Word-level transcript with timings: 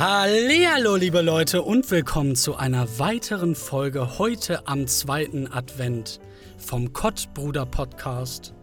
Hallo, 0.00 0.94
liebe 0.94 1.22
Leute 1.22 1.62
und 1.62 1.90
willkommen 1.90 2.36
zu 2.36 2.54
einer 2.54 3.00
weiteren 3.00 3.56
Folge 3.56 4.20
heute 4.20 4.68
am 4.68 4.86
zweiten 4.86 5.48
Advent 5.52 6.20
vom 6.56 6.92
Kottbruder 6.92 7.66
Podcast. 7.66 8.54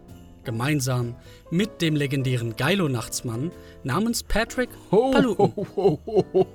Gemeinsam 0.44 1.14
mit 1.50 1.82
dem 1.82 1.94
legendären 1.94 2.56
Geilo-Nachtsmann 2.56 3.52
namens 3.84 4.22
Patrick 4.22 4.70
Ho, 4.90 5.10
Paluten. 5.10 5.52
ho, 5.54 5.68
ho, 5.76 6.00
ho, 6.06 6.24
ho. 6.32 6.46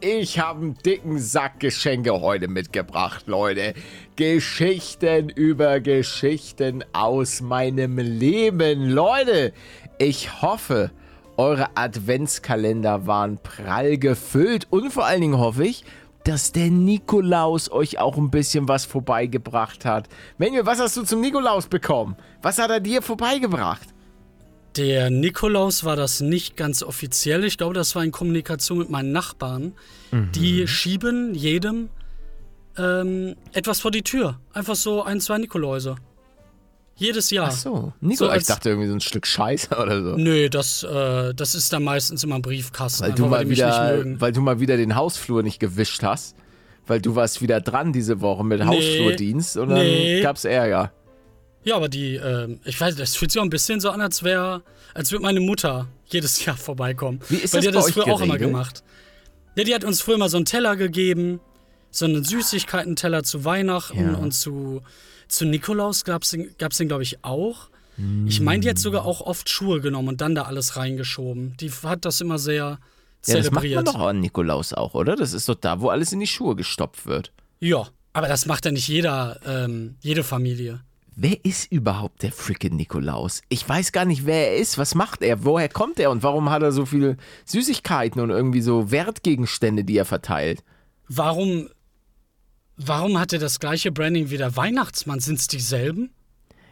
Ich 0.00 0.38
habe 0.38 0.60
einen 0.62 0.78
dicken 0.78 1.18
Sack 1.18 1.60
Geschenke 1.60 2.22
heute 2.22 2.48
mitgebracht, 2.48 3.26
Leute. 3.26 3.74
Geschichten 4.16 5.28
über 5.28 5.80
Geschichten 5.80 6.82
aus 6.94 7.42
meinem 7.42 7.98
Leben. 7.98 8.88
Leute, 8.88 9.52
ich 9.98 10.40
hoffe, 10.40 10.92
eure 11.36 11.76
Adventskalender 11.76 13.06
waren 13.06 13.38
prall 13.42 13.98
gefüllt 13.98 14.66
und 14.70 14.92
vor 14.92 15.06
allen 15.06 15.20
Dingen 15.20 15.38
hoffe 15.38 15.64
ich, 15.64 15.84
dass 16.24 16.52
der 16.52 16.70
Nikolaus 16.70 17.70
euch 17.70 17.98
auch 17.98 18.16
ein 18.16 18.30
bisschen 18.30 18.66
was 18.66 18.86
vorbeigebracht 18.86 19.84
hat. 19.84 20.08
Manuel, 20.38 20.66
was 20.66 20.80
hast 20.80 20.96
du 20.96 21.02
zum 21.02 21.20
Nikolaus 21.20 21.66
bekommen? 21.66 22.16
Was 22.42 22.58
hat 22.58 22.70
er 22.70 22.80
dir 22.80 23.02
vorbeigebracht? 23.02 23.88
Der 24.76 25.10
Nikolaus 25.10 25.84
war 25.84 25.94
das 25.96 26.20
nicht 26.20 26.56
ganz 26.56 26.82
offiziell. 26.82 27.44
Ich 27.44 27.58
glaube, 27.58 27.74
das 27.74 27.94
war 27.94 28.02
in 28.02 28.10
Kommunikation 28.10 28.78
mit 28.78 28.90
meinen 28.90 29.12
Nachbarn. 29.12 29.74
Mhm. 30.10 30.32
Die 30.32 30.66
schieben 30.66 31.34
jedem 31.34 31.90
ähm, 32.76 33.36
etwas 33.52 33.80
vor 33.80 33.90
die 33.90 34.02
Tür. 34.02 34.40
Einfach 34.52 34.74
so 34.74 35.02
ein, 35.02 35.20
zwei 35.20 35.38
Nikoläuse. 35.38 35.96
Jedes 36.96 37.30
Jahr. 37.30 37.48
Ach 37.48 37.56
so, 37.56 37.92
Nikolaus, 38.00 38.32
als- 38.34 38.42
ich 38.42 38.48
dachte 38.48 38.68
irgendwie 38.68 38.88
so 38.88 38.94
ein 38.94 39.00
Stück 39.00 39.26
Scheiße 39.26 39.76
oder 39.82 40.02
so. 40.02 40.16
Nö, 40.16 40.48
das, 40.48 40.82
äh, 40.84 41.34
das 41.34 41.54
ist 41.54 41.72
dann 41.72 41.82
meistens 41.82 42.22
immer 42.22 42.36
ein 42.36 42.42
Briefkasten. 42.42 43.02
Weil 43.02 43.10
einfach, 43.10 43.24
du, 43.40 43.44
nicht 43.48 43.50
wieder, 43.58 44.02
weil 44.20 44.32
du 44.32 44.40
mal 44.40 44.60
wieder 44.60 44.76
den 44.76 44.94
Hausflur 44.94 45.42
nicht 45.42 45.58
gewischt 45.60 46.02
hast. 46.02 46.36
Weil 46.86 47.00
du 47.00 47.16
warst 47.16 47.40
wieder 47.40 47.60
dran 47.62 47.92
diese 47.94 48.20
Woche 48.20 48.44
mit 48.44 48.62
Hausflurdienst 48.64 49.56
und 49.56 49.70
dann 49.70 49.78
Nee. 49.78 50.20
gab's 50.20 50.44
Ärger. 50.44 50.92
Ja, 51.64 51.76
aber 51.76 51.88
die, 51.88 52.16
ähm, 52.16 52.60
ich 52.64 52.78
weiß, 52.78 52.94
das 52.96 53.16
fühlt 53.16 53.32
sich 53.32 53.40
auch 53.40 53.44
ein 53.44 53.48
bisschen 53.50 53.80
so 53.80 53.88
an, 53.90 54.02
als 54.02 54.22
wäre, 54.22 54.62
als 54.92 55.10
würde 55.10 55.22
meine 55.22 55.40
Mutter 55.40 55.88
jedes 56.08 56.44
Jahr 56.44 56.58
vorbeikommen. 56.58 57.20
Wie 57.30 57.36
ist 57.36 57.54
Weil 57.54 57.62
das 57.62 57.70
die 57.72 57.76
hat 57.78 57.84
das 57.86 57.90
früher 57.92 58.04
auch 58.04 58.20
immer 58.20 58.34
geregelt? 58.34 58.50
gemacht. 58.50 58.84
Ja, 59.56 59.64
die 59.64 59.74
hat 59.74 59.82
uns 59.84 60.02
früher 60.02 60.18
mal 60.18 60.28
so 60.28 60.36
einen 60.36 60.44
Teller 60.44 60.76
gegeben, 60.76 61.40
so 61.90 62.04
einen 62.04 62.22
Süßigkeiten-Teller 62.22 63.22
zu 63.22 63.46
Weihnachten 63.46 63.98
Ja. 64.12 64.18
und 64.18 64.32
zu, 64.32 64.82
zu 65.34 65.44
Nikolaus 65.46 66.04
gab's 66.04 66.30
den, 66.30 66.54
gab's 66.58 66.76
den 66.78 66.88
glaube 66.88 67.02
ich, 67.02 67.24
auch. 67.24 67.68
Ich 68.26 68.40
meine, 68.40 68.58
die 68.60 68.68
hat 68.68 68.78
sogar 68.78 69.04
auch 69.04 69.20
oft 69.20 69.48
Schuhe 69.48 69.80
genommen 69.80 70.08
und 70.08 70.20
dann 70.20 70.34
da 70.34 70.42
alles 70.42 70.76
reingeschoben. 70.76 71.56
Die 71.60 71.70
hat 71.70 72.04
das 72.04 72.20
immer 72.20 72.38
sehr 72.40 72.80
Ja, 73.26 73.36
das 73.36 73.52
macht 73.52 73.62
zelebriert. 73.62 73.84
man 73.86 73.94
doch 73.94 74.00
an 74.00 74.18
Nikolaus 74.20 74.72
auch, 74.72 74.94
oder? 74.94 75.14
Das 75.14 75.32
ist 75.32 75.48
doch 75.48 75.54
da, 75.54 75.80
wo 75.80 75.90
alles 75.90 76.12
in 76.12 76.18
die 76.18 76.26
Schuhe 76.26 76.56
gestopft 76.56 77.06
wird. 77.06 77.30
Ja, 77.60 77.86
aber 78.12 78.26
das 78.26 78.46
macht 78.46 78.64
ja 78.64 78.72
nicht 78.72 78.88
jeder, 78.88 79.38
ähm, 79.46 79.94
jede 80.00 80.24
Familie. 80.24 80.80
Wer 81.14 81.44
ist 81.44 81.70
überhaupt 81.70 82.24
der 82.24 82.32
frickin' 82.32 82.74
Nikolaus? 82.74 83.42
Ich 83.48 83.68
weiß 83.68 83.92
gar 83.92 84.04
nicht, 84.04 84.26
wer 84.26 84.48
er 84.48 84.56
ist. 84.56 84.76
Was 84.76 84.96
macht 84.96 85.22
er? 85.22 85.44
Woher 85.44 85.68
kommt 85.68 86.00
er? 86.00 86.10
Und 86.10 86.24
warum 86.24 86.50
hat 86.50 86.62
er 86.64 86.72
so 86.72 86.86
viele 86.86 87.16
Süßigkeiten 87.44 88.20
und 88.20 88.30
irgendwie 88.30 88.60
so 88.60 88.90
Wertgegenstände, 88.90 89.84
die 89.84 89.96
er 89.96 90.04
verteilt? 90.04 90.64
Warum, 91.08 91.68
warum 92.76 93.18
hat 93.18 93.32
er 93.32 93.38
das 93.38 93.60
gleiche 93.60 93.92
Branding 93.92 94.30
wie 94.30 94.36
der 94.36 94.56
Weihnachtsmann? 94.56 95.20
Sind 95.20 95.38
es 95.38 95.46
dieselben? 95.46 96.10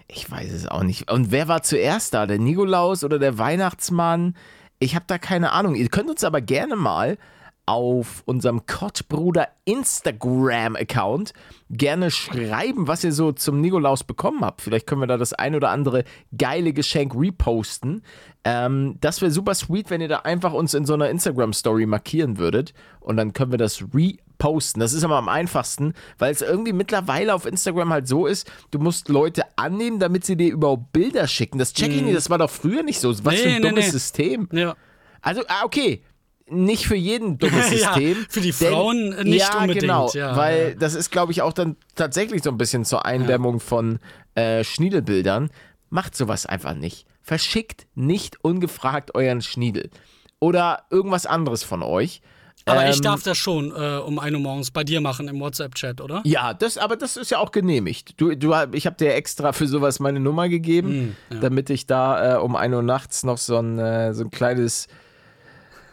Ich 0.09 0.31
weiß 0.31 0.53
es 0.53 0.67
auch 0.67 0.83
nicht. 0.83 1.11
Und 1.11 1.31
wer 1.31 1.49
war 1.49 1.63
zuerst 1.63 2.15
da? 2.15 2.27
Der 2.27 2.39
Nikolaus 2.39 3.05
oder 3.05 3.19
der 3.19 3.39
Weihnachtsmann? 3.39 4.37
Ich 4.79 4.95
habe 4.95 5.05
da 5.07 5.19
keine 5.19 5.53
Ahnung. 5.53 5.75
Ihr 5.75 5.89
könnt 5.89 6.11
uns 6.11 6.25
aber 6.25 6.41
gerne 6.41 6.77
mal 6.77 7.17
auf 7.65 8.23
unserem 8.27 8.67
Kottbruder 8.67 9.49
Instagram-Account 9.65 11.33
gerne 11.71 12.11
schreiben, 12.11 12.89
was 12.89 13.05
ihr 13.05 13.13
so 13.13 13.31
zum 13.31 13.61
Nikolaus 13.61 14.03
bekommen 14.03 14.41
habt. 14.45 14.63
Vielleicht 14.63 14.87
können 14.87 15.01
wir 15.01 15.07
da 15.07 15.17
das 15.17 15.33
ein 15.33 15.55
oder 15.55 15.71
andere 15.71 16.03
geile 16.37 16.73
Geschenk 16.73 17.15
reposten. 17.15 18.03
Ähm, 18.45 18.97
das 19.01 19.21
wäre 19.21 19.31
super 19.31 19.55
sweet, 19.55 19.91
wenn 19.91 20.01
ihr 20.01 20.09
da 20.09 20.19
einfach 20.19 20.53
uns 20.53 20.75
in 20.75 20.85
so 20.85 20.95
einer 20.95 21.09
Instagram-Story 21.09 21.87
markieren 21.87 22.39
würdet. 22.39 22.75
Und 22.99 23.17
dann 23.17 23.33
können 23.33 23.53
wir 23.53 23.59
das 23.59 23.81
reposten. 23.81 24.19
Das 24.81 24.93
ist 24.93 25.05
aber 25.05 25.17
am 25.17 25.29
einfachsten, 25.29 25.95
weil 26.19 26.33
es 26.33 26.43
irgendwie 26.43 26.73
mittlerweile 26.73 27.35
auf 27.35 27.47
Instagram 27.47 27.93
halt 27.93 28.09
so 28.09 28.27
ist, 28.27 28.51
du 28.71 28.79
musst 28.79 29.09
Leute 29.09 29.45
annehmen, 29.57 29.99
damit 29.99 30.25
sie 30.25 30.37
dir 30.37 30.51
überhaupt 30.53 30.93
Bilder 30.93 31.27
schicken. 31.27 31.59
Das 31.59 31.73
check 31.73 31.91
ich 31.93 32.03
nicht, 32.03 32.17
das 32.17 32.29
war 32.31 32.39
doch 32.39 32.51
früher 32.51 32.83
nicht 32.83 33.01
so. 33.01 33.11
Was 33.25 33.35
für 33.37 33.49
Nee, 33.49 33.55
ein 33.57 33.63
nee, 33.63 33.69
dummes 33.69 33.85
nee. 33.87 33.91
System. 33.91 34.49
Ja. 34.53 34.75
Also, 35.21 35.43
ah, 35.49 35.65
okay. 35.65 36.03
Nicht 36.49 36.87
für 36.87 36.97
jeden 36.97 37.39
dummes 37.39 37.71
Ja, 37.71 37.95
System. 37.95 38.27
für 38.29 38.41
die 38.41 38.53
Frauen 38.53 39.11
nicht 39.25 39.41
ja, 39.41 39.55
unbedingt, 39.61 39.81
Genau, 39.81 40.11
ja, 40.13 40.37
weil 40.37 40.71
ja. 40.71 40.75
das 40.75 40.95
ist, 40.95 41.11
glaube 41.11 41.33
ich, 41.33 41.41
auch 41.43 41.53
dann 41.53 41.77
tatsächlich 41.95 42.43
so 42.43 42.51
ein 42.51 42.59
bisschen 42.59 42.85
zur 42.85 43.07
Eindämmung 43.07 43.61
von 43.61 44.01
äh, 44.35 44.65
Schniedelbildern. 44.65 45.51
Macht 45.89 46.17
sowas 46.17 46.47
einfach 46.47 46.75
nicht. 46.75 47.07
Verschickt 47.23 47.87
nicht 47.95 48.45
ungefragt 48.45 49.15
euren 49.15 49.41
Schniedel. 49.43 49.91
Oder 50.41 50.85
irgendwas 50.91 51.25
anderes 51.27 51.63
von 51.63 51.83
euch. 51.83 52.21
Aber 52.65 52.89
ich 52.89 52.97
Ähm, 52.97 53.03
darf 53.03 53.23
das 53.23 53.37
schon 53.39 53.71
äh, 53.71 53.97
um 53.99 54.19
1 54.19 54.35
Uhr 54.35 54.41
morgens 54.41 54.71
bei 54.71 54.85
dir 54.85 55.01
machen 55.01 55.27
im 55.29 55.41
WhatsApp-Chat, 55.41 56.01
oder? 56.01 56.21
Ja, 56.25 56.55
das, 56.55 56.79
aber 56.79 56.97
das 56.97 57.17
ist 57.17 57.31
ja 57.31 57.39
auch 57.39 57.51
genehmigt. 57.51 58.15
Du, 58.21 58.35
du, 58.37 58.55
ich 58.73 58.87
habe 58.87 58.97
dir 58.97 59.15
extra 59.15 59.53
für 59.53 59.67
sowas 59.67 59.99
meine 60.01 60.21
Nummer 60.21 60.49
gegeben, 60.49 61.17
Hm, 61.31 61.41
damit 61.41 61.71
ich 61.71 61.87
da 61.87 62.37
äh, 62.37 62.39
um 62.41 62.55
1 62.57 62.75
Uhr 62.75 62.83
nachts 62.83 63.25
noch 63.25 63.39
so 63.39 63.57
ein, 63.59 63.79
äh, 63.79 64.15
so 64.15 64.23
ein 64.25 64.31
kleines 64.31 64.87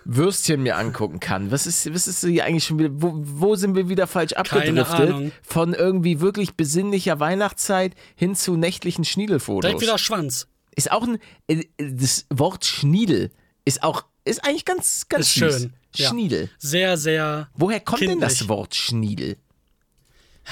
Würstchen 0.06 0.64
mir 0.64 0.78
angucken 0.78 1.20
kann. 1.20 1.52
Was 1.52 1.68
ist, 1.68 1.94
was 1.94 2.08
ist 2.08 2.22
hier 2.26 2.46
eigentlich 2.46 2.64
schon 2.64 2.80
wieder? 2.80 2.90
Wo, 2.94 3.12
wo 3.16 3.56
sind 3.56 3.76
wir 3.76 3.90
wieder 3.90 4.08
falsch 4.08 4.34
abgedriftet? 4.34 5.32
Von 5.44 5.74
irgendwie 5.74 6.20
wirklich 6.22 6.56
besinnlicher 6.56 7.20
Weihnachtszeit 7.20 7.94
hin 8.16 8.34
zu 8.36 8.56
nächtlichen 8.56 9.04
Schniedelfotos. 9.04 9.62
Direkt 9.68 9.82
wieder 9.82 9.98
Schwanz. 9.98 10.48
Ist 10.76 10.92
auch 10.92 11.04
ein. 11.04 11.20
äh, 11.48 11.64
Das 11.78 12.26
Wort 12.30 12.66
Schniedel 12.66 13.32
ist 13.66 13.84
auch. 13.84 14.04
Ist 14.26 14.44
eigentlich 14.46 14.66
ganz, 14.66 15.08
ganz 15.10 15.26
Ist 15.28 15.34
schön, 15.34 15.74
ja. 15.96 16.10
Schniedel. 16.10 16.50
Sehr, 16.58 16.98
sehr. 16.98 17.50
Woher 17.56 17.80
kommt 17.80 18.02
denn 18.02 18.20
das 18.20 18.34
Kindlich. 18.40 18.50
Wort 18.50 18.76
Schniedel? 18.76 19.38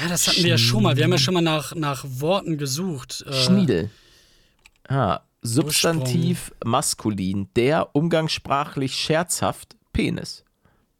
Ja, 0.02 0.10
das 0.10 0.28
hatten 0.28 0.44
wir 0.44 0.50
ja 0.52 0.58
schon 0.58 0.84
mal. 0.84 0.96
Wir 0.96 1.04
haben 1.06 1.12
ja 1.12 1.18
schon 1.18 1.34
mal 1.34 1.42
nach, 1.42 1.74
nach 1.76 2.06
Worten 2.08 2.58
gesucht. 2.58 3.24
Äh, 3.28 3.34
Schniedel. 3.34 3.90
Ah, 4.88 5.22
Substantiv 5.42 6.52
maskulin, 6.64 7.48
der 7.56 7.96
umgangssprachlich 7.96 8.96
scherzhaft 8.96 9.76
Penis. 9.94 10.44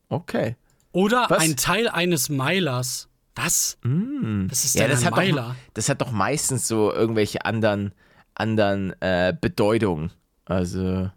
Okay. 0.10 0.56
Oder 0.94 1.26
Was? 1.30 1.44
ein 1.44 1.58
Teil 1.58 1.88
eines 1.90 2.30
Meilers. 2.30 3.10
Was? 3.36 3.78
Was 3.84 4.66
ist 4.66 4.76
Ja, 4.76 4.84
denn 4.84 4.92
das 4.92 5.02
ein 5.02 5.06
hat, 5.08 5.16
Meiler? 5.16 5.50
doch, 5.50 5.74
das 5.74 5.90
hat 5.90 6.02
doch 6.02 6.12
meistens 6.12 6.68
so 6.68 6.92
irgendwelche 6.92 7.46
anderen, 7.46 7.94
anderen 8.34 9.00
äh, 9.02 9.34
Bedeutungen. 9.40 10.12
Also, 10.46 11.12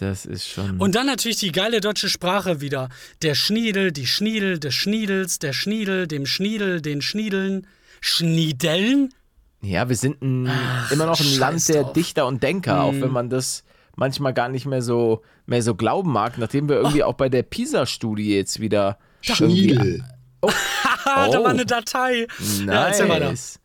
das 0.00 0.26
ist 0.26 0.48
schon. 0.48 0.78
Und 0.78 0.94
dann 0.94 1.06
natürlich 1.06 1.38
die 1.38 1.52
geile 1.52 1.80
deutsche 1.80 2.08
Sprache 2.08 2.60
wieder. 2.60 2.88
Der 3.22 3.34
Schniedel, 3.34 3.92
die 3.92 4.06
Schniedel, 4.06 4.58
des 4.58 4.74
Schniedels, 4.74 5.38
der 5.38 5.52
Schniedel, 5.52 6.06
dem 6.06 6.26
Schniedel, 6.26 6.80
den 6.80 7.02
Schniedeln. 7.02 7.66
Schniedeln? 8.00 9.12
ja, 9.60 9.88
wir 9.88 9.96
sind 9.96 10.22
ein, 10.22 10.48
Ach, 10.48 10.90
immer 10.92 11.06
noch 11.06 11.18
ein 11.18 11.24
scheiß 11.26 11.38
Land 11.38 11.68
der 11.68 11.82
drauf. 11.82 11.92
Dichter 11.92 12.26
und 12.26 12.42
Denker, 12.42 12.82
auch 12.82 12.92
wenn 12.94 13.10
man 13.10 13.28
das 13.28 13.64
manchmal 13.96 14.32
gar 14.32 14.48
nicht 14.48 14.66
mehr 14.66 14.82
so, 14.82 15.22
mehr 15.46 15.62
so 15.62 15.74
glauben 15.74 16.12
mag, 16.12 16.38
nachdem 16.38 16.68
wir 16.68 16.76
irgendwie 16.76 17.02
auch 17.02 17.14
bei 17.14 17.28
der 17.28 17.42
PISA-Studie 17.42 18.36
jetzt 18.36 18.60
wieder. 18.60 18.98
Schniedel. 19.20 20.04
Da 20.40 21.26
Oh. 21.30 21.42
war 21.42 21.50
eine 21.50 21.64
Datei. 21.66 22.26
Ja, 22.66 22.86
erzähl 22.88 23.08
weiter. 23.08 23.30
Nice. 23.30 23.58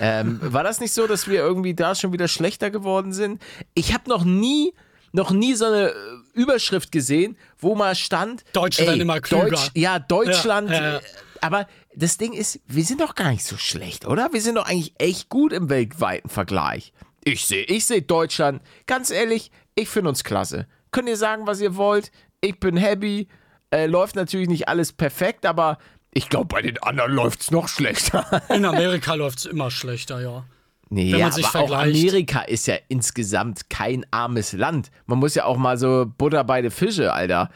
Ähm, 0.00 0.40
war 0.42 0.64
das 0.64 0.80
nicht 0.80 0.92
so, 0.92 1.06
dass 1.06 1.28
wir 1.28 1.36
irgendwie 1.38 1.72
da 1.74 1.94
schon 1.94 2.12
wieder 2.12 2.26
schlechter 2.28 2.70
geworden 2.70 3.12
sind? 3.12 3.40
Ich 3.72 3.94
habe 3.94 4.10
noch 4.10 4.24
nie, 4.24 4.74
noch 5.12 5.30
nie 5.30 5.54
so 5.54 5.66
eine 5.66 5.90
äh, 5.90 5.94
Überschrift 6.34 6.92
gesehen, 6.92 7.36
wo 7.58 7.74
mal 7.74 7.94
stand. 7.94 8.44
Deutsche 8.52 8.86
werden 8.86 9.00
immer 9.00 9.20
klüger. 9.20 9.50
Deutsch, 9.50 9.70
ja, 9.74 9.98
Deutschland. 9.98 10.70
Ja, 10.70 10.76
ja, 10.76 10.92
ja. 10.92 10.96
äh, 10.98 11.02
Aber 11.40 11.66
das 11.94 12.16
Ding 12.18 12.32
ist, 12.32 12.60
wir 12.66 12.84
sind 12.84 13.00
doch 13.00 13.14
gar 13.14 13.30
nicht 13.30 13.44
so 13.44 13.56
schlecht, 13.56 14.06
oder? 14.06 14.32
Wir 14.32 14.40
sind 14.40 14.56
doch 14.56 14.66
eigentlich 14.66 14.94
echt 14.98 15.28
gut 15.28 15.52
im 15.52 15.68
weltweiten 15.68 16.28
Vergleich. 16.28 16.92
Ich 17.24 17.46
sehe, 17.46 17.64
ich 17.64 17.86
sehe 17.86 18.02
Deutschland. 18.02 18.62
Ganz 18.86 19.10
ehrlich, 19.10 19.50
ich 19.74 19.88
finde 19.88 20.10
uns 20.10 20.24
klasse. 20.24 20.66
Könnt 20.90 21.08
ihr 21.08 21.16
sagen, 21.16 21.46
was 21.46 21.60
ihr 21.60 21.76
wollt? 21.76 22.10
Ich 22.40 22.58
bin 22.58 22.76
happy. 22.76 23.28
Äh, 23.70 23.86
läuft 23.86 24.16
natürlich 24.16 24.48
nicht 24.48 24.68
alles 24.68 24.92
perfekt, 24.92 25.44
aber 25.44 25.78
ich 26.14 26.28
glaube, 26.30 26.46
bei 26.46 26.62
den 26.62 26.78
anderen 26.82 27.12
läuft 27.12 27.42
es 27.42 27.50
noch 27.50 27.68
schlechter. 27.68 28.42
In 28.48 28.64
Amerika 28.64 29.14
läuft 29.14 29.40
es 29.40 29.44
immer 29.46 29.70
schlechter, 29.70 30.20
ja. 30.20 30.44
Nee, 30.90 31.12
Wenn 31.12 31.20
man 31.20 31.32
sich 31.32 31.46
aber 31.46 31.60
auch 31.60 31.68
vergleicht. 31.68 31.98
Amerika 31.98 32.40
ist 32.42 32.66
ja 32.66 32.76
insgesamt 32.88 33.68
kein 33.68 34.06
armes 34.10 34.52
Land. 34.52 34.90
Man 35.06 35.18
muss 35.18 35.34
ja 35.34 35.44
auch 35.44 35.56
mal 35.56 35.76
so 35.76 36.06
Butter 36.16 36.44
bei 36.44 36.62
den 36.62 36.70
Fische, 36.70 37.12
Alter. 37.12 37.50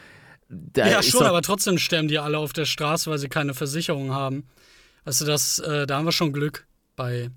Da 0.48 0.86
Ja, 0.86 1.02
schon, 1.02 1.24
aber 1.24 1.40
trotzdem 1.40 1.78
sterben 1.78 2.08
die 2.08 2.18
alle 2.18 2.36
auf 2.38 2.52
der 2.52 2.66
Straße, 2.66 3.10
weil 3.10 3.18
sie 3.18 3.28
keine 3.28 3.54
Versicherung 3.54 4.12
haben. 4.12 4.44
Weißt 5.04 5.22
du, 5.22 5.24
das, 5.24 5.58
äh, 5.60 5.86
da 5.86 5.96
haben 5.96 6.04
wir 6.04 6.12
schon 6.12 6.32
Glück 6.32 6.66
bei 6.94 7.30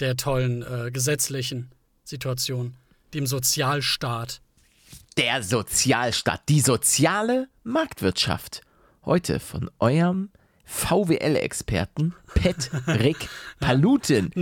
der 0.00 0.16
tollen 0.16 0.62
äh, 0.62 0.90
gesetzlichen 0.90 1.70
Situation, 2.04 2.76
dem 3.14 3.26
Sozialstaat. 3.26 4.42
Der 5.16 5.42
Sozialstaat, 5.42 6.42
die 6.48 6.60
soziale 6.60 7.48
Marktwirtschaft. 7.64 8.62
Heute 9.04 9.40
von 9.40 9.70
eurem 9.78 10.30
VWL-Experten 10.64 12.14
Patrick 12.34 13.28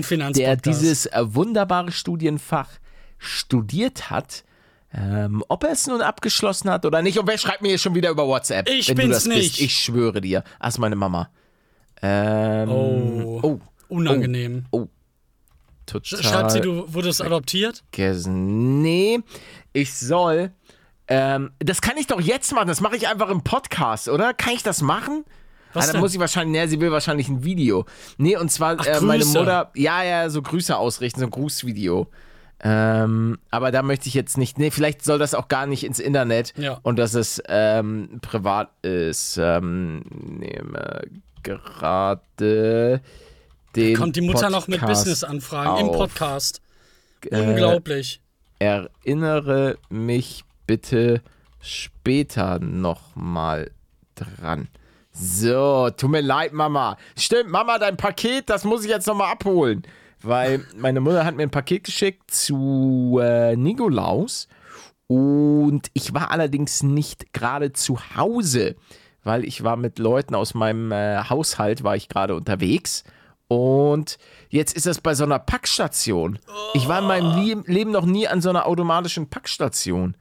Finanzpodcast. 0.02 0.36
der 0.38 0.56
dieses 0.56 1.06
äh, 1.06 1.34
wunderbare 1.34 1.92
Studienfach 1.92 2.68
studiert 3.18 4.10
hat. 4.10 4.44
Ähm, 4.92 5.44
ob 5.48 5.62
er 5.64 5.70
es 5.70 5.86
nun 5.86 6.00
abgeschlossen 6.00 6.68
hat 6.70 6.84
oder 6.84 7.00
nicht. 7.02 7.18
Und 7.18 7.28
wer 7.28 7.38
schreibt 7.38 7.62
mir 7.62 7.68
hier 7.68 7.78
schon 7.78 7.94
wieder 7.94 8.10
über 8.10 8.26
WhatsApp? 8.26 8.68
Ich 8.68 8.88
wenn 8.88 8.96
du 8.96 9.02
bin's 9.02 9.14
das 9.16 9.26
nicht. 9.26 9.50
Bist? 9.52 9.60
Ich 9.60 9.76
schwöre 9.76 10.20
dir. 10.20 10.42
Ist 10.66 10.78
meine 10.78 10.96
Mama. 10.96 11.30
Ähm, 12.02 12.68
Oh. 12.68 13.40
oh, 13.42 13.60
Unangenehm. 13.88 14.64
total. 15.86 16.22
Schreibt 16.22 16.50
sie, 16.52 16.60
du 16.60 16.92
wurdest 16.92 17.22
adoptiert? 17.22 17.84
vergessen. 17.92 18.82
Nee, 18.82 19.20
ich 19.72 19.94
soll. 19.94 20.52
Ähm, 21.08 21.50
das 21.58 21.80
kann 21.82 21.96
ich 21.96 22.06
doch 22.06 22.20
jetzt 22.20 22.52
machen. 22.52 22.68
Das 22.68 22.80
mache 22.80 22.96
ich 22.96 23.08
einfach 23.08 23.28
im 23.30 23.42
Podcast, 23.42 24.08
oder? 24.08 24.32
Kann 24.34 24.54
ich 24.54 24.62
das 24.62 24.80
machen? 24.82 25.24
Was 25.72 25.88
ah, 25.88 25.92
dann 25.92 26.00
muss 26.00 26.12
ich 26.14 26.20
wahrscheinlich, 26.20 26.60
nee, 26.60 26.66
sie 26.68 26.80
will 26.80 26.90
wahrscheinlich 26.90 27.28
ein 27.28 27.44
Video. 27.44 27.86
Nee, 28.18 28.36
und 28.36 28.50
zwar 28.50 28.76
Ach, 28.78 28.86
äh, 28.86 29.00
meine. 29.00 29.24
Mutter, 29.24 29.70
ja, 29.74 30.02
ja, 30.02 30.28
so 30.30 30.42
Grüße 30.42 30.76
ausrichten, 30.76 31.20
so 31.20 31.26
ein 31.26 31.30
Grußvideo. 31.30 32.08
Ähm, 32.62 33.38
aber 33.50 33.70
da 33.70 33.82
möchte 33.82 34.08
ich 34.08 34.14
jetzt 34.14 34.36
nicht, 34.36 34.58
nee, 34.58 34.70
vielleicht 34.70 35.02
soll 35.02 35.18
das 35.18 35.34
auch 35.34 35.48
gar 35.48 35.66
nicht 35.66 35.82
ins 35.82 35.98
Internet 35.98 36.52
Ja. 36.58 36.78
und 36.82 36.98
dass 36.98 37.14
es 37.14 37.42
ähm, 37.48 38.18
privat 38.20 38.70
ist. 38.82 39.38
Ähm, 39.40 40.02
nehme 40.10 41.02
gerade 41.42 43.00
den 43.76 43.96
Kommt 43.96 44.16
die 44.16 44.20
Mutter 44.20 44.50
noch 44.50 44.68
mit 44.68 44.80
Podcast 44.80 45.04
Business-Anfragen 45.04 45.86
im. 45.86 45.92
Podcast? 45.92 46.60
Äh, 47.30 47.40
Unglaublich. 47.40 48.20
erinnere 48.58 49.78
mich 49.88 50.44
bitte 50.66 51.22
später 51.60 52.58
nochmal 52.58 53.70
dran. 54.16 54.68
So, 55.22 55.90
tut 55.96 56.10
mir 56.10 56.22
leid, 56.22 56.52
Mama. 56.54 56.96
Stimmt, 57.16 57.50
Mama, 57.50 57.78
dein 57.78 57.96
Paket, 57.98 58.48
das 58.48 58.64
muss 58.64 58.84
ich 58.84 58.90
jetzt 58.90 59.06
nochmal 59.06 59.30
abholen. 59.32 59.82
Weil 60.22 60.64
meine 60.76 61.00
Mutter 61.00 61.24
hat 61.26 61.34
mir 61.36 61.42
ein 61.42 61.50
Paket 61.50 61.84
geschickt 61.84 62.30
zu 62.30 63.18
äh, 63.22 63.54
Nikolaus. 63.56 64.48
Und 65.08 65.88
ich 65.92 66.14
war 66.14 66.30
allerdings 66.30 66.82
nicht 66.82 67.32
gerade 67.34 67.72
zu 67.72 67.98
Hause, 68.16 68.76
weil 69.24 69.44
ich 69.44 69.62
war 69.62 69.76
mit 69.76 69.98
Leuten 69.98 70.34
aus 70.34 70.54
meinem 70.54 70.90
äh, 70.92 71.18
Haushalt, 71.28 71.82
war 71.84 71.96
ich 71.96 72.08
gerade 72.08 72.34
unterwegs. 72.34 73.04
Und 73.48 74.16
jetzt 74.48 74.74
ist 74.76 74.86
das 74.86 75.00
bei 75.00 75.14
so 75.14 75.24
einer 75.24 75.38
Packstation. 75.40 76.38
Ich 76.74 76.86
war 76.88 77.00
in 77.00 77.06
meinem 77.08 77.64
Leben 77.66 77.90
noch 77.90 78.06
nie 78.06 78.28
an 78.28 78.40
so 78.40 78.48
einer 78.48 78.66
automatischen 78.66 79.28
Packstation. 79.28 80.16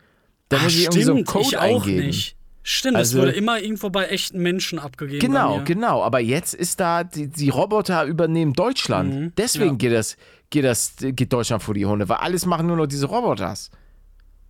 Da 0.50 0.58
Ah, 0.58 0.64
muss 0.64 0.74
ich 0.74 0.84
irgendwie 0.86 1.04
so 1.04 1.14
einen 1.14 1.26
Code 1.26 1.46
ich 1.46 1.58
auch 1.58 1.62
eingeben. 1.62 2.08
nicht. 2.08 2.36
Stimmt, 2.64 2.98
Also- 2.98 3.18
es 3.18 3.22
wurde 3.24 3.32
immer 3.32 3.60
irgendwo 3.62 3.90
bei 3.90 4.06
echten 4.08 4.40
Menschen 4.40 4.80
abgegeben. 4.80 5.20
Genau, 5.20 5.62
genau. 5.64 6.04
Aber 6.04 6.20
jetzt 6.20 6.54
ist 6.54 6.80
da, 6.80 7.04
die, 7.04 7.28
die 7.28 7.50
Roboter 7.50 8.04
übernehmen 8.06 8.54
Deutschland. 8.54 9.34
Deswegen 9.38 9.66
Mhm. 9.66 9.72
ja. 9.72 9.78
geht 9.78 9.94
das, 9.94 10.18
geht 10.50 10.66
das, 10.66 10.94
geht 11.00 11.32
Deutschland 11.34 11.64
vor 11.64 11.74
die 11.74 11.86
Hunde, 11.86 12.08
weil 12.10 12.18
alles 12.18 12.46
machen 12.46 12.68
nur 12.68 12.76
noch 12.78 12.88
diese 12.88 13.06
Roboters. 13.08 13.72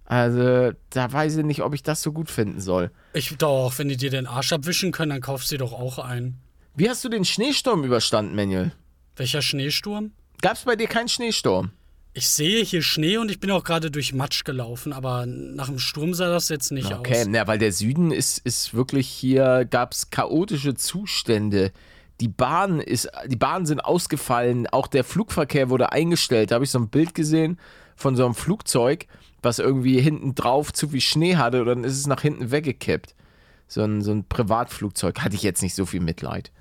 Also, 0.06 0.72
da 0.90 1.14
weiß 1.14 1.38
ich 1.38 1.46
nicht, 1.46 1.62
ob 1.62 1.76
ich 1.76 1.84
das 1.84 2.02
so 2.02 2.12
gut 2.12 2.32
finden 2.32 2.60
soll. 2.62 2.90
Ich 3.14 3.38
doch, 3.38 3.78
wenn 3.78 3.90
die 3.90 3.98
dir 3.98 4.10
den 4.10 4.26
Arsch 4.26 4.52
abwischen 4.52 4.92
können, 4.92 5.12
dann 5.12 5.22
kaufst 5.22 5.52
du 5.52 5.56
dir 5.56 5.60
doch 5.60 5.74
auch 5.74 6.00
ein. 6.00 6.40
Wie 6.76 6.90
hast 6.90 7.04
du 7.04 7.10
den 7.10 7.26
Schneesturm 7.26 7.84
überstanden, 7.84 8.36
Manuel? 8.36 8.72
Welcher 9.18 9.42
Schneesturm? 9.44 10.12
Gab 10.42 10.54
es 10.54 10.64
bei 10.64 10.76
dir 10.76 10.88
keinen 10.88 11.10
Schneesturm? 11.10 11.72
Ich 12.14 12.30
sehe 12.30 12.64
hier 12.64 12.82
Schnee 12.82 13.18
und 13.18 13.30
ich 13.30 13.40
bin 13.40 13.52
auch 13.52 13.64
gerade 13.64 13.92
durch 13.92 14.14
Matsch 14.14 14.44
gelaufen, 14.44 14.94
aber 14.94 15.26
nach 15.28 15.68
dem 15.68 15.78
Sturm 15.80 16.14
sah 16.14 16.30
das 16.30 16.50
jetzt 16.50 16.72
nicht 16.72 16.92
Okay, 16.92 17.22
aus. 17.22 17.28
na, 17.30 17.46
weil 17.48 17.60
der 17.60 17.72
Süden 17.72 18.12
ist, 18.12 18.40
ist 18.40 18.74
wirklich 18.74 19.08
hier, 19.08 19.66
gab 19.70 19.94
es 19.94 20.10
chaotische 20.10 20.74
Zustände. 20.74 21.72
Die 22.20 22.28
Bahn 22.28 22.80
ist, 22.80 23.10
die 23.28 23.36
Bahnen 23.36 23.66
sind 23.66 23.80
ausgefallen, 23.80 24.68
auch 24.68 24.88
der 24.88 25.04
Flugverkehr 25.04 25.70
wurde 25.70 25.92
eingestellt. 25.92 26.52
Da 26.52 26.56
habe 26.56 26.66
ich 26.66 26.72
so 26.72 26.80
ein 26.80 26.90
Bild 26.90 27.14
gesehen 27.14 27.60
von 27.96 28.16
so 28.16 28.26
einem 28.26 28.36
Flugzeug, 28.36 29.06
was 29.42 29.60
irgendwie 29.60 30.02
hinten 30.02 30.36
drauf 30.36 30.74
zu 30.74 30.90
viel 30.90 31.02
Schnee 31.02 31.38
hatte 31.38 31.62
und 31.62 31.68
dann 31.68 31.84
ist 31.84 31.98
es 31.98 32.08
nach 32.08 32.22
hinten 32.22 32.52
weggekippt. 32.52 33.16
So 33.68 33.84
ein, 33.84 34.02
so 34.02 34.12
ein 34.12 34.28
Privatflugzeug. 34.28 35.20
Hatte 35.20 35.36
ich 35.36 35.44
jetzt 35.44 35.62
nicht 35.62 35.76
so 35.76 35.86
viel 35.86 36.00
Mitleid. 36.02 36.52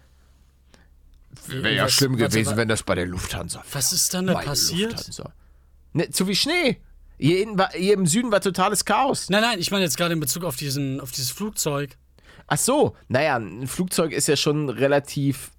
Wäre 1.46 1.74
ja 1.74 1.88
schlimm 1.88 2.16
gewesen, 2.16 2.56
wenn 2.56 2.68
das 2.68 2.82
bei 2.82 2.94
der 2.94 3.06
Lufthansa 3.06 3.62
Was 3.72 3.92
ist 3.92 4.12
dann 4.14 4.26
da 4.26 4.34
Meine 4.34 4.46
passiert? 4.46 4.92
Lufthansa. 4.92 5.32
Ne, 5.92 6.10
zu 6.10 6.26
viel 6.26 6.34
Schnee. 6.34 6.78
Hier, 7.18 7.46
war, 7.58 7.70
hier 7.72 7.94
im 7.94 8.06
Süden 8.06 8.30
war 8.30 8.40
totales 8.40 8.84
Chaos. 8.84 9.28
Nein, 9.30 9.42
nein, 9.42 9.58
ich 9.58 9.70
meine 9.70 9.84
jetzt 9.84 9.96
gerade 9.96 10.14
in 10.14 10.20
Bezug 10.20 10.44
auf, 10.44 10.56
diesen, 10.56 11.00
auf 11.00 11.10
dieses 11.10 11.30
Flugzeug. 11.30 11.96
Ach 12.46 12.58
so, 12.58 12.94
naja, 13.08 13.36
ein 13.36 13.66
Flugzeug 13.66 14.12
ist 14.12 14.28
ja 14.28 14.36
schon 14.36 14.68
relativ 14.68 15.50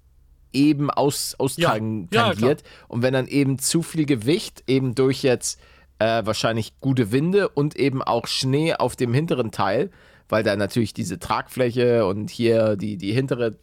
eben 0.52 0.90
aus, 0.90 1.32
Ja, 1.32 1.44
austangiert. 1.44 2.40
ja, 2.40 2.56
und 2.88 3.02
wenn 3.02 3.12
dann 3.12 3.26
eben 3.28 3.58
zu 3.58 3.82
viel 3.82 4.06
Gewicht, 4.06 4.64
eben 4.66 4.94
durch 4.94 5.22
jetzt 5.22 5.60
äh, 5.98 6.24
wahrscheinlich 6.24 6.80
gute 6.80 7.12
Winde 7.12 7.48
und 7.48 7.76
eben 7.76 8.02
auch 8.02 8.26
Schnee 8.26 8.74
auf 8.74 8.96
dem 8.96 9.12
hinteren 9.12 9.52
Teil, 9.52 9.90
weil 10.28 10.42
da 10.42 10.56
natürlich 10.56 10.94
diese 10.94 11.18
Tragfläche 11.18 12.06
und 12.06 12.30
hier 12.30 12.76
die, 12.76 12.96
die 12.96 13.12
hintere. 13.12 13.56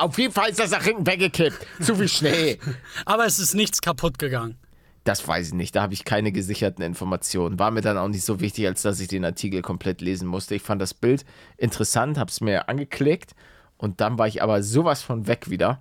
Auf 0.00 0.18
jeden 0.18 0.32
Fall 0.32 0.50
ist 0.50 0.58
das 0.58 0.70
nach 0.70 0.84
hinten 0.84 1.06
weggekippt. 1.06 1.66
Zu 1.80 1.96
viel 1.96 2.08
Schnee. 2.08 2.58
Aber 3.04 3.26
es 3.26 3.38
ist 3.38 3.54
nichts 3.54 3.80
kaputt 3.80 4.18
gegangen. 4.18 4.56
Das 5.04 5.26
weiß 5.26 5.48
ich 5.48 5.54
nicht, 5.54 5.74
da 5.74 5.80
habe 5.80 5.94
ich 5.94 6.04
keine 6.04 6.32
gesicherten 6.32 6.84
Informationen. 6.84 7.58
War 7.58 7.70
mir 7.70 7.80
dann 7.80 7.96
auch 7.96 8.08
nicht 8.08 8.24
so 8.24 8.40
wichtig, 8.40 8.66
als 8.66 8.82
dass 8.82 9.00
ich 9.00 9.08
den 9.08 9.24
Artikel 9.24 9.62
komplett 9.62 10.02
lesen 10.02 10.28
musste. 10.28 10.54
Ich 10.54 10.62
fand 10.62 10.82
das 10.82 10.92
Bild 10.92 11.24
interessant, 11.56 12.18
habe 12.18 12.30
es 12.30 12.42
mir 12.42 12.68
angeklickt 12.68 13.34
und 13.78 14.02
dann 14.02 14.18
war 14.18 14.26
ich 14.26 14.42
aber 14.42 14.62
sowas 14.62 15.02
von 15.02 15.26
weg 15.26 15.48
wieder 15.48 15.80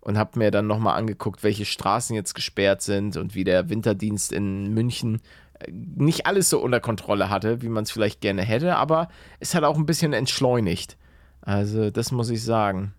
und 0.00 0.18
habe 0.18 0.38
mir 0.38 0.50
dann 0.50 0.66
nochmal 0.66 0.98
angeguckt, 0.98 1.42
welche 1.42 1.64
Straßen 1.64 2.14
jetzt 2.14 2.34
gesperrt 2.34 2.82
sind 2.82 3.16
und 3.16 3.34
wie 3.34 3.44
der 3.44 3.70
Winterdienst 3.70 4.32
in 4.32 4.74
München 4.74 5.22
äh, 5.60 5.70
nicht 5.72 6.26
alles 6.26 6.50
so 6.50 6.60
unter 6.60 6.80
Kontrolle 6.80 7.30
hatte, 7.30 7.62
wie 7.62 7.68
man 7.68 7.84
es 7.84 7.90
vielleicht 7.90 8.20
gerne 8.20 8.42
hätte, 8.42 8.76
aber 8.76 9.08
es 9.40 9.54
hat 9.54 9.64
auch 9.64 9.76
ein 9.76 9.86
bisschen 9.86 10.12
entschleunigt. 10.12 10.98
Also, 11.46 11.90
das 11.90 12.10
muss 12.10 12.28
ich 12.28 12.42
sagen. 12.42 12.92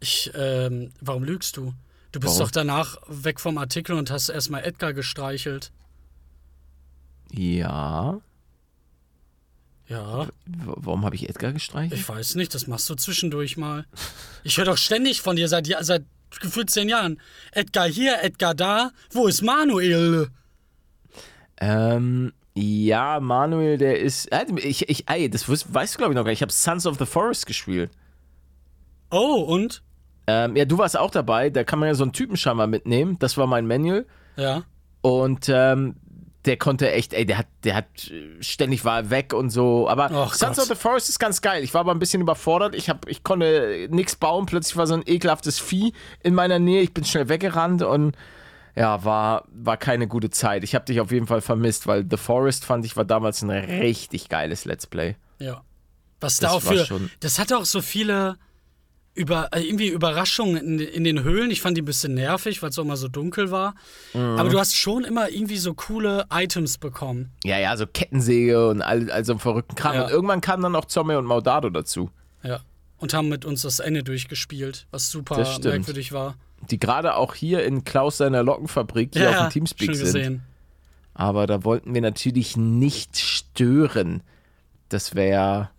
Ich, 0.00 0.30
ähm, 0.34 0.92
warum 1.00 1.24
lügst 1.24 1.56
du? 1.56 1.72
Du 2.12 2.20
bist 2.20 2.34
Warum? 2.34 2.46
doch 2.46 2.50
danach 2.50 2.98
weg 3.08 3.40
vom 3.40 3.58
Artikel 3.58 3.96
und 3.96 4.10
hast 4.10 4.28
erstmal 4.28 4.64
Edgar 4.64 4.92
gestreichelt. 4.92 5.72
Ja. 7.32 8.20
Ja, 9.88 10.26
W 10.26 10.30
warum 10.44 11.04
habe 11.06 11.16
ich 11.16 11.28
Edgar 11.28 11.52
gestreichelt? 11.52 11.98
ich 11.98 12.08
weiß 12.08 12.34
nicht, 12.34 12.54
das 12.54 12.66
machst 12.66 12.88
du 12.90 12.94
zwischendurch 12.94 13.56
mal. 13.56 13.86
Ich 14.44 14.58
höre 14.58 14.66
doch 14.66 14.76
ständig 14.76 15.22
von 15.22 15.36
dir 15.36 15.48
seit, 15.48 15.66
seit 15.80 16.04
gefühlt 16.40 16.68
zehn 16.70 16.88
Jahren. 16.90 17.18
Edgar 17.52 17.88
hier, 17.88 18.22
Edgar 18.22 18.54
da. 18.54 18.92
Wo 19.10 19.26
ist 19.26 19.40
Manuel? 19.42 20.28
Ähm, 21.58 22.32
ja, 22.60 23.20
Manuel, 23.20 23.78
der 23.78 24.00
ist. 24.00 24.26
Äh, 24.32 24.46
ich, 24.56 24.88
ich, 24.88 25.08
ey, 25.08 25.30
das 25.30 25.48
weißt, 25.48 25.72
weißt 25.72 25.94
du, 25.94 25.98
glaube 25.98 26.12
ich, 26.12 26.16
noch 26.16 26.24
gar 26.24 26.30
nicht. 26.30 26.38
Ich 26.38 26.42
habe 26.42 26.52
Sons 26.52 26.86
of 26.86 26.98
the 26.98 27.06
Forest 27.06 27.46
gespielt. 27.46 27.90
Oh, 29.10 29.44
und? 29.46 29.82
Ähm, 30.26 30.56
ja, 30.56 30.64
du 30.64 30.76
warst 30.76 30.98
auch 30.98 31.10
dabei. 31.10 31.50
Da 31.50 31.62
kann 31.62 31.78
man 31.78 31.88
ja 31.88 31.94
so 31.94 32.02
einen 32.02 32.12
Typen 32.12 32.36
scheinbar 32.36 32.66
mitnehmen. 32.66 33.16
Das 33.20 33.36
war 33.36 33.46
mein 33.46 33.66
Manual. 33.66 34.06
Ja. 34.36 34.64
Und 35.02 35.48
ähm, 35.48 35.96
der 36.46 36.56
konnte 36.56 36.90
echt, 36.90 37.12
ey, 37.12 37.24
der 37.24 37.38
hat, 37.38 37.46
der 37.62 37.76
hat 37.76 38.10
äh, 38.10 38.42
ständig 38.42 38.84
war 38.84 38.98
er 38.98 39.10
weg 39.10 39.32
und 39.34 39.50
so. 39.50 39.88
Aber 39.88 40.10
Och 40.10 40.34
Sons 40.34 40.56
Gott. 40.56 40.64
of 40.64 40.64
the 40.64 40.74
Forest 40.74 41.08
ist 41.08 41.18
ganz 41.20 41.40
geil. 41.40 41.62
Ich 41.62 41.74
war 41.74 41.82
aber 41.82 41.92
ein 41.92 42.00
bisschen 42.00 42.20
überfordert. 42.20 42.74
Ich, 42.74 42.90
hab, 42.90 43.08
ich 43.08 43.22
konnte 43.22 43.86
nichts 43.90 44.16
bauen. 44.16 44.46
Plötzlich 44.46 44.76
war 44.76 44.86
so 44.88 44.94
ein 44.94 45.02
ekelhaftes 45.06 45.60
Vieh 45.60 45.92
in 46.24 46.34
meiner 46.34 46.58
Nähe. 46.58 46.82
Ich 46.82 46.92
bin 46.92 47.04
schnell 47.04 47.28
weggerannt 47.28 47.82
und 47.82 48.16
ja, 48.78 49.04
war, 49.04 49.44
war 49.52 49.76
keine 49.76 50.06
gute 50.08 50.30
Zeit. 50.30 50.64
Ich 50.64 50.74
habe 50.74 50.84
dich 50.84 51.00
auf 51.00 51.10
jeden 51.12 51.26
Fall 51.26 51.40
vermisst, 51.40 51.86
weil 51.86 52.06
The 52.08 52.16
Forest 52.16 52.64
fand 52.64 52.84
ich 52.84 52.96
war 52.96 53.04
damals 53.04 53.42
ein 53.42 53.50
richtig 53.50 54.28
geiles 54.28 54.64
Let's 54.64 54.86
Play. 54.86 55.16
Ja. 55.38 55.62
Was 56.20 56.38
Das 56.38 56.50
da 56.50 56.56
auch 56.56 56.62
für. 56.62 56.84
schon- 56.84 57.10
Das 57.20 57.38
hatte 57.38 57.56
auch 57.58 57.64
so 57.64 57.80
viele 57.80 58.36
über, 59.14 59.48
äh, 59.52 59.60
irgendwie 59.62 59.88
Überraschungen 59.88 60.56
in, 60.56 60.78
in 60.78 61.02
den 61.04 61.22
Höhlen. 61.24 61.50
Ich 61.50 61.60
fand 61.60 61.76
die 61.76 61.82
ein 61.82 61.86
bisschen 61.86 62.14
nervig, 62.14 62.62
weil 62.62 62.70
es 62.70 62.78
auch 62.78 62.84
mal 62.84 62.96
so 62.96 63.08
dunkel 63.08 63.50
war. 63.50 63.74
Mhm. 64.14 64.20
Aber 64.38 64.48
du 64.48 64.58
hast 64.60 64.76
schon 64.76 65.04
immer 65.04 65.28
irgendwie 65.28 65.56
so 65.56 65.74
coole 65.74 66.26
Items 66.32 66.78
bekommen. 66.78 67.32
Ja, 67.44 67.58
ja, 67.58 67.76
so 67.76 67.86
Kettensäge 67.86 68.68
und 68.68 68.80
all, 68.82 69.10
all 69.10 69.24
so 69.24 69.32
einen 69.32 69.40
verrückten 69.40 69.74
Kram. 69.74 69.94
Ja. 69.96 70.04
Und 70.04 70.10
irgendwann 70.10 70.40
kamen 70.40 70.62
dann 70.62 70.76
auch 70.76 70.84
Zombie 70.84 71.14
und 71.16 71.24
Maudado 71.24 71.68
dazu, 71.70 72.10
Ja. 72.42 72.60
Und 73.00 73.14
haben 73.14 73.28
mit 73.28 73.44
uns 73.44 73.62
das 73.62 73.78
Ende 73.78 74.02
durchgespielt, 74.02 74.86
was 74.90 75.08
super 75.10 75.36
merkwürdig 75.62 76.10
war. 76.12 76.34
Die 76.70 76.78
gerade 76.78 77.14
auch 77.16 77.34
hier 77.34 77.64
in 77.64 77.84
Klaus 77.84 78.18
seiner 78.18 78.42
Lockenfabrik 78.42 79.10
hier 79.14 79.30
auf 79.30 79.36
dem 79.46 79.50
Teamspeak 79.50 79.94
sind. 79.94 80.04
gesehen. 80.04 80.42
Aber 81.14 81.46
da 81.46 81.64
wollten 81.64 81.94
wir 81.94 82.00
natürlich 82.00 82.56
nicht 82.56 83.18
stören. 83.18 84.22
Das 84.88 85.14
wäre. 85.14 85.70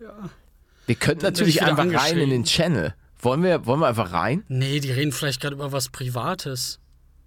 Wir 0.85 0.95
könnten 0.95 1.21
Dann 1.23 1.33
natürlich 1.33 1.63
einfach 1.63 1.85
rein 1.93 2.17
in 2.17 2.29
den 2.29 2.43
Channel. 2.43 2.93
Wollen 3.21 3.43
wir, 3.43 3.65
wollen 3.65 3.79
wir 3.81 3.87
einfach 3.87 4.13
rein? 4.13 4.43
Nee, 4.47 4.79
die 4.79 4.91
reden 4.91 5.11
vielleicht 5.11 5.41
gerade 5.41 5.55
über 5.55 5.71
was 5.71 5.89
Privates. 5.89 6.79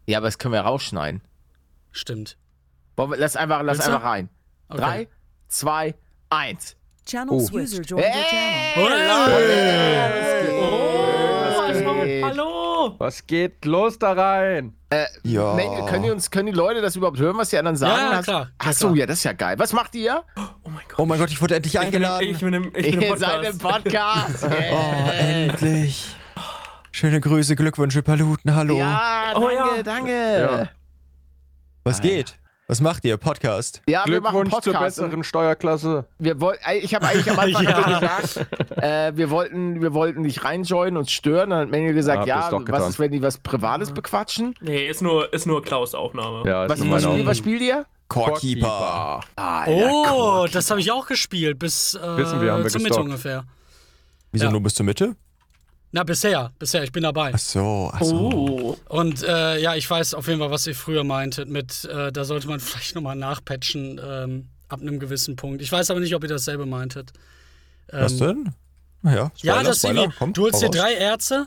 Ja, 0.07 0.19
aber 0.19 0.27
das 0.27 0.39
können 0.39 0.55
wir 0.55 0.61
rausschneiden. 0.61 1.21
Stimmt. 1.91 2.37
Wir, 2.97 3.09
lass 3.17 3.37
einfach, 3.37 3.63
lass 3.63 3.79
Willst 3.79 3.89
du? 3.89 3.93
einfach 3.95 4.07
rein. 4.09 4.29
Okay. 4.69 4.81
Drei, 4.81 5.09
zwei, 5.49 5.95
eins. 6.31 6.77
Channel 7.07 7.35
Oh. 7.35 7.49
User 7.53 7.83
joined 7.83 8.05
your 8.07 8.13
channel. 8.31 8.91
Hey. 10.49 11.02
Hallo! 12.83 12.95
Was 12.99 13.27
geht 13.27 13.65
los 13.65 13.99
da 13.99 14.13
rein? 14.13 14.75
Ja. 15.23 15.55
Manuel, 15.55 15.87
können, 15.87 16.03
die 16.05 16.11
uns, 16.11 16.31
können 16.31 16.47
die 16.47 16.53
Leute 16.53 16.81
das 16.83 16.97
überhaupt 16.97 17.19
hören, 17.19 17.37
was 17.39 17.51
die 17.51 17.59
anderen 17.59 17.77
sagen? 17.77 17.97
Ja, 18.11 18.17
Hast- 18.17 18.25
klar. 18.25 18.51
Ach 18.59 18.73
Ja, 18.73 18.95
ja, 18.95 19.07
das 19.07 19.19
ist 19.19 19.25
ja 19.25 19.33
geil. 19.33 19.59
Was 19.59 19.73
macht 19.73 19.95
ihr? 19.95 20.23
Oh 20.99 21.05
mein 21.07 21.19
Gott, 21.19 21.31
ich 21.31 21.41
wurde 21.41 21.57
endlich 21.57 21.75
Ich 21.75 21.81
bin, 21.81 21.89
im, 21.89 21.95
eingeladen. 21.95 22.29
ich 22.29 22.39
bin, 22.41 22.53
im, 22.53 22.73
ich 22.75 22.91
bin 22.99 23.03
im 23.03 23.17
seid 23.19 23.45
im 23.45 23.59
Podcast. 23.59 24.41
Podcast. 24.43 24.45
oh, 24.45 24.49
Yeah. 24.51 25.13
endlich. 25.13 26.15
Schöne 26.91 27.21
Grüße, 27.21 27.57
Glückwünsche, 27.57 28.03
Paluten, 28.03 28.55
hallo. 28.55 28.77
Ja, 28.77 29.33
Oh, 29.35 29.49
danke, 29.49 29.55
ja. 29.77 29.83
danke. 29.83 30.41
Ja. 30.41 30.69
Was 31.85 32.01
geht? 32.01 32.37
Was 32.73 32.81
macht 32.81 33.05
ihr? 33.05 33.19
Podcast? 33.19 33.83
Ja, 33.87 34.05
wir 34.07 34.23
machen 34.23 34.41
Glückwunsch 34.45 34.65
zur 34.65 34.73
Podcast. 34.73 34.97
besseren 34.97 35.25
Steuerklasse. 35.25 36.07
Wir 36.19 36.41
woll, 36.41 36.57
ich 36.81 36.95
habe 36.95 37.07
eigentlich 37.07 37.31
am 37.31 37.39
Anfang 37.39 37.65
Ja. 37.69 37.99
gesagt, 38.01 38.47
äh, 38.83 39.13
wir, 39.15 39.29
wollten, 39.29 39.83
wir 39.83 39.93
wollten 39.93 40.23
nicht 40.23 40.43
reinjoinen 40.43 40.97
und 40.97 41.11
stören. 41.11 41.51
Dann 41.51 41.59
hat 41.67 41.71
Manuel 41.71 41.93
gesagt, 41.93 42.27
ja, 42.27 42.49
doch 42.49 42.61
was 42.61 42.65
getan. 42.65 42.89
ist, 42.89 42.99
wenn 42.99 43.13
die 43.13 43.21
was 43.21 43.37
Privates 43.37 43.93
bequatschen? 43.93 44.55
Nee, 44.63 44.87
ist 44.89 45.03
nur, 45.03 45.31
ist 45.35 45.45
nur 45.47 45.63
Klaus 45.63 45.95
Aufnahme. 45.95 46.49
Ja, 46.49 46.65
ist 46.65 46.71
Was, 46.71 46.79
nur 46.79 46.95
was, 46.97 47.03
meine 47.03 47.13
spielt, 47.17 47.27
was 47.27 47.37
spielt 47.37 47.61
ihr? 47.61 47.85
Corekeeper. 48.09 49.21
Oh, 49.67 50.47
das 50.51 50.71
habe 50.71 50.81
ich 50.81 50.91
auch 50.91 51.07
gespielt, 51.07 51.59
bis 51.59 51.93
äh, 51.93 52.17
Wissen 52.17 52.41
wir, 52.41 52.53
haben 52.55 52.63
wir 52.65 52.71
zur 52.71 52.81
Mitte 52.81 52.99
ungefähr. 53.03 53.45
Wieso 54.31 54.47
Ja. 54.47 54.51
nur 54.51 54.63
bis 54.63 54.73
zur 54.77 54.87
Mitte? 54.87 55.15
Na, 55.95 56.05
bisher, 56.05 56.53
bisher, 56.59 56.83
ich 56.85 56.91
bin 56.93 57.03
dabei. 57.03 57.33
Ach 57.35 57.39
so, 57.39 57.91
ach 57.93 58.03
so. 58.03 58.17
Oh. 58.17 58.77
Und 58.89 59.23
äh, 59.23 59.59
ja, 59.61 59.75
ich 59.75 59.89
weiß 59.89 60.15
auf 60.15 60.27
jeden 60.27 60.41
Fall, 60.41 60.51
was 60.51 60.67
ihr 60.67 60.75
früher 60.75 61.05
meintet 61.05 61.49
mit, 61.51 61.85
äh, 61.85 62.11
da 62.11 62.25
sollte 62.25 62.49
man 62.49 62.61
vielleicht 62.61 62.95
nochmal 62.95 63.15
nachpatchen 63.17 64.01
ähm, 64.03 64.49
ab 64.69 64.81
einem 64.81 64.99
gewissen 64.99 65.37
Punkt. 65.37 65.61
Ich 65.61 65.71
weiß 65.71 65.91
aber 65.91 66.01
nicht, 66.01 66.15
ob 66.15 66.23
ihr 66.23 66.31
dasselbe 66.31 66.65
meintet. 66.65 67.13
Was 67.91 68.17
denn? 68.17 68.55
Naja, 69.03 69.31
Ja, 69.43 69.53
Spoiler, 69.55 69.63
das 69.65 69.77
ist 69.77 69.83
Spoiler, 69.83 70.01
irgendwie, 70.03 70.17
komm, 70.19 70.33
du 70.33 70.43
holst 70.45 70.63
dir 70.63 70.71
drei 70.71 70.95
Ärzte 70.95 71.47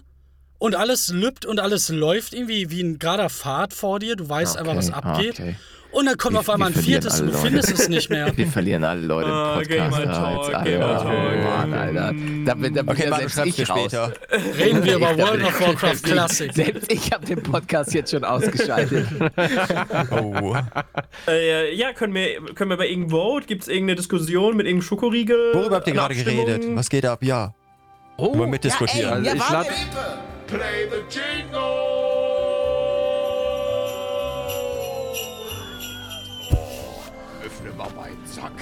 und 0.59 0.75
alles 0.75 1.07
lübt 1.09 1.45
und 1.45 1.59
alles 1.59 1.89
läuft 1.89 2.33
irgendwie 2.33 2.69
wie 2.69 2.81
ein 2.81 2.99
gerader 2.99 3.29
Pfad 3.31 3.73
vor 3.73 3.97
dir. 3.99 4.15
Du 4.15 4.29
weißt 4.29 4.57
einfach, 4.57 4.75
was 4.75 4.89
Okay, 4.89 4.95
abgeht. 4.95 5.33
okay. 5.39 5.55
Und 5.95 6.05
dann 6.07 6.17
kommt 6.17 6.33
Wir- 6.33 6.39
auf 6.41 6.49
einmal 6.49 6.69
ein 6.69 6.75
viertes 6.75 7.21
und 7.21 7.27
du 7.27 7.33
alle 7.33 7.41
findest 7.41 7.71
es 7.71 7.87
nicht 7.87 8.09
mehr. 8.09 8.31
Wir 8.37 8.47
verlieren 8.47 8.83
alle 8.83 9.01
Leute 9.01 9.29
im 9.29 9.33
Ah, 9.33 9.55
Podcast. 9.55 9.97
Ah, 9.97 10.05
Talk, 10.35 10.53
Alter. 10.55 10.79
Talk. 10.79 11.05
Oh 11.05 11.43
Mann, 11.43 11.73
Alter. 11.73 12.13
Da 12.45 12.53
bin, 12.53 12.73
da 12.73 12.81
bin 12.81 12.89
Okay, 12.89 13.07
ja 13.09 13.15
selbst 13.29 13.45
ich 13.45 13.69
raus. 13.69 13.79
später. 13.79 14.13
Reden 14.57 14.83
wir 14.83 14.95
über 14.97 15.11
Ich 15.13 15.17
World 15.17 15.43
of 15.43 15.61
Warcraft 15.67 15.93
ich- 15.93 16.03
Classic. 16.03 16.53
Selbst 16.53 16.91
ich 16.91 17.11
habe 17.13 17.25
den 17.25 17.41
Podcast 17.41 17.93
jetzt 17.93 18.11
schon 18.11 18.23
ausgeschaltet. 18.25 19.07
Oh. 20.11 20.55
Äh, 21.27 21.73
ja, 21.75 21.93
können 21.93 22.13
wir, 22.13 22.41
können 22.55 22.69
wir 22.69 22.77
bei 22.77 22.87
irgendeinem 22.87 23.11
Vote? 23.11 23.45
Gibt 23.47 23.63
es 23.63 23.67
irgendeine 23.67 23.95
Diskussion 23.95 24.55
mit 24.57 24.65
irgendeinem 24.65 24.85
Schokoriegel? 24.87 25.53
Worüber 25.53 25.77
habt 25.77 25.87
ihr 25.87 25.93
gerade 25.93 26.15
geredet? 26.15 26.63
Was 26.75 26.89
geht 26.89 27.05
ab? 27.05 27.23
Ja. 27.23 27.53
Oh, 28.17 28.35
mitdiskutieren. 28.45 29.23
Ja, 29.23 29.31
ey, 29.31 29.37
ja, 29.37 29.43
Also 29.43 29.43
ich 29.45 29.51
warte. 29.53 29.69
lad- 29.69 30.47
Play 30.47 30.87
the 30.89 31.19
jingle! 31.19 31.94
Öffne 37.45 37.71
mal 37.73 37.89
meinen 37.91 38.25
Sack. 38.25 38.53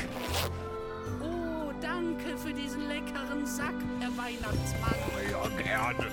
Oh, 1.22 1.72
danke 1.80 2.38
für 2.38 2.54
diesen 2.54 2.90
leckeren 2.90 3.46
Sack, 3.46 3.76
Herr 4.02 4.10
Weihnachtsmann. 4.18 4.96
Ja, 5.32 5.64
gerne. 5.64 6.08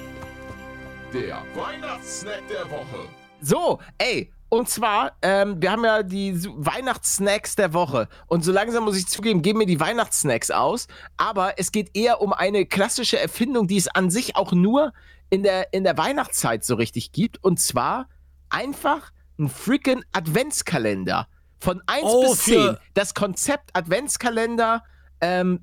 Der 1.13 1.43
Weihnachtssnack 1.61 2.47
der 2.49 2.71
Woche. 2.71 3.09
So, 3.41 3.81
ey, 3.99 4.33
und 4.51 4.69
zwar, 4.69 5.17
ähm, 5.23 5.61
wir 5.61 5.73
haben 5.73 5.85
ja 5.85 6.05
die 6.05 6.45
Weihnachtssnacks 6.45 7.57
der 7.57 7.73
Woche. 7.73 8.09
Und 8.29 8.45
so 8.45 8.53
langsam 8.53 8.85
muss 8.85 8.97
ich 8.97 9.09
zugeben, 9.09 9.43
geben 9.43 9.59
mir 9.59 9.67
die 9.67 9.81
Weihnachtssnacks 9.81 10.53
aus. 10.53 10.87
Aber 11.17 11.59
es 11.59 11.73
geht 11.73 11.97
eher 11.97 12.21
um 12.21 12.33
eine 12.33 12.67
klassische 12.67 13.19
Erfindung, 13.19 13.67
die 13.67 13.79
es 13.79 13.89
an 13.89 14.11
sich 14.11 14.37
auch 14.37 14.53
nur 14.53 14.93
in 15.29 15.43
der, 15.43 15.73
in 15.73 15.83
der 15.83 15.99
Weihnachtszeit 15.99 16.65
so 16.65 16.77
richtig 16.77 17.11
gibt. 17.11 17.43
Und 17.43 17.59
zwar 17.59 18.09
einfach 18.49 19.11
ein 19.41 19.49
freaking 19.49 20.05
Adventskalender. 20.13 21.27
Von 21.61 21.83
1 21.87 22.03
Oh, 22.05 22.23
bis 22.31 22.43
für- 22.43 22.51
10. 22.75 22.77
Das 22.95 23.15
Konzept 23.15 23.71
Adventskalender, 23.75 24.83
ähm, 25.21 25.61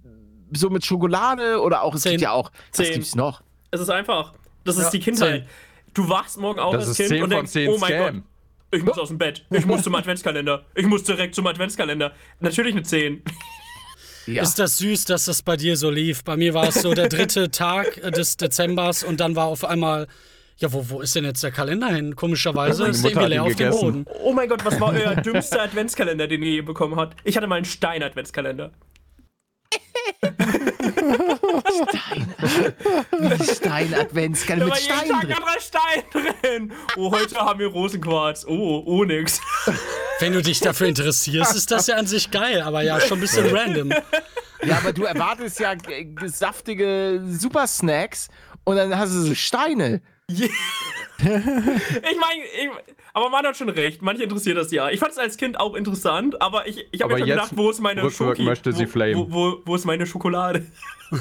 so 0.55 0.69
mit 0.69 0.85
Schokolade 0.85 1.61
oder 1.61 1.81
auch, 1.81 1.95
es 1.95 2.03
Zehn. 2.03 2.11
gibt 2.13 2.21
ja 2.21 2.31
auch, 2.31 2.51
was 2.71 2.77
Zehn. 2.77 2.93
gibt's 2.93 3.15
noch? 3.15 3.41
Es 3.71 3.81
ist 3.81 3.89
einfach. 3.89 4.33
Das 4.63 4.77
ist 4.77 4.83
Ja, 4.85 4.89
die 4.91 4.99
Kindheit. 4.99 5.47
Du 5.93 6.07
wachst 6.07 6.37
morgen 6.37 6.59
auf 6.59 6.73
Das 6.73 6.81
als 6.87 6.91
ist 6.91 6.97
Kind 6.97 7.09
10 7.09 7.23
und 7.23 7.29
von 7.29 7.37
denkst, 7.37 7.51
10 7.51 7.69
oh 7.69 7.77
mein 7.79 7.89
Scam. 7.91 8.15
Gott, 8.15 8.23
ich 8.71 8.83
muss 8.83 8.97
aus 8.99 9.07
dem 9.09 9.17
Bett. 9.17 9.45
Ich 9.49 9.65
muss 9.65 9.81
zum 9.83 9.95
Adventskalender. 9.95 10.65
Ich 10.75 10.85
muss 10.85 11.03
direkt 11.03 11.33
zum 11.35 11.47
Adventskalender. 11.47 12.11
Natürlich 12.39 12.73
eine 12.73 12.83
10. 12.83 13.23
Ja. 14.27 14.43
Ist 14.43 14.59
das 14.59 14.77
süß, 14.77 15.05
dass 15.05 15.25
das 15.25 15.41
bei 15.41 15.55
dir 15.55 15.77
so 15.77 15.89
lief? 15.89 16.23
Bei 16.25 16.35
mir 16.35 16.53
war 16.53 16.67
es 16.67 16.81
so 16.81 16.93
der 16.93 17.07
dritte 17.07 17.49
Tag 17.51 17.95
des 18.11 18.35
Dezembers 18.37 19.03
und 19.03 19.21
dann 19.21 19.35
war 19.37 19.45
auf 19.47 19.63
einmal, 19.63 20.07
ja, 20.59 20.73
wo, 20.73 20.89
wo 20.89 21.01
ist 21.01 21.15
denn 21.15 21.23
jetzt 21.25 21.43
der 21.43 21.51
Kalender 21.51 21.87
hin? 21.89 22.15
Komischerweise 22.15 22.81
Meine 22.81 22.91
ist 22.91 23.03
der 23.03 23.11
Mutter 23.11 23.29
irgendwie 23.29 23.63
leer 23.63 23.71
auf 23.71 23.81
dem. 23.81 24.05
Boden. 24.05 24.05
Oh 24.23 24.33
mein 24.33 24.49
Gott, 24.49 24.65
was 24.65 24.79
war 24.79 24.91
euer 24.93 25.15
dümmster 25.15 25.61
Adventskalender, 25.61 26.27
den 26.27 26.41
ihr 26.41 26.51
je 26.51 26.61
bekommen 26.61 26.95
habt? 26.95 27.17
Ich 27.23 27.37
hatte 27.37 27.47
mal 27.47 27.55
einen 27.57 27.65
Stein-Adventskalender. 27.65 28.71
Stein-Adventskalender 33.39 34.67
Da 34.67 34.75
mit 34.75 34.89
war 34.89 35.03
jeden 35.03 35.15
Stein 35.15 35.21
drin. 35.21 35.33
anderer 35.33 35.59
Stein 35.59 36.03
drin. 36.11 36.73
Oh, 36.95 37.11
heute 37.11 37.35
haben 37.35 37.59
wir 37.59 37.67
Rosenquarz. 37.67 38.45
Oh, 38.47 38.83
Onyx. 38.85 39.39
Wenn 40.19 40.33
du 40.33 40.41
dich 40.41 40.59
dafür 40.59 40.87
interessierst, 40.87 41.55
ist 41.55 41.69
das 41.71 41.87
ja 41.87 41.95
an 41.97 42.07
sich 42.07 42.31
geil, 42.31 42.61
aber 42.61 42.81
ja, 42.81 42.99
schon 42.99 43.19
ein 43.19 43.21
bisschen 43.21 43.55
random. 43.55 43.93
Ja, 44.63 44.77
aber 44.77 44.91
du 44.91 45.03
erwartest 45.03 45.59
ja 45.59 45.75
saftige 46.25 47.21
Supersnacks 47.29 48.29
und 48.63 48.77
dann 48.77 48.97
hast 48.97 49.13
du 49.13 49.21
so 49.21 49.35
Steine. 49.35 50.01
Ich 51.19 52.19
meine, 52.19 52.43
ich, 52.43 52.69
aber 53.13 53.29
man 53.29 53.45
hat 53.45 53.57
schon 53.57 53.69
recht. 53.69 54.01
Manche 54.03 54.23
interessiert 54.23 54.57
das 54.57 54.71
ja. 54.71 54.89
Ich 54.89 54.99
fand 54.99 55.13
es 55.13 55.17
als 55.17 55.37
Kind 55.37 55.59
auch 55.59 55.73
interessant, 55.73 56.39
aber 56.41 56.67
ich, 56.67 56.87
ich 56.91 57.01
habe 57.01 57.13
mir 57.13 57.19
schon 57.19 57.27
gedacht, 57.29 57.51
wo 57.55 57.71
ist 57.71 57.79
meine 57.79 58.01
flamen. 58.87 59.15
Wo, 59.15 59.31
wo, 59.31 59.61
wo 59.65 59.75
ist 59.75 59.85
meine 59.85 60.05
Schokolade? 60.05 60.67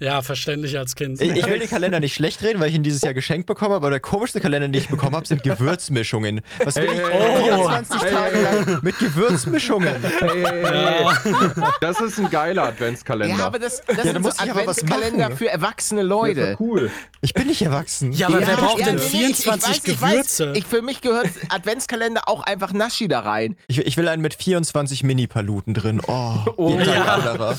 Ja, 0.00 0.22
verständlich 0.22 0.76
als 0.76 0.96
Kind. 0.96 1.20
Ich, 1.20 1.30
ich 1.30 1.46
will 1.46 1.58
den 1.60 1.68
Kalender 1.68 2.00
nicht 2.00 2.14
schlecht 2.14 2.42
reden, 2.42 2.60
weil 2.60 2.68
ich 2.68 2.74
ihn 2.74 2.82
dieses 2.82 3.02
Jahr 3.02 3.14
geschenkt 3.14 3.46
bekommen 3.46 3.72
habe, 3.74 3.76
aber 3.86 3.90
der 3.90 4.00
komischste 4.00 4.40
Kalender, 4.40 4.68
den 4.68 4.74
ich 4.80 4.88
bekommen 4.88 5.14
habe, 5.14 5.26
sind 5.26 5.42
Gewürzmischungen. 5.44 6.40
Was 6.64 6.76
will 6.76 6.84
ich? 6.92 7.00
Oh. 7.00 7.44
24 7.44 8.00
Tage 8.00 8.42
lang 8.42 8.78
mit 8.82 8.98
Gewürzmischungen. 8.98 9.94
Das 11.80 12.00
ist 12.00 12.18
ein 12.18 12.30
geiler 12.30 12.64
Adventskalender. 12.64 13.36
Ja, 13.38 13.46
aber 13.46 13.58
das, 13.58 13.82
das 13.86 13.96
da 13.96 14.02
sind 14.02 14.14
so 14.14 14.20
muss 14.20 14.34
ich 14.42 14.50
aber 14.50 14.66
was 14.66 14.78
Adventskalender 14.78 15.24
machen. 15.24 15.36
für 15.36 15.48
erwachsene 15.48 16.02
Leute. 16.02 16.56
cool. 16.60 16.90
Ich 17.20 17.32
bin 17.34 17.46
nicht 17.46 17.62
erwachsen. 17.62 18.12
Ja, 18.12 18.26
aber 18.28 18.40
wer 18.46 18.56
braucht 18.56 18.84
denn 18.84 18.96
nee, 18.96 19.00
nee, 19.00 19.26
ich- 19.28 19.36
24 19.36 19.82
ich 19.84 20.00
weiß, 20.02 20.10
Gewürze? 20.10 20.44
Ich, 20.44 20.48
weiß, 20.50 20.58
ich, 20.58 20.66
für 20.66 20.82
mich 20.82 21.00
gehört 21.00 21.28
Adventskalender 21.48 22.28
auch 22.28 22.42
einfach 22.42 22.72
Naschi 22.72 23.08
da 23.08 23.20
rein. 23.20 23.56
Ich, 23.68 23.78
ich 23.78 23.96
will 23.96 24.08
einen 24.08 24.22
mit 24.22 24.34
24 24.34 25.02
Mini-Paluten 25.04 25.72
drin. 25.74 26.00
Oh, 26.06 26.76
Tag 26.78 26.86
ja. 26.86 27.54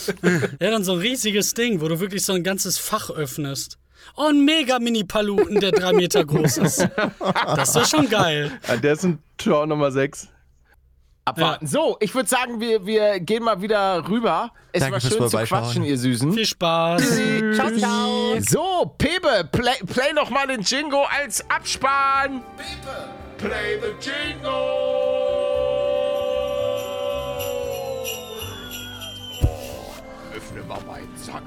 Ja, 0.59 0.71
dann 0.71 0.83
so 0.83 0.93
ein 0.93 0.99
riesiges 0.99 1.53
Ding, 1.53 1.81
wo 1.81 1.87
du 1.87 1.99
wirklich 1.99 2.23
so 2.25 2.33
ein 2.33 2.43
ganzes 2.43 2.77
Fach 2.77 3.09
öffnest. 3.09 3.77
Oh, 4.17 4.27
ein 4.27 4.45
mega 4.45 4.77
Mini-Paluten, 4.79 5.59
der 5.59 5.71
drei 5.71 5.93
Meter 5.93 6.23
groß 6.25 6.57
ist. 6.57 6.87
Das 7.55 7.69
ist 7.69 7.75
doch 7.75 7.85
schon 7.85 8.09
geil. 8.09 8.51
Ah, 8.67 8.75
Der 8.75 8.93
ist 8.93 9.03
ein 9.03 9.19
Tor 9.37 9.65
Nummer 9.65 9.91
6. 9.91 10.27
Abwarten. 11.27 11.65
So, 11.65 11.97
ich 12.01 12.13
würde 12.13 12.29
sagen, 12.29 12.59
wir, 12.61 12.85
wir 12.85 13.19
gehen 13.19 13.43
mal 13.43 13.59
wieder 13.61 14.07
rüber. 14.07 14.51
Es 14.71 14.81
Danke 14.81 14.93
war 14.93 15.01
schön 15.01 15.27
zu 15.29 15.37
quatschen, 15.37 15.83
ihr 15.83 15.97
Süßen. 15.97 16.31
Viel 16.33 16.45
Spaß. 16.45 17.01
Ciao, 17.55 17.71
ciao. 17.71 18.39
So, 18.41 18.93
Pepe, 18.97 19.49
play, 19.51 19.73
play 19.91 20.13
noch 20.13 20.29
mal 20.29 20.45
den 20.45 20.61
Jingo 20.61 21.03
als 21.19 21.43
Abspann. 21.49 22.43
Play 23.39 23.79
the 23.81 24.07
jingle! 24.07 24.51
Öffne 30.35 30.63
mal 30.67 30.79
meinen 30.85 31.17
Sack. 31.17 31.43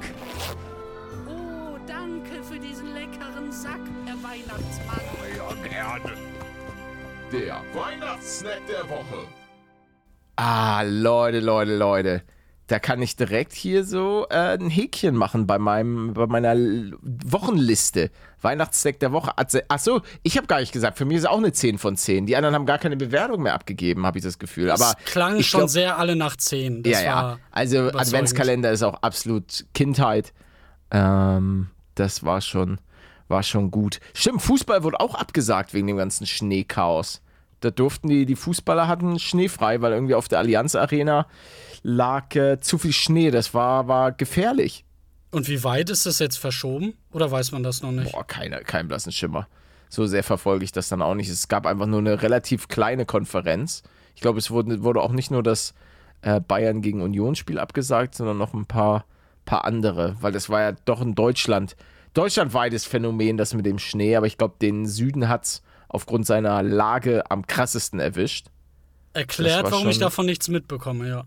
Sack, 3.62 3.80
Herr 4.04 4.14
Weihnachtsmann. 4.22 5.00
Ja, 5.36 5.68
gerne. 5.68 6.14
Der 7.32 7.60
Weihnachtssnack 7.74 8.60
der 8.68 8.88
Woche. 8.88 9.26
Ah, 10.36 10.82
Leute, 10.82 11.40
Leute, 11.40 11.76
Leute. 11.76 12.22
Da 12.68 12.78
kann 12.78 13.00
ich 13.00 13.16
direkt 13.16 13.54
hier 13.54 13.82
so 13.84 14.26
äh, 14.28 14.58
ein 14.58 14.68
Häkchen 14.68 15.16
machen 15.16 15.46
bei, 15.46 15.58
meinem, 15.58 16.12
bei 16.12 16.26
meiner 16.26 16.50
L- 16.50 16.96
Wochenliste. 17.02 18.10
Weihnachtssnack 18.42 19.00
der 19.00 19.10
Woche. 19.12 19.32
Achso, 19.68 20.02
ich 20.22 20.36
habe 20.36 20.46
gar 20.46 20.60
nicht 20.60 20.72
gesagt, 20.72 20.98
für 20.98 21.06
mich 21.06 21.16
ist 21.16 21.28
auch 21.28 21.38
eine 21.38 21.50
10 21.52 21.78
von 21.78 21.96
10. 21.96 22.26
Die 22.26 22.36
anderen 22.36 22.54
haben 22.54 22.66
gar 22.66 22.78
keine 22.78 22.96
Bewertung 22.96 23.42
mehr 23.42 23.54
abgegeben, 23.54 24.04
habe 24.06 24.18
ich 24.18 24.24
das 24.24 24.38
Gefühl. 24.38 24.66
Das 24.66 24.80
Aber 24.82 24.98
klang 25.06 25.36
ich 25.36 25.48
schon 25.48 25.60
glaub- 25.60 25.70
sehr 25.70 25.98
alle 25.98 26.14
nach 26.14 26.36
10. 26.36 26.82
Das 26.82 26.92
ja, 26.92 27.02
ja. 27.02 27.38
Also. 27.50 27.88
Adventskalender 27.88 28.70
ist 28.70 28.82
auch 28.82 29.02
absolut 29.02 29.64
Kindheit. 29.74 30.32
Ähm, 30.90 31.68
das 31.94 32.22
war 32.22 32.40
schon, 32.42 32.78
war 33.28 33.42
schon 33.42 33.70
gut. 33.70 34.00
Stimmt, 34.14 34.42
Fußball 34.42 34.82
wurde 34.82 35.00
auch 35.00 35.14
abgesagt 35.14 35.74
wegen 35.74 35.86
dem 35.86 35.96
ganzen 35.96 36.26
Schneechaos. 36.26 37.22
Da 37.60 37.70
durften 37.70 38.08
die, 38.08 38.24
die 38.24 38.36
Fußballer 38.36 38.86
hatten 38.86 39.18
schneefrei, 39.18 39.80
weil 39.80 39.92
irgendwie 39.92 40.14
auf 40.14 40.28
der 40.28 40.38
Allianz 40.38 40.74
Arena 40.74 41.26
lag 41.82 42.34
äh, 42.36 42.60
zu 42.60 42.78
viel 42.78 42.92
Schnee. 42.92 43.30
Das 43.30 43.52
war, 43.52 43.88
war 43.88 44.12
gefährlich. 44.12 44.84
Und 45.30 45.48
wie 45.48 45.62
weit 45.64 45.90
ist 45.90 46.06
das 46.06 46.20
jetzt 46.20 46.38
verschoben? 46.38 46.94
Oder 47.12 47.30
weiß 47.30 47.52
man 47.52 47.62
das 47.62 47.82
noch 47.82 47.92
nicht? 47.92 48.12
Boah, 48.12 48.26
keine, 48.26 48.60
kein 48.62 48.88
blassen 48.88 49.12
Schimmer. 49.12 49.48
So 49.90 50.06
sehr 50.06 50.22
verfolge 50.22 50.64
ich 50.64 50.72
das 50.72 50.88
dann 50.88 51.02
auch 51.02 51.14
nicht. 51.14 51.28
Es 51.28 51.48
gab 51.48 51.66
einfach 51.66 51.86
nur 51.86 52.00
eine 52.00 52.22
relativ 52.22 52.68
kleine 52.68 53.06
Konferenz. 53.06 53.82
Ich 54.14 54.20
glaube, 54.20 54.38
es 54.38 54.50
wurde, 54.50 54.82
wurde 54.82 55.00
auch 55.02 55.12
nicht 55.12 55.30
nur 55.30 55.42
das 55.42 55.74
äh, 56.22 56.40
Bayern 56.40 56.82
gegen 56.82 57.02
Union-Spiel 57.02 57.58
abgesagt, 57.58 58.14
sondern 58.14 58.38
noch 58.38 58.54
ein 58.54 58.66
paar, 58.66 59.04
paar 59.44 59.64
andere, 59.64 60.16
weil 60.20 60.32
das 60.32 60.48
war 60.48 60.60
ja 60.60 60.72
doch 60.84 61.00
in 61.00 61.14
Deutschland, 61.14 61.76
deutschlandweites 62.18 62.84
Phänomen, 62.84 63.36
das 63.36 63.54
mit 63.54 63.64
dem 63.64 63.78
Schnee, 63.78 64.16
aber 64.16 64.26
ich 64.26 64.36
glaube, 64.38 64.56
den 64.60 64.86
Süden 64.86 65.28
hat 65.28 65.44
es 65.44 65.62
aufgrund 65.88 66.26
seiner 66.26 66.62
Lage 66.62 67.30
am 67.30 67.46
krassesten 67.46 68.00
erwischt. 68.00 68.48
Erklärt, 69.12 69.64
war 69.64 69.72
warum 69.72 69.88
ich 69.88 69.94
schon- 69.94 70.00
davon 70.02 70.26
nichts 70.26 70.48
mitbekomme, 70.48 71.08
ja. 71.08 71.24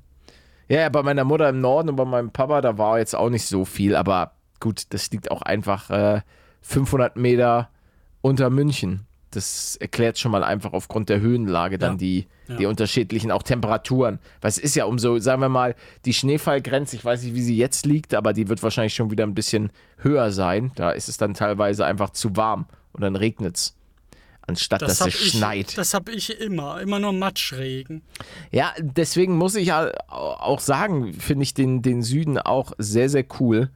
Ja, 0.67 0.81
ja, 0.81 0.89
bei 0.89 1.01
meiner 1.03 1.23
Mutter 1.23 1.49
im 1.49 1.59
Norden 1.61 1.89
und 1.89 1.95
bei 1.95 2.05
meinem 2.05 2.31
Papa, 2.31 2.61
da 2.61 2.77
war 2.77 2.99
jetzt 2.99 3.15
auch 3.15 3.29
nicht 3.29 3.45
so 3.45 3.65
viel, 3.65 3.95
aber 3.95 4.33
gut, 4.59 4.93
das 4.93 5.09
liegt 5.11 5.31
auch 5.31 5.41
einfach 5.41 5.89
äh, 5.89 6.21
500 6.61 7.15
Meter 7.17 7.69
unter 8.21 8.49
München. 8.49 9.07
Das 9.31 9.77
erklärt 9.77 10.19
schon 10.19 10.31
mal 10.31 10.43
einfach 10.43 10.73
aufgrund 10.73 11.09
der 11.09 11.21
Höhenlage 11.21 11.77
dann 11.77 11.93
Ja. 11.93 11.97
die, 11.97 12.27
Ja. 12.47 12.55
die 12.57 12.65
unterschiedlichen 12.65 13.31
auch 13.31 13.43
Temperaturen. 13.43 14.19
Weil 14.41 14.49
es 14.49 14.57
ist 14.57 14.75
ja 14.75 14.85
umso, 14.85 15.17
sagen 15.19 15.41
wir 15.41 15.49
mal, 15.49 15.75
die 16.05 16.13
Schneefallgrenze, 16.13 16.97
ich 16.97 17.05
weiß 17.05 17.23
nicht, 17.23 17.33
wie 17.33 17.41
sie 17.41 17.55
jetzt 17.57 17.85
liegt, 17.85 18.13
aber 18.13 18.33
die 18.33 18.49
wird 18.49 18.61
wahrscheinlich 18.61 18.93
schon 18.93 19.09
wieder 19.09 19.23
ein 19.25 19.33
bisschen 19.33 19.71
höher 19.97 20.31
sein. 20.31 20.71
Da 20.75 20.91
ist 20.91 21.07
es 21.09 21.17
dann 21.17 21.33
teilweise 21.33 21.85
einfach 21.85 22.09
zu 22.09 22.35
warm 22.35 22.65
und 22.91 23.01
dann 23.01 23.15
regnet 23.15 23.55
es. 23.57 23.75
Anstatt 24.47 24.81
dass 24.81 24.99
hab 24.99 25.07
es 25.07 25.21
ich, 25.21 25.31
schneit. 25.31 25.77
Das 25.77 25.93
habe 25.93 26.11
ich 26.11 26.41
immer. 26.41 26.81
Immer 26.81 26.99
nur 26.99 27.13
Matschregen. 27.13 28.01
Ja, 28.51 28.73
deswegen 28.79 29.37
muss 29.37 29.55
ich 29.55 29.67
ja 29.67 29.91
auch 30.09 30.59
sagen, 30.59 31.13
finde 31.13 31.43
ich 31.43 31.53
den, 31.53 31.81
den 31.83 32.01
Süden 32.01 32.37
auch 32.37 32.73
sehr, 32.77 33.07
sehr 33.07 33.23
cool. 33.39 33.69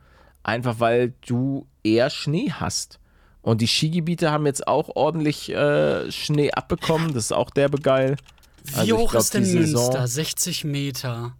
Einfach 0.43 0.79
weil 0.79 1.13
du 1.25 1.65
eher 1.83 2.09
Schnee 2.09 2.51
hast. 2.51 2.99
Und 3.45 3.61
die 3.61 3.67
Skigebiete 3.67 4.31
haben 4.31 4.47
jetzt 4.47 4.67
auch 4.67 4.89
ordentlich 4.95 5.49
äh, 5.49 6.11
Schnee 6.11 6.51
abbekommen. 6.51 7.13
Das 7.13 7.25
ist 7.25 7.31
auch 7.31 7.51
derbe 7.51 7.77
geil. 7.77 8.15
Wie 8.63 8.73
Also 8.73 8.95
ich 8.95 8.99
hoch 9.01 9.11
glaub, 9.11 9.21
ist 9.21 9.33
denn 9.35 9.53
Münster? 9.53 10.07
60 10.07 10.63
Meter. 10.63 11.35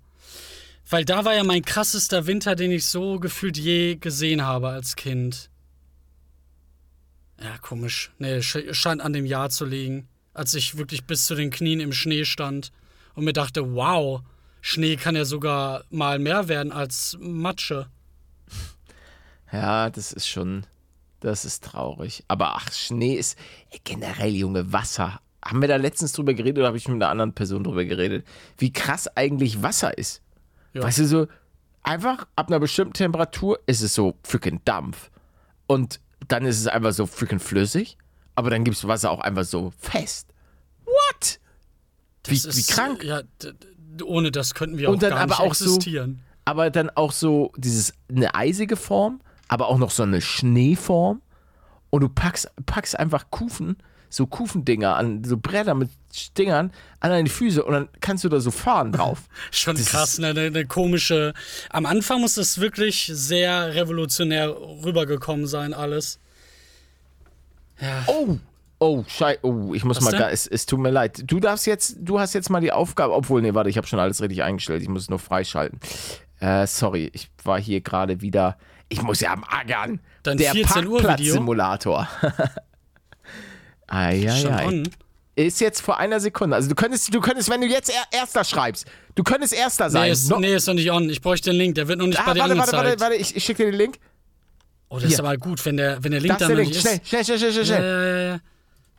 Weil 0.88 1.04
da 1.04 1.26
war 1.26 1.34
ja 1.34 1.44
mein 1.44 1.64
krassester 1.66 2.28
Winter, 2.28 2.56
den 2.56 2.72
ich 2.72 2.86
so 2.86 3.20
gefühlt 3.20 3.58
je 3.58 3.96
gesehen 3.96 4.44
habe 4.44 4.70
als 4.70 4.96
Kind. 4.96 5.50
Ja, 7.42 7.58
komisch. 7.58 8.12
Nee, 8.20 8.38
sch- 8.38 8.72
scheint 8.76 9.02
an 9.02 9.12
dem 9.14 9.26
Jahr 9.26 9.50
zu 9.50 9.66
liegen. 9.66 10.08
Als 10.36 10.54
ich 10.54 10.78
wirklich 10.78 11.06
bis 11.06 11.26
zu 11.26 11.34
den 11.34 11.50
Knien 11.50 11.80
im 11.80 11.92
Schnee 11.92 12.24
stand 12.26 12.72
und 13.16 13.24
mir 13.26 13.34
dachte, 13.34 13.74
wow, 13.74 14.22
Schnee 14.62 14.96
kann 14.96 15.16
ja 15.16 15.26
sogar 15.26 15.84
mal 15.90 16.20
mehr 16.20 16.48
werden 16.50 16.72
als 16.72 17.18
Matsche. 17.20 17.88
Ja, 19.52 19.90
das 19.90 20.12
ist 20.12 20.28
schon, 20.28 20.66
das 21.20 21.46
ist 21.46 21.64
traurig. 21.64 22.24
Aber 22.28 22.56
ach, 22.56 22.72
Schnee 22.72 23.14
ist 23.16 23.38
generell, 23.84 24.34
Junge, 24.36 24.72
Wasser. 24.72 25.20
Haben 25.44 25.62
wir 25.62 25.68
da 25.68 25.76
letztens 25.76 26.12
drüber 26.14 26.34
geredet 26.34 26.58
oder 26.60 26.68
habe 26.68 26.78
ich 26.78 26.88
mit 26.88 26.96
einer 27.02 27.10
anderen 27.12 27.34
Person 27.34 27.64
drüber 27.64 27.86
geredet? 27.86 28.26
Wie 28.58 28.74
krass 28.74 29.08
eigentlich 29.16 29.62
Wasser 29.62 29.98
ist. 29.98 30.22
Ja. 30.74 30.84
Weißt 30.84 31.00
du, 31.00 31.06
so 31.08 31.28
einfach 31.84 32.28
ab 32.36 32.48
einer 32.48 32.60
bestimmten 32.60 32.94
Temperatur 32.94 33.60
ist 33.68 33.82
es 33.82 33.94
so 33.94 34.16
freaking 34.24 34.62
Dampf. 34.66 35.12
Und 35.68 36.00
dann 36.28 36.46
ist 36.46 36.60
es 36.60 36.68
einfach 36.68 36.94
so 36.94 37.06
freaking 37.06 37.40
flüssig. 37.40 37.98
Aber 38.36 38.50
dann 38.50 38.64
gibt 38.64 38.76
es 38.78 38.88
Wasser 38.88 39.12
auch 39.12 39.20
einfach 39.22 39.46
so 39.46 39.72
fest. 39.80 40.28
What? 40.86 41.40
Wie, 42.26 42.34
Das 42.36 42.56
wie 42.56 42.60
ist, 42.60 42.70
krank. 42.72 43.04
Ja, 43.04 43.22
ohne 44.04 44.32
das 44.32 44.54
könnten 44.56 44.78
wir 44.78 44.90
Und 44.90 44.96
auch 44.98 45.00
dann 45.02 45.10
gar 45.12 45.20
aber 45.22 45.36
nicht 45.36 45.40
auch 45.42 45.54
so- 45.54 45.66
existieren. 45.76 46.22
aber 46.44 46.70
dann 46.72 46.90
auch 46.90 47.12
so 47.12 47.52
dieses 47.56 47.94
eine 48.10 48.34
eisige 48.36 48.76
Form, 48.76 49.22
aber 49.48 49.68
auch 49.68 49.78
noch 49.78 49.92
so 49.92 50.04
eine 50.04 50.22
Schneeform 50.22 51.22
und 51.90 52.02
du 52.02 52.10
packst, 52.10 52.50
packst 52.66 53.00
einfach 53.00 53.26
Kufen, 53.30 53.78
so 54.10 54.28
Kufendinger 54.28 54.96
an, 54.96 55.24
so 55.24 55.38
Bretter 55.38 55.76
mit 55.76 55.90
Dingern 56.38 56.72
an 57.00 57.10
deine 57.10 57.30
Füße 57.30 57.64
und 57.64 57.74
dann 57.74 57.90
kannst 58.00 58.24
du 58.24 58.30
da 58.30 58.40
so 58.40 58.52
fahren 58.52 58.92
drauf. 58.92 59.24
Schon 59.52 59.76
Das 59.76 59.88
krass, 59.88 60.20
ne, 60.20 60.28
eine, 60.28 60.42
eine 60.42 60.66
komische. 60.66 61.34
Am 61.70 61.86
Anfang 61.86 62.22
muss 62.22 62.36
das 62.36 62.60
wirklich 62.60 63.10
sehr 63.14 63.76
revolutionär 63.76 64.56
rübergekommen 64.84 65.48
sein, 65.48 65.74
alles. 65.74 66.20
Ja. 67.80 68.04
Oh, 68.08 68.38
oh, 68.80 69.04
schei, 69.08 69.38
oh, 69.42 69.74
ich 69.74 69.84
muss 69.84 69.98
Was 69.98 70.06
mal, 70.06 70.18
gar, 70.18 70.32
es, 70.32 70.48
es 70.48 70.66
tut 70.66 70.80
mir 70.80 70.92
leid. 70.92 71.24
Du 71.26 71.40
darfst 71.40 71.68
jetzt, 71.68 71.98
du 72.00 72.20
hast 72.20 72.34
jetzt 72.34 72.50
mal 72.50 72.62
die 72.62 72.72
Aufgabe, 72.72 73.14
obwohl, 73.14 73.42
nee, 73.42 73.54
warte, 73.54 73.70
ich 73.70 73.78
habe 73.78 73.88
schon 73.88 74.00
alles 74.00 74.22
richtig 74.22 74.44
eingestellt, 74.44 74.82
ich 74.82 74.90
muss 74.90 75.04
es 75.04 75.10
nur 75.10 75.20
freischalten. 75.20 75.80
Äh, 76.40 76.68
sorry, 76.68 77.10
ich 77.14 77.30
war 77.44 77.60
hier 77.60 77.82
gerade 77.82 78.22
wieder, 78.22 78.58
ich 78.90 79.02
muss 79.02 79.20
ja 79.22 79.34
am 79.34 79.44
Aggern. 79.44 80.00
Dein 80.24 80.38
Der 80.38 80.52
14 80.52 80.86
Uhr 80.88 81.00
Video? 81.00 81.08
Parkplatzsimulator. 81.08 82.08
Schon 83.90 83.98
Eieiei. 83.98 84.66
on. 84.66 84.90
Ist 85.38 85.60
jetzt 85.60 85.82
vor 85.82 85.98
einer 86.00 86.20
Sekunde. 86.22 86.56
Also 86.56 86.70
du 86.70 86.76
könntest, 86.76 87.14
du 87.14 87.20
könntest, 87.20 87.50
wenn 87.50 87.60
du 87.62 87.68
jetzt 87.68 87.90
er, 87.90 88.04
Erster 88.18 88.44
schreibst, 88.46 88.86
du 89.16 89.24
könntest 89.24 89.54
Erster 89.54 89.90
sein. 89.90 90.04
Nee 90.04 90.12
ist, 90.12 90.30
No- 90.30 90.40
nee, 90.40 90.56
ist 90.56 90.66
noch 90.66 90.74
nicht 90.76 90.90
on. 90.92 91.10
Ich 91.10 91.22
bräuchte 91.22 91.50
den 91.50 91.58
Link, 91.58 91.76
der 91.76 91.88
wird 91.90 92.00
noch 92.00 92.08
nicht 92.08 92.20
ah, 92.20 92.24
bei 92.26 92.34
dir 92.34 92.40
warte, 92.42 92.58
warte, 92.58 92.78
angezeigt. 92.78 93.02
warte, 93.02 93.02
warte, 93.02 93.16
ich, 93.16 93.36
ich 93.36 93.44
schicke 93.44 93.66
dir 93.66 93.72
den 93.72 93.78
Link. 93.78 93.98
Oh, 94.88 94.96
das 94.96 95.06
ist 95.06 95.10
Hier. 95.16 95.20
aber 95.26 95.36
gut, 95.38 95.64
wenn 95.66 95.76
der, 95.78 96.02
wenn 96.04 96.12
der 96.12 96.22
Link 96.22 96.38
Da 96.38 96.46
ist 96.46 96.50
dann 96.50 96.56
der 96.56 96.58
noch 96.58 96.64
Link. 96.64 96.74
nicht 96.74 96.82
Schnell, 96.82 96.96
ist. 96.96 97.08
schnell, 97.10 97.26
schnell, 97.26 97.38
schnell, 97.40 97.52
schnell, 97.52 97.66
Ja, 97.66 97.76
schnell. 97.76 98.18
ja, 98.28 98.34
ja. 98.34 98.40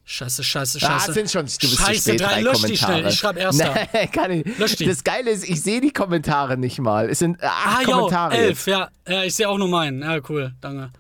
Scheiße, 0.09 0.45
scheiße, 0.45 0.79
Ah, 0.83 1.01
scheiße. 1.01 1.13
sind 1.15 1.31
schon, 1.33 1.41
du 1.47 1.47
bist 1.47 1.79
Scheiße, 1.81 1.95
zu 1.95 2.09
spät, 2.11 2.21
drei, 2.21 2.27
drei 2.35 2.41
lösch 2.43 2.53
die 2.63 2.77
Kommentare. 2.79 2.93
schnell. 3.01 3.07
Ich 3.13 3.19
schreib 3.19 3.37
Erster. 3.39 3.75
Nee, 3.93 4.07
kann 4.07 4.31
ich. 4.31 4.59
Lösch 4.59 4.77
die. 4.77 4.87
Das 4.87 5.03
Geile 5.03 5.31
ist, 5.33 5.49
ich 5.49 5.61
sehe 5.63 5.81
die 5.81 5.91
Kommentare 5.91 6.57
nicht 6.57 6.79
mal. 6.79 7.11
Es 7.11 7.19
sind 7.19 7.43
äh, 7.43 7.47
Ah, 7.47 7.51
acht 7.79 7.89
jo, 7.89 7.93
Kommentare. 7.97 8.37
elf, 8.37 8.67
ja. 8.69 8.89
Ja, 9.09 9.25
ich 9.25 9.35
sehe 9.35 9.49
auch 9.49 9.59
nur 9.59 9.67
meinen. 9.69 10.03
Ja, 10.03 10.19
cool, 10.29 10.55
danke. 10.61 10.91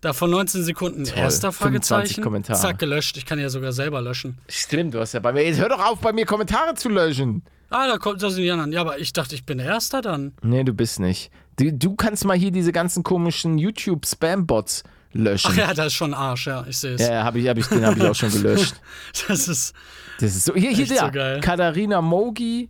Da 0.00 0.12
von 0.12 0.28
19 0.28 0.64
Sekunden. 0.64 1.04
Erster 1.06 1.52
25 1.52 1.56
Fragezeichen. 1.56 2.22
Kommentare. 2.24 2.58
Zack, 2.58 2.78
gelöscht. 2.80 3.16
Ich 3.16 3.24
kann 3.24 3.38
ja 3.38 3.48
sogar 3.48 3.72
selber 3.72 4.02
löschen. 4.02 4.38
Stimmt, 4.48 4.92
du 4.94 5.00
hast 5.00 5.14
ja 5.14 5.20
bei 5.20 5.32
mir. 5.32 5.44
Jetzt 5.46 5.60
hör 5.60 5.68
doch 5.68 5.78
auf, 5.82 6.00
bei 6.00 6.12
mir 6.12 6.26
Kommentare 6.26 6.74
zu 6.74 6.88
löschen. 6.88 7.42
Ah, 7.70 7.86
da 7.86 7.96
kommt 7.96 8.22
das 8.22 8.34
sind 8.34 8.42
die 8.42 8.50
anderen. 8.50 8.72
Ja, 8.72 8.80
aber 8.82 8.98
ich 8.98 9.12
dachte, 9.12 9.34
ich 9.36 9.46
bin 9.46 9.60
Erster 9.60 10.02
dann. 10.02 10.32
Nee, 10.42 10.64
du 10.64 10.74
bist 10.74 10.98
nicht. 11.00 11.30
Du, 11.58 11.72
du 11.72 11.94
kannst 11.94 12.24
mal 12.24 12.36
hier 12.36 12.50
diese 12.50 12.72
ganzen 12.72 13.02
komischen 13.04 13.56
YouTube-Spam-Bots 13.56 14.82
löschen. 15.14 15.50
Ach 15.52 15.56
ja, 15.56 15.74
das 15.74 15.86
ist 15.88 15.94
schon 15.94 16.12
Arsch, 16.14 16.46
ja, 16.46 16.64
ich 16.68 16.76
sehe 16.78 16.94
es. 16.94 17.00
Ja, 17.00 17.24
hab 17.24 17.34
ich, 17.36 17.48
hab 17.48 17.56
ich, 17.56 17.66
den 17.66 17.84
habe 17.86 17.98
ich 17.98 18.04
auch 18.04 18.14
schon 18.14 18.30
gelöscht. 18.30 18.74
Das 19.28 19.48
ist. 19.48 19.74
Das 20.20 20.36
ist 20.36 20.44
so. 20.44 20.54
Hier, 20.54 20.70
hier 20.70 20.86
der. 20.86 20.98
so 21.06 21.10
geil. 21.10 21.40
Katharina 21.40 22.00
Mogi. 22.00 22.68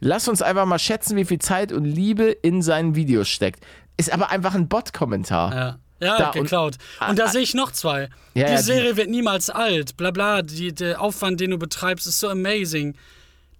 Lass 0.00 0.28
uns 0.28 0.42
einfach 0.42 0.66
mal 0.66 0.78
schätzen, 0.78 1.16
wie 1.16 1.24
viel 1.24 1.38
Zeit 1.38 1.72
und 1.72 1.84
Liebe 1.84 2.24
in 2.30 2.60
seinen 2.62 2.94
Videos 2.94 3.28
steckt. 3.28 3.64
Ist 3.96 4.12
aber 4.12 4.30
einfach 4.30 4.54
ein 4.54 4.68
Bot-Kommentar. 4.68 5.54
Ja. 5.54 5.78
Ja, 6.00 6.18
Da 6.18 6.26
und- 6.30 6.34
geklaut. 6.42 6.76
Und, 7.08 7.18
da 7.18 7.28
sehe 7.28 7.40
ich 7.40 7.54
noch 7.54 7.70
zwei. 7.72 8.02
Ja, 8.02 8.08
die 8.34 8.40
ja, 8.52 8.56
die- 8.56 8.62
Serie 8.62 8.96
wird 8.96 9.08
niemals 9.08 9.48
alt. 9.48 9.96
Bla 9.96 10.10
bla. 10.10 10.42
Die, 10.42 10.74
der 10.74 11.00
Aufwand, 11.00 11.40
den 11.40 11.52
du 11.52 11.58
betreibst, 11.58 12.06
ist 12.06 12.20
so 12.20 12.28
amazing. 12.28 12.94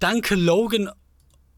Danke, 0.00 0.34
Logan 0.34 0.90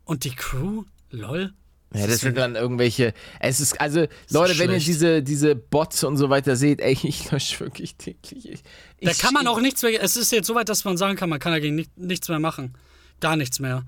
und 0.05 0.25
die 0.25 0.35
Crew. 0.35 0.85
Lol. 1.11 1.53
Ja, 1.95 2.07
das 2.07 2.21
sind 2.21 2.37
dann 2.37 2.57
irgendwelche. 2.57 3.15
Es 3.41 3.61
ist, 3.61 3.81
also, 3.81 4.07
Leute, 4.31 4.59
wenn 4.59 4.71
ihr 4.73 4.79
diese, 4.81 5.23
diese 5.23 5.55
Bots 5.55 6.03
und 6.05 6.17
so 6.17 6.29
weiter 6.31 6.57
seht, 6.57 6.81
ey, 6.81 6.93
ich 7.03 7.31
lösche 7.31 7.61
wirklich 7.61 7.97
täglich. 7.97 8.63
Ich, 8.99 9.09
Da 9.09 9.13
kann 9.15 9.33
man 9.33 9.47
auch 9.47 9.61
nichts 9.61 9.83
mehr. 9.83 10.03
Es 10.03 10.17
ist 10.17 10.33
jetzt 10.33 10.47
so 10.47 10.55
weit, 10.55 10.69
dass 10.69 10.85
man 10.85 10.97
sagen 10.97 11.17
kann, 11.17 11.29
man 11.29 11.39
kann 11.39 11.53
dagegen 11.53 11.77
nicht, 11.77 11.97
nichts 11.97 12.29
mehr 12.29 12.41
machen. 12.41 12.75
Gar 13.21 13.37
nichts 13.37 13.61
mehr. 13.61 13.85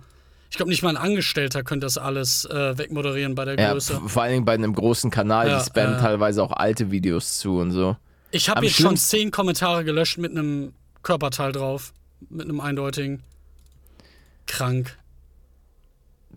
Ich 0.50 0.56
glaube, 0.56 0.70
nicht 0.70 0.82
mal 0.82 0.90
ein 0.90 0.96
Angestellter 0.96 1.62
könnte 1.62 1.84
das 1.84 1.98
alles 1.98 2.46
äh, 2.46 2.78
wegmoderieren 2.78 3.34
bei 3.34 3.44
der 3.44 3.58
Ja, 3.58 3.72
Größe. 3.72 4.00
vor 4.06 4.22
allen 4.22 4.32
Dingen 4.32 4.44
bei 4.46 4.54
einem 4.54 4.74
großen 4.74 5.10
Kanal, 5.10 5.48
Ja, 5.48 5.58
die 5.58 5.66
spammen 5.66 5.94
ja. 5.94 6.00
teilweise 6.00 6.42
auch 6.42 6.52
alte 6.52 6.90
Videos 6.90 7.38
zu 7.38 7.58
und 7.58 7.70
so. 7.72 7.96
Ich 8.30 8.48
habe 8.48 8.64
jetzt 8.64 8.76
schon 8.80 8.96
zehn 8.96 9.30
Kommentare 9.30 9.84
gelöscht 9.84 10.16
mit 10.18 10.30
einem 10.30 10.72
Körperteil 11.02 11.52
drauf. 11.52 11.92
Mit 12.30 12.42
einem 12.48 12.60
eindeutigen. 12.60 13.22
Krank. 14.46 14.96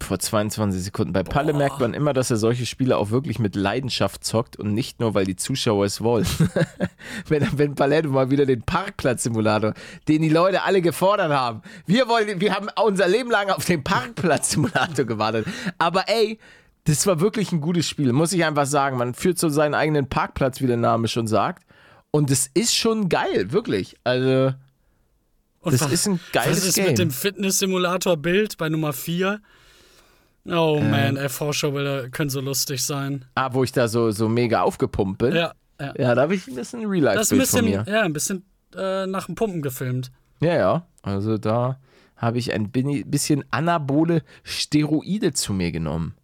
Vor 0.03 0.19
22 0.19 0.83
Sekunden. 0.83 1.13
Bei 1.13 1.23
Palle 1.23 1.53
merkt 1.53 1.79
man 1.79 1.93
immer, 1.93 2.13
dass 2.13 2.31
er 2.31 2.37
solche 2.37 2.65
Spiele 2.65 2.97
auch 2.97 3.11
wirklich 3.11 3.39
mit 3.39 3.55
Leidenschaft 3.55 4.23
zockt 4.23 4.57
und 4.57 4.73
nicht 4.73 4.99
nur, 4.99 5.13
weil 5.13 5.25
die 5.25 5.35
Zuschauer 5.35 5.85
es 5.85 6.01
wollen. 6.01 6.25
wenn, 7.27 7.47
wenn 7.57 7.75
Paletto 7.75 8.09
mal 8.09 8.29
wieder 8.31 8.45
den 8.45 8.61
Parkplatz-Simulator, 8.63 9.73
den 10.07 10.21
die 10.21 10.29
Leute 10.29 10.63
alle 10.63 10.81
gefordert 10.81 11.31
haben. 11.31 11.61
Wir 11.85 12.07
wollen, 12.07 12.41
wir 12.41 12.53
haben 12.55 12.67
unser 12.83 13.07
Leben 13.07 13.29
lang 13.31 13.49
auf 13.49 13.65
den 13.65 13.83
Parkplatz-Simulator 13.83 15.05
gewartet. 15.05 15.45
Aber 15.77 16.07
ey, 16.07 16.39
das 16.85 17.05
war 17.05 17.19
wirklich 17.21 17.51
ein 17.51 17.61
gutes 17.61 17.87
Spiel, 17.87 18.11
muss 18.11 18.33
ich 18.33 18.43
einfach 18.43 18.65
sagen. 18.65 18.97
Man 18.97 19.13
führt 19.13 19.37
so 19.37 19.49
seinen 19.49 19.75
eigenen 19.75 20.09
Parkplatz, 20.09 20.61
wie 20.61 20.67
der 20.67 20.77
Name 20.77 21.07
schon 21.07 21.27
sagt. 21.27 21.63
Und 22.09 22.31
es 22.31 22.47
ist 22.53 22.75
schon 22.75 23.07
geil, 23.07 23.51
wirklich. 23.51 23.95
Also, 24.03 24.53
Und 25.61 25.73
das 25.73 25.81
was- 25.81 25.91
ist 25.91 26.07
ein 26.07 26.19
geiles 26.33 26.57
Was 26.57 26.65
ist 26.65 26.75
Game. 26.75 26.87
mit 26.87 26.97
dem 26.97 27.11
Fitness-Simulator-Bild 27.11 28.57
bei 28.57 28.67
Nummer 28.69 28.93
4? 28.93 29.39
Oh 30.45 30.79
man, 30.81 31.17
ey, 31.17 31.29
Vorschaubilder 31.29 32.09
können 32.09 32.29
so 32.31 32.41
lustig 32.41 32.83
sein. 32.83 33.25
ah, 33.35 33.49
wo 33.53 33.63
ich 33.63 33.71
da 33.71 33.87
so, 33.87 34.09
so 34.11 34.27
mega 34.27 34.61
aufgepumpt 34.61 35.19
bin. 35.19 35.35
Ja, 35.35 35.53
ja. 35.79 35.93
Ja, 35.97 36.15
da 36.15 36.21
habe 36.23 36.35
ich 36.35 36.47
ein 36.47 36.55
bisschen 36.55 36.55
Das 36.55 36.67
ist 36.67 36.73
ein 36.75 36.85
Real-Life-Bild 36.89 37.27
von 37.29 37.37
bisschen, 37.39 37.65
mir. 37.65 37.85
ja, 37.87 38.01
ein 38.01 38.13
bisschen 38.13 38.43
äh, 38.75 39.05
nach 39.05 39.27
dem 39.27 39.35
Pumpen 39.35 39.61
gefilmt. 39.61 40.11
Ja, 40.39 40.55
ja. 40.55 40.87
Also 41.03 41.37
da 41.37 41.79
habe 42.17 42.37
ich 42.39 42.53
ein 42.53 42.71
bisschen 42.71 43.43
anabole 43.51 44.23
Steroide 44.43 45.33
zu 45.33 45.53
mir 45.53 45.71
genommen. 45.71 46.15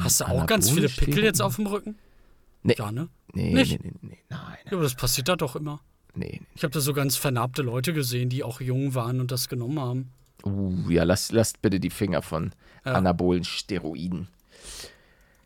Hast 0.00 0.20
du 0.20 0.24
auch 0.26 0.46
ganz 0.46 0.68
viele 0.70 0.88
Pickel 0.88 1.04
Steroide. 1.04 1.26
jetzt 1.26 1.40
auf 1.42 1.56
dem 1.56 1.66
Rücken? 1.66 1.96
Nee. 2.62 2.74
Ja, 2.78 2.92
ne? 2.92 3.08
Nee, 3.34 3.54
Nicht? 3.54 3.82
nee, 3.82 3.90
nee, 4.02 4.08
nee, 4.10 4.18
nein, 4.28 4.40
Ja, 4.66 4.72
aber 4.72 4.82
das 4.82 4.94
passiert 4.94 5.28
da 5.28 5.36
doch 5.36 5.56
immer. 5.56 5.80
nee. 6.14 6.38
nee. 6.40 6.46
Ich 6.54 6.62
habe 6.64 6.72
da 6.72 6.80
so 6.80 6.92
ganz 6.92 7.16
vernarbte 7.16 7.62
Leute 7.62 7.92
gesehen, 7.92 8.28
die 8.28 8.44
auch 8.44 8.60
jung 8.60 8.94
waren 8.94 9.20
und 9.20 9.30
das 9.32 9.48
genommen 9.48 9.80
haben. 9.80 10.10
Uh, 10.44 10.90
ja, 10.90 11.04
lasst, 11.04 11.32
lasst 11.32 11.62
bitte 11.62 11.78
die 11.80 11.90
Finger 11.90 12.22
von 12.22 12.52
Ja. 12.84 12.92
anabolen 12.94 13.44
Steroiden. 13.44 14.28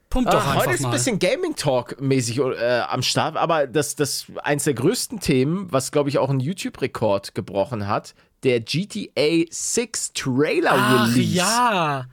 Pump 0.08 0.30
doch 0.30 0.34
Ah, 0.34 0.50
einfach 0.52 0.66
heute 0.66 0.74
ist 0.74 0.84
ein 0.84 0.90
bisschen 0.92 1.18
Gaming-Talk-mäßig 1.18 2.38
äh, 2.38 2.80
am 2.88 3.02
Start, 3.02 3.36
aber 3.36 3.66
das, 3.66 3.96
das 3.96 4.26
eins 4.42 4.64
der 4.64 4.74
größten 4.74 5.20
Themen, 5.20 5.66
was 5.72 5.90
glaube 5.90 6.08
ich 6.08 6.18
auch 6.18 6.30
einen 6.30 6.40
YouTube-Rekord 6.40 7.34
gebrochen 7.34 7.88
hat, 7.88 8.14
der 8.44 8.60
GTA 8.60 9.44
6 9.50 10.12
Trailer 10.12 10.70
Ach 10.74 11.08
Release. 11.08 11.36
ja. 11.36 12.06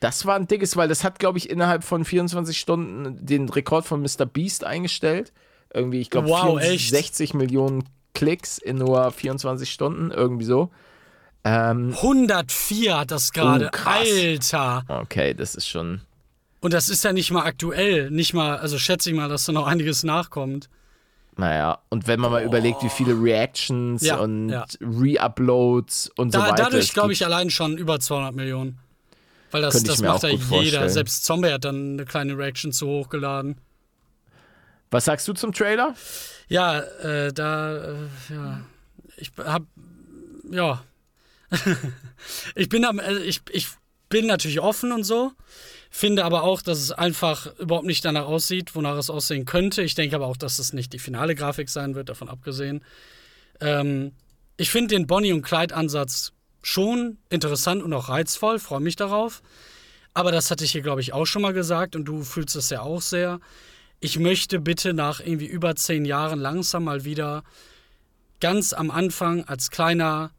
Das 0.00 0.26
war 0.26 0.36
ein 0.36 0.46
dickes, 0.46 0.76
weil 0.76 0.86
das 0.88 1.02
hat 1.02 1.18
glaube 1.18 1.38
ich 1.38 1.50
innerhalb 1.50 1.82
von 1.82 2.04
24 2.04 2.58
Stunden 2.58 3.24
den 3.26 3.48
Rekord 3.48 3.84
von 3.84 4.00
Mr. 4.02 4.26
Beast 4.26 4.62
eingestellt. 4.64 5.32
Irgendwie, 5.72 6.00
ich 6.00 6.10
glaube, 6.10 6.28
Wow, 6.28 6.60
echt? 6.60 6.90
64 6.90 7.34
Millionen 7.34 7.84
Klicks 8.12 8.58
in 8.58 8.76
nur 8.76 9.10
24 9.10 9.68
Stunden, 9.70 10.12
irgendwie 10.12 10.44
so. 10.44 10.70
Ähm, 11.44 11.92
104 11.94 12.98
hat 12.98 13.10
das 13.10 13.32
gerade. 13.32 13.70
Oh. 13.72 13.88
Alter. 13.88 14.84
okay, 14.88 15.34
das 15.34 15.54
ist 15.54 15.68
schon. 15.68 16.00
Und 16.60 16.72
das 16.72 16.88
ist 16.88 17.04
ja 17.04 17.12
nicht 17.12 17.30
mal 17.30 17.44
aktuell. 17.44 18.10
Nicht 18.10 18.32
mal, 18.32 18.56
also 18.56 18.78
schätze 18.78 19.10
ich 19.10 19.16
mal, 19.16 19.28
dass 19.28 19.44
da 19.44 19.52
noch 19.52 19.66
einiges 19.66 20.02
nachkommt. 20.02 20.70
Naja, 21.36 21.78
und 21.90 22.06
wenn 22.06 22.20
man 22.20 22.30
mal 22.30 22.44
überlegt, 22.44 22.82
wie 22.82 22.88
viele 22.88 23.12
Reactions 23.20 24.02
Ja, 24.02 24.16
und 24.16 24.48
ja. 24.50 24.64
Re-Uploads 24.80 26.10
und 26.16 26.32
so 26.32 26.38
Da, 26.38 26.44
weiter. 26.50 26.62
dadurch 26.64 26.92
glaube 26.94 27.12
ich 27.12 27.24
allein 27.26 27.50
schon 27.50 27.76
über 27.76 27.98
200 28.00 28.34
Millionen. 28.34 28.78
Weil 29.50 29.62
das, 29.62 29.82
das 29.82 30.00
macht 30.00 30.22
ja 30.22 30.30
jeder. 30.30 30.42
vorstellen. 30.42 30.88
Selbst 30.88 31.24
Zombie 31.24 31.50
hat 31.52 31.64
dann 31.64 31.94
eine 31.94 32.04
kleine 32.04 32.38
Reaction 32.38 32.72
zu 32.72 32.86
hochgeladen. 32.86 33.56
Was 34.90 35.04
sagst 35.06 35.26
du 35.28 35.32
zum 35.32 35.52
Trailer? 35.52 35.94
Ja, 36.48 36.78
äh, 36.80 37.32
da, 37.32 37.76
äh, 37.76 37.94
ja. 38.30 38.60
Ich 39.16 39.32
hab, 39.44 39.64
ja. 40.50 40.82
ich 42.54 42.68
bin 42.68 42.84
am, 42.84 42.98
äh, 42.98 43.18
ich, 43.18 43.42
ich 43.50 43.68
bin 44.08 44.26
natürlich 44.26 44.60
offen 44.60 44.92
und 44.92 45.04
so. 45.04 45.32
Finde 45.90 46.24
aber 46.24 46.42
auch, 46.42 46.60
dass 46.60 46.78
es 46.78 46.90
einfach 46.90 47.56
überhaupt 47.58 47.86
nicht 47.86 48.04
danach 48.04 48.26
aussieht, 48.26 48.74
wonach 48.74 48.96
es 48.96 49.10
aussehen 49.10 49.44
könnte. 49.44 49.82
Ich 49.82 49.94
denke 49.94 50.16
aber 50.16 50.26
auch, 50.26 50.36
dass 50.36 50.58
es 50.58 50.72
nicht 50.72 50.92
die 50.92 50.98
finale 50.98 51.34
Grafik 51.34 51.68
sein 51.68 51.94
wird, 51.94 52.08
davon 52.08 52.28
abgesehen. 52.28 52.84
Ähm, 53.60 54.12
ich 54.56 54.70
finde 54.70 54.94
den 54.94 55.06
Bonnie- 55.06 55.32
und 55.32 55.42
Clyde-Ansatz 55.42 56.32
schon 56.62 57.18
interessant 57.28 57.82
und 57.82 57.92
auch 57.92 58.08
reizvoll, 58.08 58.58
freue 58.58 58.80
mich 58.80 58.96
darauf. 58.96 59.42
Aber 60.14 60.32
das 60.32 60.50
hatte 60.50 60.64
ich 60.64 60.72
hier, 60.72 60.82
glaube 60.82 61.00
ich, 61.00 61.12
auch 61.12 61.26
schon 61.26 61.42
mal 61.42 61.52
gesagt 61.52 61.96
und 61.96 62.04
du 62.04 62.22
fühlst 62.22 62.56
es 62.56 62.70
ja 62.70 62.82
auch 62.82 63.02
sehr. 63.02 63.40
Ich 64.00 64.18
möchte 64.18 64.60
bitte 64.60 64.94
nach 64.94 65.20
irgendwie 65.20 65.46
über 65.46 65.76
zehn 65.76 66.04
Jahren 66.04 66.38
langsam 66.38 66.84
mal 66.84 67.04
wieder 67.04 67.42
ganz 68.40 68.72
am 68.72 68.90
Anfang 68.90 69.44
als 69.44 69.70
kleiner 69.70 70.30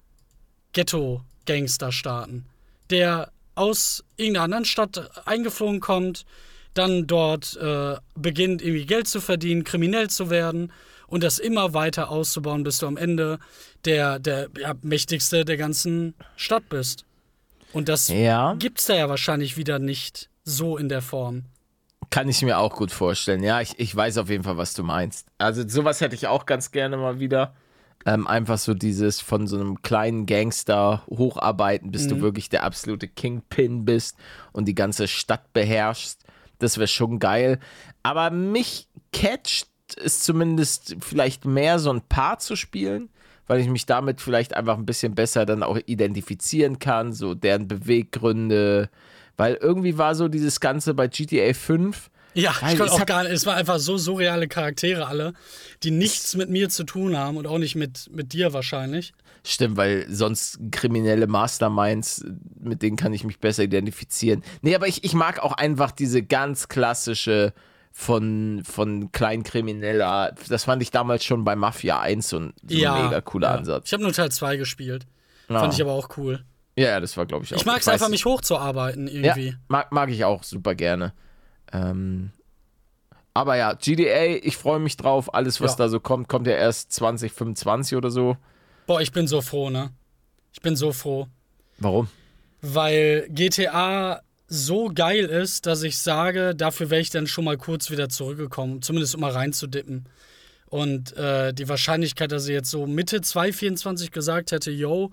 Ghetto-Gangster 0.75 1.91
starten, 1.91 2.45
der 2.91 3.31
aus 3.55 4.03
irgendeiner 4.17 4.43
anderen 4.43 4.65
Stadt 4.65 5.09
eingeflogen 5.25 5.79
kommt, 5.79 6.25
dann 6.73 7.07
dort 7.07 7.55
äh, 7.57 7.95
beginnt 8.15 8.61
irgendwie 8.61 8.85
Geld 8.85 9.07
zu 9.07 9.21
verdienen, 9.21 9.63
kriminell 9.63 10.09
zu 10.09 10.29
werden 10.29 10.71
und 11.07 11.23
das 11.23 11.39
immer 11.39 11.73
weiter 11.73 12.09
auszubauen, 12.09 12.63
bis 12.63 12.79
du 12.79 12.87
am 12.87 12.97
Ende 12.97 13.39
der, 13.85 14.19
der 14.19 14.49
ja, 14.59 14.73
mächtigste 14.81 15.45
der 15.45 15.57
ganzen 15.57 16.13
Stadt 16.35 16.67
bist. 16.69 17.05
Und 17.71 17.87
das 17.87 18.09
Ja. 18.09 18.55
gibt's 18.59 18.85
da 18.85 18.95
ja 18.95 19.09
wahrscheinlich 19.09 19.57
wieder 19.57 19.79
nicht 19.79 20.29
so 20.43 20.77
in 20.77 20.89
der 20.89 21.01
Form. 21.01 21.45
Kann 22.09 22.27
ich 22.29 22.41
mir 22.41 22.57
auch 22.59 22.75
gut 22.75 22.91
vorstellen. 22.91 23.41
Ja, 23.43 23.61
ich, 23.61 23.79
ich 23.79 23.95
weiß 23.95 24.17
auf 24.17 24.29
jeden 24.29 24.43
Fall, 24.43 24.57
was 24.57 24.73
du 24.73 24.83
meinst. 24.83 25.27
Also 25.37 25.67
sowas 25.67 26.01
hätte 26.01 26.15
ich 26.15 26.27
auch 26.27 26.45
ganz 26.45 26.71
gerne 26.71 26.97
mal 26.97 27.19
wieder. 27.19 27.55
Ähm, 28.07 28.27
einfach 28.27 28.59
so 28.59 28.75
dieses 28.75 29.19
von 29.19 29.47
so 29.47 29.59
einem 29.59 29.81
kleinen 29.81 30.27
Gangster 30.27 31.03
hocharbeiten, 31.09 31.91
bis 31.91 32.07
du 32.07 32.21
wirklich 32.21 32.49
der 32.49 32.63
absolute 32.63 33.07
Kingpin 33.07 33.83
bist 33.83 34.15
und 34.51 34.67
die 34.67 34.75
ganze 34.75 35.07
Stadt 35.07 35.53
beherrschst. 35.53 36.23
Das 36.59 36.77
wäre 36.77 36.87
schon 36.87 37.17
geil. 37.17 37.59
Aber 38.03 38.29
mich 38.29 38.87
catcht 39.11 39.67
es 39.97 40.21
zumindest 40.21 40.97
vielleicht 40.99 41.45
mehr, 41.45 41.79
so 41.79 41.91
ein 41.91 42.01
Paar 42.01 42.39
zu 42.39 42.55
spielen, 42.55 43.09
weil 43.47 43.59
ich 43.59 43.67
mich 43.67 43.85
damit 43.85 44.21
vielleicht 44.21 44.55
einfach 44.55 44.77
ein 44.77 44.85
bisschen 44.85 45.15
besser 45.15 45.45
dann 45.45 45.63
auch 45.63 45.77
identifizieren 45.85 46.79
kann, 46.79 47.13
so 47.13 47.35
deren 47.35 47.67
Beweggründe. 47.67 48.89
Weil 49.37 49.55
irgendwie 49.55 49.97
war 49.97 50.15
so 50.15 50.27
dieses 50.27 50.59
Ganze 50.59 50.93
bei 50.93 51.07
GTA 51.07 51.53
5. 51.53 52.09
Ja, 52.35 52.53
Geil, 52.59 52.73
ich 52.73 52.77
konnte 52.77 52.93
es 52.93 53.01
auch 53.01 53.05
gar 53.05 53.23
nicht. 53.23 53.31
Es 53.31 53.45
war 53.45 53.55
einfach 53.55 53.79
so 53.79 53.97
surreale 53.97 54.47
Charaktere 54.47 55.07
alle, 55.07 55.33
die 55.83 55.91
nichts 55.91 56.35
mit 56.35 56.49
mir 56.49 56.69
zu 56.69 56.83
tun 56.83 57.17
haben 57.17 57.37
und 57.37 57.47
auch 57.47 57.57
nicht 57.57 57.75
mit, 57.75 58.09
mit 58.11 58.33
dir 58.33 58.53
wahrscheinlich. 58.53 59.13
Stimmt, 59.43 59.77
weil 59.77 60.05
sonst 60.09 60.59
kriminelle 60.71 61.27
Masterminds, 61.27 62.25
mit 62.59 62.81
denen 62.81 62.97
kann 62.97 63.13
ich 63.13 63.23
mich 63.23 63.39
besser 63.39 63.63
identifizieren. 63.63 64.43
Nee, 64.61 64.75
aber 64.75 64.87
ich, 64.87 65.03
ich 65.03 65.13
mag 65.13 65.39
auch 65.39 65.53
einfach 65.53 65.91
diese 65.91 66.23
ganz 66.23 66.67
klassische 66.67 67.53
von, 67.91 68.63
von 68.65 69.11
Kleinkrimineller. 69.13 70.35
Das 70.49 70.65
fand 70.65 70.81
ich 70.81 70.91
damals 70.91 71.23
schon 71.23 71.45
bei 71.45 71.55
Mafia 71.55 71.99
1 72.01 72.27
so 72.27 72.39
ein, 72.39 72.53
so 72.67 72.75
ein 72.75 73.05
mega 73.05 73.21
cooler 73.21 73.49
ja. 73.49 73.55
Ansatz. 73.55 73.83
Ich 73.85 73.93
habe 73.93 74.03
nur 74.03 74.11
Teil 74.11 74.31
2 74.31 74.57
gespielt. 74.57 75.05
Ja. 75.47 75.59
Fand 75.59 75.73
ich 75.73 75.81
aber 75.81 75.93
auch 75.93 76.09
cool. 76.17 76.43
Ja, 76.77 76.89
ja, 76.89 76.99
das 76.99 77.15
war, 77.15 77.25
glaube 77.25 77.45
ich, 77.45 77.53
auch. 77.53 77.57
Ich 77.57 77.65
mag 77.65 77.79
es 77.79 77.87
einfach, 77.87 78.09
mich 78.09 78.25
hochzuarbeiten 78.25 79.07
Ja, 79.07 79.13
irgendwie. 79.13 79.55
mag, 79.69 79.91
mag 79.93 80.09
ich 80.09 80.25
auch 80.25 80.43
super 80.43 80.75
gerne. 80.75 81.13
Ähm, 81.75 82.31
aber 83.33 83.57
ja, 83.57 83.73
GDA, 83.73 84.37
ich 84.41 84.55
freue 84.57 84.79
mich 84.79 84.95
drauf. 84.97 85.33
Alles, 85.33 85.59
was 85.59 85.71
Ja. 85.71 85.77
da 85.77 85.89
so 85.89 85.99
kommt, 85.99 86.29
kommt 86.29 86.47
ja 86.47 86.53
erst 86.53 86.93
2025 86.93 87.97
oder 87.97 88.09
so. 88.09 88.37
Boah, 88.87 89.01
ich 89.01 89.11
bin 89.11 89.27
so 89.27 89.41
froh, 89.41 89.69
ne? 89.69 89.91
Ich 90.53 90.61
bin 90.61 90.75
so 90.75 90.91
froh. 90.93 91.27
Warum? 91.79 92.07
Weil 92.61 93.27
GTA 93.29 94.21
so 94.47 94.89
geil 94.93 95.25
ist, 95.25 95.65
dass 95.65 95.83
ich 95.83 95.97
sage, 95.97 96.55
dafür 96.55 96.89
wäre 96.89 97.01
ich 97.01 97.09
dann 97.09 97.27
schon 97.27 97.45
mal 97.45 97.57
kurz 97.57 97.89
wieder 97.91 98.09
zurückgekommen, 98.09 98.81
zumindest 98.81 99.15
um 99.15 99.21
mal 99.21 99.31
reinzudippen. 99.31 100.05
Und 100.67 101.15
äh, 101.17 101.53
die 101.53 101.67
Wahrscheinlichkeit, 101.67 102.31
dass 102.31 102.47
ich 102.47 102.53
jetzt 102.53 102.69
so 102.71 102.85
Mitte 102.87 103.21
2024 103.21 104.11
gesagt 104.11 104.51
hätte, 104.51 104.71
yo, 104.71 105.11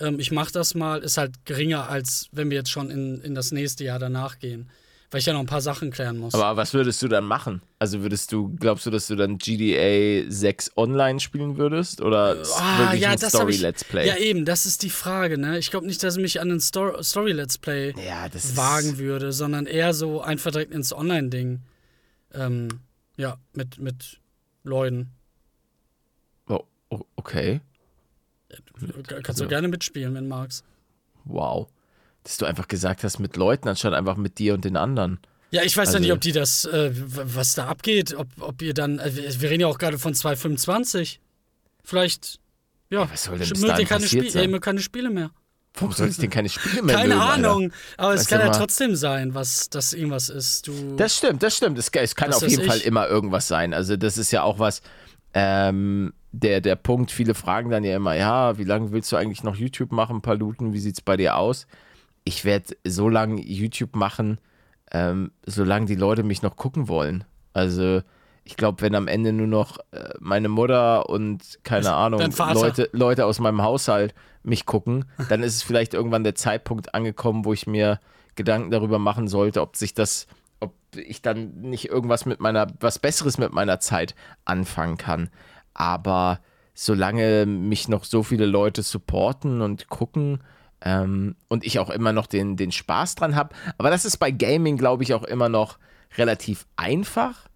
ähm, 0.00 0.18
ich 0.18 0.32
mach 0.32 0.50
das 0.50 0.74
mal, 0.74 1.00
ist 1.02 1.16
halt 1.18 1.44
geringer, 1.44 1.88
als 1.88 2.28
wenn 2.32 2.50
wir 2.50 2.56
jetzt 2.58 2.70
schon 2.70 2.90
in, 2.90 3.20
in 3.20 3.34
das 3.34 3.52
nächste 3.52 3.84
Jahr 3.84 3.98
danach 3.98 4.38
gehen. 4.38 4.68
Weil 5.12 5.20
ich 5.20 5.26
ja 5.26 5.34
noch 5.34 5.40
ein 5.40 5.46
paar 5.46 5.60
Sachen 5.60 5.90
klären 5.90 6.16
muss. 6.16 6.34
Aber 6.34 6.56
was 6.56 6.72
würdest 6.72 7.02
du 7.02 7.06
dann 7.06 7.24
machen? 7.24 7.60
Also 7.78 8.00
würdest 8.00 8.32
du, 8.32 8.48
glaubst 8.58 8.86
du, 8.86 8.90
dass 8.90 9.06
du 9.08 9.14
dann 9.14 9.36
GDA 9.36 10.24
6 10.28 10.72
online 10.76 11.20
spielen 11.20 11.58
würdest? 11.58 12.00
Oder 12.00 12.42
Ah, 12.58 12.78
wirklich 12.80 13.02
ja, 13.02 13.10
ein 13.10 13.18
Story-Let's 13.18 13.84
Play? 13.84 14.08
Ja, 14.08 14.16
eben, 14.16 14.46
das 14.46 14.64
ist 14.64 14.82
die 14.82 14.88
Frage, 14.90 15.36
ne? 15.36 15.58
Ich 15.58 15.70
glaube 15.70 15.86
nicht, 15.86 16.02
dass 16.02 16.16
ich 16.16 16.22
mich 16.22 16.40
an 16.40 16.50
ein 16.50 16.60
Stor 16.60 17.02
Story-Let's 17.04 17.58
Play 17.58 17.92
Ja, 18.04 18.26
wagen 18.56 18.96
würde, 18.96 19.32
sondern 19.32 19.66
eher 19.66 19.92
so 19.92 20.22
einfach 20.22 20.50
direkt 20.50 20.72
ins 20.72 20.94
Online-Ding. 20.94 21.60
Ähm, 22.32 22.68
ja, 23.18 23.36
mit, 23.52 23.78
mit 23.78 24.18
Leuten. 24.64 25.12
Oh, 26.48 26.60
oh, 26.88 27.00
okay. 27.16 27.60
Kannst 29.06 29.28
Also- 29.28 29.44
du 29.44 29.48
gerne 29.50 29.68
mitspielen, 29.68 30.14
wenn 30.14 30.24
du 30.24 30.30
magst. 30.30 30.64
Wow. 31.26 31.68
Dass 32.24 32.36
du 32.36 32.46
einfach 32.46 32.68
gesagt 32.68 33.02
hast, 33.04 33.18
mit 33.18 33.36
Leuten, 33.36 33.68
anstatt 33.68 33.94
einfach 33.94 34.16
mit 34.16 34.38
dir 34.38 34.54
und 34.54 34.64
den 34.64 34.76
anderen. 34.76 35.18
Ja, 35.50 35.62
ich 35.64 35.76
weiß 35.76 35.88
ja 35.88 35.94
Also- 35.96 35.98
nicht, 35.98 36.12
ob 36.12 36.20
die 36.20 36.32
das, 36.32 36.64
äh, 36.64 36.90
was 36.94 37.54
da 37.54 37.66
abgeht, 37.66 38.14
ob, 38.14 38.28
ob 38.40 38.62
ihr 38.62 38.74
dann, 38.74 38.98
äh, 38.98 39.10
wir 39.40 39.50
reden 39.50 39.62
ja 39.62 39.66
auch 39.66 39.78
gerade 39.78 39.98
von 39.98 40.14
225. 40.14 41.20
Vielleicht, 41.84 42.38
ja, 42.90 43.10
was 43.10 43.24
soll 43.24 43.38
denn 43.38 43.48
mögt 43.60 43.78
ihr 43.78 43.86
keine, 43.86 44.06
Spiel 44.06 44.30
sein? 44.30 44.60
keine 44.60 44.78
Spiele 44.80 45.10
mehr. 45.10 45.30
Warum 45.74 45.92
soll 45.92 46.08
ich 46.08 46.18
denn 46.18 46.28
keine 46.30 46.48
Spiele 46.50 46.82
mehr 46.82 46.94
Keine 46.94 47.14
mögen, 47.14 47.20
Alter? 47.20 47.32
Ahnung, 47.48 47.72
aber 47.96 48.12
es 48.14 48.20
Weißt 48.20 48.28
kann 48.28 48.40
ja 48.40 48.46
mal- 48.48 48.52
trotzdem 48.58 48.94
sein, 48.94 49.34
was 49.34 49.70
das 49.70 49.94
irgendwas 49.94 50.28
ist. 50.28 50.68
Du, 50.68 50.96
Das 50.96 51.16
stimmt, 51.16 51.42
das 51.42 51.56
stimmt. 51.56 51.78
Es, 51.78 51.88
es 51.88 52.14
kann 52.14 52.32
auf 52.32 52.46
jeden 52.46 52.64
Fall 52.64 52.76
ich. 52.78 52.86
immer 52.86 53.08
irgendwas 53.08 53.48
sein. 53.48 53.72
Also 53.74 53.96
das 53.96 54.18
ist 54.18 54.30
ja 54.32 54.42
auch 54.42 54.58
was, 54.58 54.82
ähm, 55.34 56.12
der, 56.30 56.60
der 56.60 56.76
Punkt, 56.76 57.10
viele 57.10 57.34
fragen 57.34 57.70
dann 57.70 57.84
ja 57.84 57.96
immer, 57.96 58.14
ja, 58.14 58.58
wie 58.58 58.64
lange 58.64 58.92
willst 58.92 59.10
du 59.12 59.16
eigentlich 59.16 59.42
noch 59.44 59.56
YouTube 59.56 59.92
machen, 59.92 60.20
Paluten, 60.22 60.72
wie 60.72 60.78
sieht's 60.78 61.00
bei 61.00 61.16
dir 61.16 61.36
aus? 61.36 61.66
Ich 62.24 62.44
werde 62.44 62.76
so 62.84 63.08
lange 63.08 63.40
YouTube 63.40 63.96
machen, 63.96 64.38
ähm, 64.90 65.32
solange 65.44 65.86
die 65.86 65.94
Leute 65.94 66.22
mich 66.22 66.42
noch 66.42 66.56
gucken 66.56 66.88
wollen. 66.88 67.24
Also 67.52 68.02
ich 68.44 68.56
glaube, 68.56 68.82
wenn 68.82 68.94
am 68.94 69.08
Ende 69.08 69.32
nur 69.32 69.46
noch 69.46 69.78
äh, 69.92 70.10
meine 70.20 70.48
Mutter 70.48 71.08
und 71.08 71.60
keine 71.62 71.92
Ahnung, 71.92 72.20
dein 72.20 72.32
Vater. 72.32 72.60
Leute, 72.60 72.90
Leute 72.92 73.26
aus 73.26 73.38
meinem 73.38 73.62
Haushalt 73.62 74.14
mich 74.42 74.66
gucken, 74.66 75.04
dann 75.28 75.42
ist 75.42 75.54
es 75.54 75.62
vielleicht 75.62 75.94
irgendwann 75.94 76.24
der 76.24 76.34
Zeitpunkt 76.34 76.94
angekommen, 76.94 77.44
wo 77.44 77.52
ich 77.52 77.66
mir 77.66 78.00
Gedanken 78.34 78.70
darüber 78.70 78.98
machen 78.98 79.28
sollte, 79.28 79.60
ob 79.60 79.76
sich 79.76 79.94
das, 79.94 80.26
ob 80.58 80.74
ich 80.96 81.22
dann 81.22 81.60
nicht 81.60 81.88
irgendwas 81.88 82.26
mit 82.26 82.40
meiner, 82.40 82.66
was 82.80 82.98
Besseres 82.98 83.38
mit 83.38 83.52
meiner 83.52 83.78
Zeit 83.78 84.14
anfangen 84.44 84.96
kann. 84.96 85.30
Aber 85.74 86.40
solange 86.74 87.46
mich 87.46 87.88
noch 87.88 88.04
so 88.04 88.22
viele 88.22 88.46
Leute 88.46 88.82
supporten 88.82 89.60
und 89.60 89.88
gucken 89.88 90.42
ähm, 90.84 91.36
und 91.48 91.64
ich 91.64 91.78
auch 91.78 91.90
immer 91.90 92.12
noch 92.12 92.26
den, 92.26 92.56
den 92.56 92.72
Spaß 92.72 93.14
dran 93.14 93.36
habe. 93.36 93.54
Aber 93.78 93.90
das 93.90 94.04
ist 94.04 94.18
bei 94.18 94.30
Gaming, 94.30 94.76
glaube 94.76 95.02
ich, 95.02 95.14
auch 95.14 95.24
immer 95.24 95.48
noch 95.48 95.78
relativ 96.16 96.66
einfach. 96.76 97.48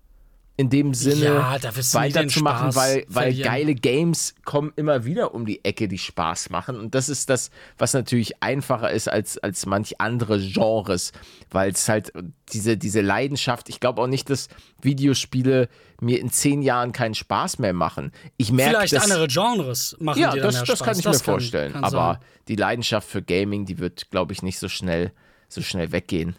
In 0.59 0.71
dem 0.71 0.95
Sinne 0.95 1.25
Ja, 1.27 1.59
weiterzumachen, 1.93 2.75
weil, 2.75 3.05
weil 3.09 3.25
verlieren. 3.25 3.45
geile 3.45 3.75
Games 3.75 4.35
kommen 4.47 4.73
immer 4.77 5.05
wieder 5.05 5.35
um 5.35 5.45
die 5.45 5.63
Ecke, 5.67 5.87
die 5.87 5.99
Spaß 5.99 6.49
machen. 6.49 6.77
Und 6.81 6.95
das 6.95 7.11
ist 7.11 7.29
das, 7.29 7.51
was 7.77 7.93
natürlich 7.93 8.43
einfacher 8.43 8.91
ist 8.91 9.07
als, 9.09 9.37
als 9.37 9.67
manch 9.67 10.01
andere 10.01 10.41
Genres, 10.41 11.13
weil 11.51 11.73
es 11.73 11.89
halt 11.91 12.11
diese, 12.55 12.79
diese 12.79 13.03
Leidenschaft, 13.03 13.69
ich 13.69 13.81
glaube 13.81 14.01
auch 14.01 14.07
nicht, 14.07 14.31
dass 14.31 14.49
Videospiele 14.81 15.69
mir 16.01 16.21
in 16.21 16.31
zehn 16.31 16.63
Jahren 16.63 16.93
keinen 16.93 17.15
Spaß 17.15 17.59
mehr 17.59 17.75
machen. 17.75 18.11
Ich 18.39 18.51
merke, 18.51 18.77
Vielleicht 18.77 18.95
dass, 18.95 19.05
andere 19.05 19.29
Genres 19.29 19.95
machen 20.01 20.21
ja, 20.21 20.31
dir 20.33 20.41
dann 20.41 20.47
das, 20.47 20.55
mehr 20.55 20.65
das 20.65 20.79
Spaß. 20.79 20.87
kann 20.87 20.99
ich 20.99 21.05
mir 21.05 21.15
vorstellen. 21.15 21.73
kann 21.75 21.85
aber 21.85 22.21
die 22.49 22.57
Leidenschaft 22.57 23.09
für 23.09 23.23
Gaming, 23.23 23.67
die 23.67 23.79
wird, 23.79 24.11
glaube 24.11 24.33
ich, 24.33 24.43
nicht 24.43 24.59
so 24.59 24.69
schnell, 24.69 25.13
so 25.51 25.61
schnell 25.61 25.93
weggehen. 25.93 26.37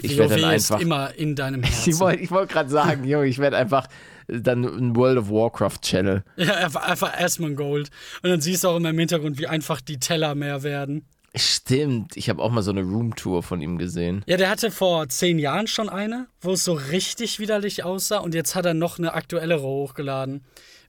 Ich 0.00 0.12
WoW 0.12 0.18
werd 0.30 0.32
dann 0.32 0.44
einfach- 0.44 0.80
immer 0.80 1.14
in 1.14 1.34
deinem 1.34 1.62
Ich 1.64 1.70
Herzen. 1.70 2.00
wollte 2.00 2.20
ich 2.22 2.30
wollt 2.30 2.50
gerade 2.50 2.68
sagen, 2.70 3.04
Junge, 3.04 3.26
ich 3.26 3.38
werde 3.38 3.56
einfach 3.56 3.86
dann 4.28 4.64
ein 4.64 4.94
World 4.96 5.18
of 5.18 5.30
Warcraft 5.30 5.78
Channel. 5.82 6.22
Ja, 6.36 6.54
einfach, 6.54 7.12
Asmongold. 7.18 7.90
Und 8.22 8.30
dann 8.30 8.40
siehst 8.40 8.64
du 8.64 8.68
auch 8.68 8.76
immer 8.76 8.90
im 8.90 8.98
Hintergrund, 8.98 9.38
wie 9.38 9.46
einfach 9.46 9.80
die 9.80 9.98
Teller 9.98 10.34
mehr 10.34 10.62
werden. 10.62 11.04
Stimmt, 11.34 12.16
ich 12.18 12.28
habe 12.28 12.42
auch 12.42 12.50
mal 12.50 12.62
so 12.62 12.70
eine 12.72 12.82
Roomtour 12.82 13.42
von 13.42 13.62
ihm 13.62 13.78
gesehen. 13.78 14.22
Ja, 14.26 14.36
der 14.36 14.50
hatte 14.50 14.70
vor 14.70 15.08
zehn 15.08 15.38
Jahren 15.38 15.66
schon 15.66 15.88
eine, 15.88 16.26
wo 16.42 16.52
es 16.52 16.62
so 16.64 16.74
richtig 16.74 17.38
widerlich 17.38 17.84
aussah. 17.84 18.18
Und 18.18 18.34
jetzt 18.34 18.54
hat 18.54 18.66
er 18.66 18.74
noch 18.74 18.98
eine 18.98 19.14
aktuellere 19.14 19.62
hochgeladen, 19.62 20.44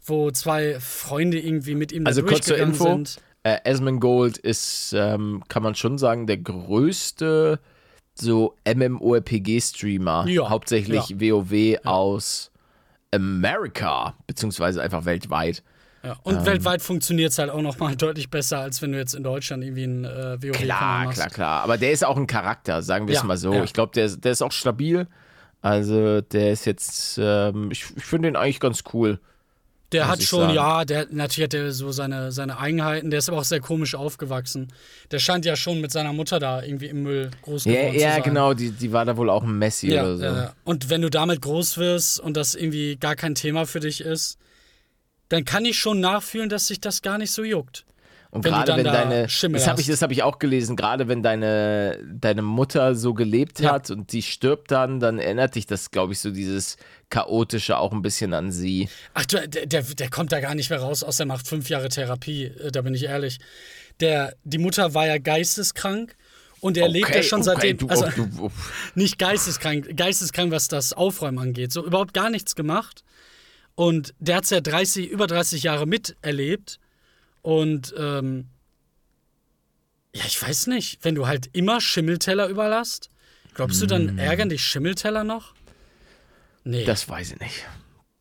wo 0.06 0.32
zwei 0.32 0.78
Freunde 0.82 1.39
irgendwie 1.39 1.76
mit 1.76 1.93
ihm 1.93 2.04
da 2.04 2.10
Also 2.10 2.24
kurz 2.24 2.46
zur 2.46 2.58
Info. 2.58 2.84
sind. 2.84 3.17
Äh, 3.43 3.58
Asmongold 3.69 4.38
ist, 4.38 4.93
ähm, 4.98 5.43
kann 5.48 5.63
man 5.63 5.76
schon 5.76 5.98
sagen, 5.98 6.28
der 6.28 6.38
größte 6.38 7.60
so 8.15 8.56
MMORPG-Streamer, 8.67 10.26
Ja, 10.28 10.49
hauptsächlich 10.49 11.19
WoW 11.19 11.78
aus 11.86 12.52
Amerika, 13.13 14.15
beziehungsweise 14.28 14.82
einfach 14.82 15.06
weltweit. 15.06 15.63
Ja. 16.04 16.12
Ähm. 16.12 16.17
Und 16.23 16.45
weltweit 16.45 16.82
funktioniert 16.82 17.32
es 17.32 17.38
halt 17.39 17.49
auch 17.49 17.62
noch 17.62 17.78
mal 17.80 17.95
deutlich 17.97 18.30
besser, 18.30 18.60
als 18.60 18.82
wenn 18.82 18.91
du 18.91 18.97
jetzt 18.97 19.13
in 19.13 19.23
Deutschland 19.23 19.63
irgendwie 19.63 19.84
einen 19.84 20.06
äh, 20.06 20.38
WoW-Kanal 20.41 20.52
Klar, 20.65 21.06
machst. 21.06 21.17
klar, 21.17 21.30
klar. 21.30 21.62
Aber 21.63 21.78
der 21.78 21.91
ist 21.91 22.06
auch 22.06 22.17
ein 22.17 22.28
Charakter, 22.28 22.82
sagen 22.82 23.08
wir 23.08 23.13
es 23.15 23.21
Ja, 23.21 23.28
mal 23.28 23.38
so. 23.38 23.54
ja. 23.54 23.63
Ich 23.63 23.73
glaube, 23.73 23.91
der, 23.95 24.06
ist- 24.06 24.23
der 24.23 24.32
ist 24.32 24.41
auch 24.41 24.52
stabil. 24.52 25.08
Also 25.62 26.19
der 26.21 26.52
ist 26.52 26.65
jetzt, 26.65 27.17
ähm, 27.21 27.69
ich, 27.71 27.86
ich 27.95 28.04
finde 28.04 28.28
den 28.28 28.36
eigentlich 28.36 28.60
ganz 28.60 28.84
cool. 28.93 29.19
Der 29.93 30.08
hat 30.08 30.21
schon, 30.23 30.41
sagen. 30.41 30.53
ja, 30.56 30.86
der 30.86 31.08
natürlich 31.12 31.45
hat 31.45 31.53
er 31.53 31.71
so 31.71 31.91
seine, 31.91 32.32
seine 32.32 32.58
Eigenheiten. 32.60 33.10
Der 33.12 33.19
ist 33.19 33.29
aber 33.29 33.38
auch 33.39 33.43
sehr 33.43 33.60
komisch 33.62 33.95
aufgewachsen. 33.95 34.73
Der 35.12 35.19
scheint 35.19 35.45
ja 35.45 35.56
schon 35.56 35.79
mit 35.82 35.91
seiner 35.91 36.12
Mutter 36.13 36.39
da 36.39 36.62
irgendwie 36.62 36.88
im 36.88 37.03
Müll 37.03 37.32
groß 37.43 37.65
Ja, 37.65 37.73
geworden 37.73 37.93
zu 37.97 38.01
ja 38.03 38.13
sein. 38.15 38.23
genau, 38.23 38.53
die, 38.53 38.71
die 38.71 38.91
war 38.91 39.06
da 39.06 39.15
wohl 39.17 39.29
auch 39.29 39.43
ein 39.43 39.58
Messi 39.58 39.91
Ja, 39.93 40.01
oder 40.03 40.17
so. 40.17 40.23
äh, 40.23 40.49
und 40.65 40.89
wenn 40.89 41.01
du 41.01 41.10
damit 41.10 41.41
groß 41.41 41.77
wirst 41.77 42.19
und 42.19 42.36
das 42.36 42.56
irgendwie 42.56 42.97
gar 42.97 43.15
kein 43.15 43.36
Thema 43.36 43.65
für 43.65 43.79
dich 43.79 44.01
ist, 44.01 44.38
dann 45.29 45.45
kann 45.45 45.65
ich 45.65 45.77
schon 45.79 45.99
nachfühlen, 45.99 46.49
dass 46.49 46.67
sich 46.67 46.82
das 46.82 47.01
gar 47.01 47.17
nicht 47.17 47.32
so 47.32 47.43
juckt. 47.43 47.86
Und 48.34 48.43
gerade 48.43 48.76
wenn 48.76 48.84
deine, 48.84 49.30
Schimmel 49.30 49.60
das 49.60 49.67
habe 49.67 49.80
ich, 49.80 49.86
das 49.86 50.02
hab 50.02 50.10
ich 50.10 50.24
auch 50.24 50.39
gelesen, 50.39 50.76
gerade 50.76 51.08
wenn 51.08 51.22
deine, 51.22 52.00
deine 52.12 52.41
Mutter 52.41 52.96
so 52.96 53.13
gelebt 53.13 53.60
Ja. 53.60 53.74
hat 53.74 53.91
und 53.91 54.12
die 54.12 54.24
stirbt 54.24 54.72
dann, 54.72 55.00
dann 55.00 55.19
erinnert 55.19 55.54
dich 55.54 55.67
das, 55.67 55.91
glaube 55.91 56.13
ich, 56.13 56.19
so 56.19 56.32
dieses 56.32 56.78
Chaotische 57.12 57.78
auch 57.78 57.91
ein 57.91 58.02
bisschen 58.02 58.34
an 58.34 58.52
sie. 58.52 58.89
Ach, 59.13 59.28
du, 59.28 59.48
der, 59.48 59.67
der, 59.67 59.84
der 59.84 60.10
kommt 60.10 60.32
da 60.32 60.39
gar 60.39 60.56
nicht 60.56 60.72
mehr 60.72 60.80
raus, 60.80 61.04
aus 61.04 61.17
der 61.17 61.28
macht 61.28 61.48
fünf 61.48 61.69
Jahre 61.69 61.89
Therapie, 61.89 62.46
äh, 62.46 62.72
da 62.72 62.82
bin 62.82 62.96
ich 62.96 63.04
ehrlich. 63.04 63.38
Der, 64.00 64.34
die 64.43 64.58
Mutter 64.58 64.96
war 64.96 65.06
ja 65.06 65.19
geisteskrank 65.19 66.15
und 66.60 66.76
er 66.76 66.89
lebt 66.89 67.13
ja 67.13 67.22
schon 67.22 67.41
okay, 67.41 67.52
seitdem. 67.54 67.78
Du, 67.78 67.88
also, 67.89 68.08
du, 68.15 68.26
du, 68.26 68.52
nicht 68.96 69.19
geisteskrank, 69.19 69.96
geisteskrank, 69.96 70.52
was 70.52 70.67
das 70.67 70.91
Aufräumen 70.93 71.38
angeht. 71.38 71.72
So 71.72 71.86
überhaupt 71.86 72.15
gar 72.15 72.32
nichts 72.32 72.56
gemacht. 72.56 73.04
Und 73.76 74.15
der 74.17 74.38
hat 74.38 74.46
es 74.46 74.50
ja 74.50 74.60
30, 74.60 75.08
über 75.08 75.28
30 75.28 75.62
Jahre 75.62 75.86
miterlebt. 75.86 76.80
Und 77.43 77.93
ähm, 77.97 78.47
ja, 80.15 80.23
ich 80.25 80.41
weiß 80.41 80.67
nicht, 80.67 80.99
wenn 81.03 81.13
du 81.13 81.27
halt 81.27 81.49
immer 81.53 81.79
Schimmelteller 81.82 82.47
überlasst, 82.47 83.10
glaubst 83.53 83.82
du, 83.82 83.86
Mm. 83.86 83.89
dann 83.89 84.17
ärgern 84.17 84.49
dich 84.49 84.63
Schimmelteller 84.63 85.23
noch? 85.23 85.53
Nee, 86.63 86.86
das 86.86 87.08
weiß 87.08 87.34
ich 87.34 87.39
nicht. 87.39 87.65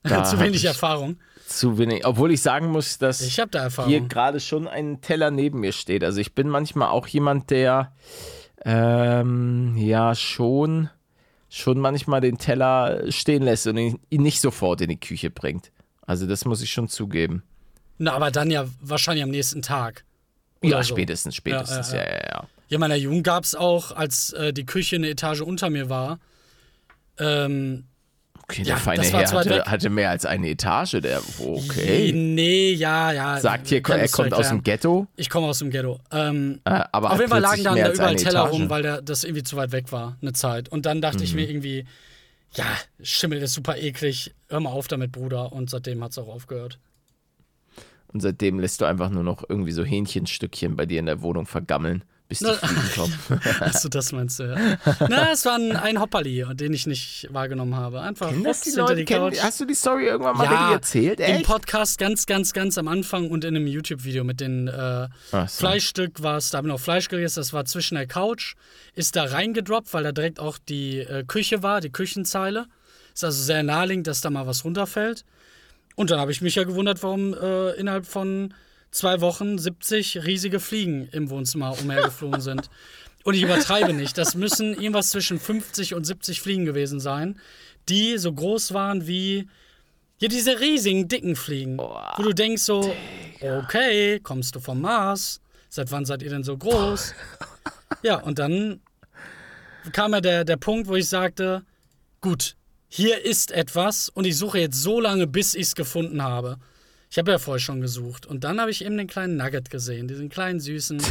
zu 0.24 0.40
wenig 0.40 0.64
Erfahrung. 0.64 1.16
Zu 1.46 1.78
wenig. 1.78 2.04
Obwohl 2.04 2.32
ich 2.32 2.42
sagen 2.42 2.66
muss, 2.68 2.98
dass 2.98 3.20
Ich 3.20 3.40
da 3.50 3.68
hier 3.86 4.00
gerade 4.00 4.40
schon 4.40 4.66
ein 4.66 5.00
Teller 5.00 5.30
neben 5.30 5.60
mir 5.60 5.72
steht. 5.72 6.02
Also 6.02 6.20
ich 6.20 6.34
bin 6.34 6.48
manchmal 6.48 6.88
auch 6.88 7.06
jemand, 7.06 7.50
der 7.50 7.94
ähm, 8.64 9.76
ja 9.76 10.14
schon, 10.14 10.88
schon 11.48 11.78
manchmal 11.78 12.20
den 12.20 12.38
Teller 12.38 13.10
stehen 13.12 13.42
lässt 13.42 13.66
und 13.66 13.76
ihn 13.76 14.00
ihn 14.10 14.22
nicht 14.22 14.40
sofort 14.40 14.80
in 14.80 14.88
die 14.88 14.98
Küche 15.00 15.30
bringt. 15.30 15.70
Also 16.04 16.26
das 16.26 16.44
muss 16.44 16.62
ich 16.62 16.72
schon 16.72 16.88
zugeben. 16.88 17.42
Na, 17.98 18.12
aber 18.12 18.30
dann 18.30 18.50
ja 18.50 18.66
wahrscheinlich 18.80 19.22
am 19.22 19.30
nächsten 19.30 19.62
Tag. 19.62 20.04
Ja, 20.62 20.82
so. 20.82 20.94
spätestens, 20.94 21.34
spätestens, 21.36 21.92
Ja, 21.92 21.98
ja, 21.98 22.04
ja, 22.04 22.10
ja, 22.12 22.20
ja. 22.30 22.48
Ja, 22.68 22.76
in 22.76 22.80
meiner 22.80 22.94
Jugend 22.96 23.24
gab 23.24 23.44
es 23.44 23.54
auch, 23.54 23.92
als 23.92 24.32
äh, 24.32 24.52
die 24.52 24.64
Küche 24.64 24.96
eine 24.96 25.08
Etage 25.10 25.40
unter 25.42 25.68
mir 25.68 25.90
war, 25.90 26.18
ähm, 27.18 27.84
Okay, 28.52 28.62
Ja, 28.62 28.74
der 28.74 28.76
feine 28.78 29.02
das 29.02 29.12
war 29.12 29.20
Herr 29.20 29.32
hatte, 29.32 29.70
hatte 29.70 29.90
mehr 29.90 30.10
als 30.10 30.26
eine 30.26 30.48
Etage, 30.48 31.00
der, 31.00 31.22
okay. 31.38 32.12
Nee, 32.12 32.72
ja, 32.72 33.12
ja. 33.12 33.40
Sagt 33.40 33.68
hier, 33.68 33.82
er 33.86 34.08
kommt 34.08 34.34
aus 34.34 34.48
dem. 34.48 34.62
Ghetto, 34.62 35.06
Ich 35.16 35.30
komme 35.30 35.46
aus 35.46 35.60
dem 35.60 35.70
Ghetto. 35.70 36.00
Ähm, 36.10 36.60
äh, 36.64 36.82
aber 36.92 37.12
auf 37.12 37.18
jeden 37.18 37.30
Fall 37.30 37.40
lagen 37.40 37.62
dann 37.64 37.76
da 37.76 37.92
überall 37.92 38.16
Teller 38.16 38.42
rum, 38.42 38.68
weil 38.68 38.82
der, 38.82 39.00
das 39.00 39.24
irgendwie 39.24 39.42
zu 39.44 39.56
weit 39.56 39.72
weg 39.72 39.92
war, 39.92 40.16
eine 40.20 40.32
Zeit. 40.32 40.68
Und 40.68 40.86
dann 40.86 41.00
dachte 41.00 41.18
Mhm. 41.18 41.24
ich 41.24 41.34
mir 41.34 41.48
irgendwie, 41.48 41.86
ja, 42.54 42.66
Schimmel 43.02 43.40
ist 43.40 43.54
super 43.54 43.78
eklig, 43.78 44.34
hör 44.48 44.60
mal 44.60 44.70
auf 44.70 44.88
damit, 44.88 45.12
Bruder. 45.12 45.52
Und 45.52 45.70
seitdem 45.70 46.02
hat 46.02 46.10
es 46.10 46.18
auch 46.18 46.28
aufgehört. 46.28 46.78
Und 48.12 48.20
seitdem 48.20 48.58
lässt 48.60 48.80
du 48.80 48.84
einfach 48.84 49.10
nur 49.10 49.22
noch 49.22 49.44
irgendwie 49.48 49.72
so 49.72 49.84
Hähnchenstückchen 49.84 50.76
bei 50.76 50.86
dir 50.86 50.98
in 51.00 51.06
der 51.06 51.22
Wohnung 51.22 51.46
vergammeln, 51.46 52.04
bis 52.28 52.40
die 52.40 52.44
Na- 52.44 52.54
Fliegen 52.54 52.90
kommen. 52.94 53.40
Achso, 53.60 53.88
das 53.88 54.12
meinst 54.12 54.38
du, 54.38 54.44
ja. 54.44 54.78
Na, 55.08 55.32
es 55.32 55.44
war 55.46 55.54
ein, 55.54 55.74
ein 55.76 55.98
Hopperli, 56.00 56.44
den 56.54 56.74
ich 56.74 56.86
nicht 56.86 57.28
wahrgenommen 57.30 57.74
habe. 57.74 58.02
Einfach 58.02 58.28
Kennen 58.28 58.44
das 58.44 58.60
die 58.62 58.70
Leute? 58.72 58.96
die 58.96 59.04
Couch. 59.06 59.38
hast 59.42 59.60
du 59.60 59.64
die 59.64 59.74
Story 59.74 60.06
irgendwann 60.06 60.36
mal 60.36 60.44
Ja, 60.44 60.72
erzählt? 60.72 61.20
Im 61.20 61.36
Echt? 61.36 61.46
Podcast 61.46 61.98
ganz, 61.98 62.26
ganz, 62.26 62.52
ganz 62.52 62.76
am 62.76 62.88
Anfang 62.88 63.30
und 63.30 63.44
in 63.44 63.56
einem 63.56 63.66
YouTube-Video 63.66 64.24
mit 64.24 64.40
den 64.40 64.68
äh, 64.68 65.08
so. 65.30 65.46
Fleischstück 65.46 66.22
war 66.22 66.36
es, 66.36 66.50
da 66.50 66.58
haben 66.58 66.66
wir 66.66 66.72
noch 66.74 66.80
Fleisch 66.80 67.08
gegessen, 67.08 67.40
das 67.40 67.52
war 67.54 67.64
zwischen 67.64 67.94
der 67.94 68.06
Couch, 68.06 68.54
ist 68.94 69.16
da 69.16 69.24
reingedroppt, 69.24 69.92
weil 69.94 70.04
da 70.04 70.12
direkt 70.12 70.38
auch 70.38 70.58
die 70.58 70.98
äh, 70.98 71.24
Küche 71.26 71.62
war, 71.62 71.80
die 71.80 71.90
Küchenzeile. 71.90 72.66
Ist 73.14 73.24
also 73.24 73.42
sehr 73.42 73.62
naheliegend, 73.62 74.06
dass 74.06 74.22
da 74.22 74.30
mal 74.30 74.46
was 74.46 74.64
runterfällt. 74.64 75.24
Und 75.96 76.10
dann 76.10 76.20
habe 76.20 76.32
ich 76.32 76.40
mich 76.40 76.54
ja 76.54 76.64
gewundert, 76.64 77.02
warum 77.02 77.34
äh, 77.34 77.72
innerhalb 77.72 78.06
von 78.06 78.54
zwei 78.90 79.20
Wochen 79.20 79.58
70 79.58 80.24
riesige 80.24 80.60
Fliegen 80.60 81.08
im 81.12 81.30
Wohnzimmer 81.30 81.78
umhergeflogen 81.78 82.40
sind. 82.42 82.70
Und 83.24 83.34
ich 83.34 83.42
übertreibe 83.42 83.92
nicht. 83.92 84.18
Das 84.18 84.34
müssen 84.34 84.74
irgendwas 84.74 85.10
zwischen 85.10 85.38
50 85.38 85.94
und 85.94 86.04
70 86.04 86.40
Fliegen 86.40 86.64
gewesen 86.64 87.00
sein, 87.00 87.38
die 87.88 88.18
so 88.18 88.32
groß 88.32 88.74
waren 88.74 89.06
wie 89.06 89.48
ja, 90.18 90.28
diese 90.28 90.60
riesigen, 90.60 91.08
dicken 91.08 91.34
Fliegen. 91.34 91.78
wo 91.78 92.22
du 92.22 92.32
denkst 92.32 92.62
so, 92.62 92.94
okay, 93.40 94.20
kommst 94.20 94.54
du 94.54 94.60
vom 94.60 94.80
Mars? 94.80 95.40
Seit 95.68 95.90
wann 95.90 96.04
seid 96.04 96.22
ihr 96.22 96.30
denn 96.30 96.44
so 96.44 96.56
groß? 96.56 97.14
ja, 98.02 98.20
und 98.20 98.38
dann 98.38 98.80
kam 99.92 100.12
ja 100.12 100.20
der, 100.20 100.44
der 100.44 100.56
Punkt, 100.58 100.86
wo 100.86 100.94
ich 100.94 101.08
sagte, 101.08 101.64
gut, 102.20 102.54
hier 102.94 103.24
ist 103.24 103.52
etwas 103.52 104.10
und 104.10 104.26
ich 104.26 104.36
suche 104.36 104.58
jetzt 104.58 104.82
so 104.82 105.00
lange, 105.00 105.26
bis 105.26 105.54
ich 105.54 105.62
es 105.62 105.74
gefunden 105.74 106.22
habe. 106.22 106.58
Ich 107.10 107.16
habe 107.16 107.30
ja 107.30 107.38
vorher 107.38 107.58
schon 107.58 107.80
gesucht. 107.80 108.26
Und 108.26 108.44
dann 108.44 108.60
habe 108.60 108.70
ich 108.70 108.84
eben 108.84 108.98
den 108.98 109.06
kleinen 109.06 109.38
Nugget 109.38 109.70
gesehen, 109.70 110.08
diesen 110.08 110.28
kleinen 110.28 110.60
süßen, 110.60 111.02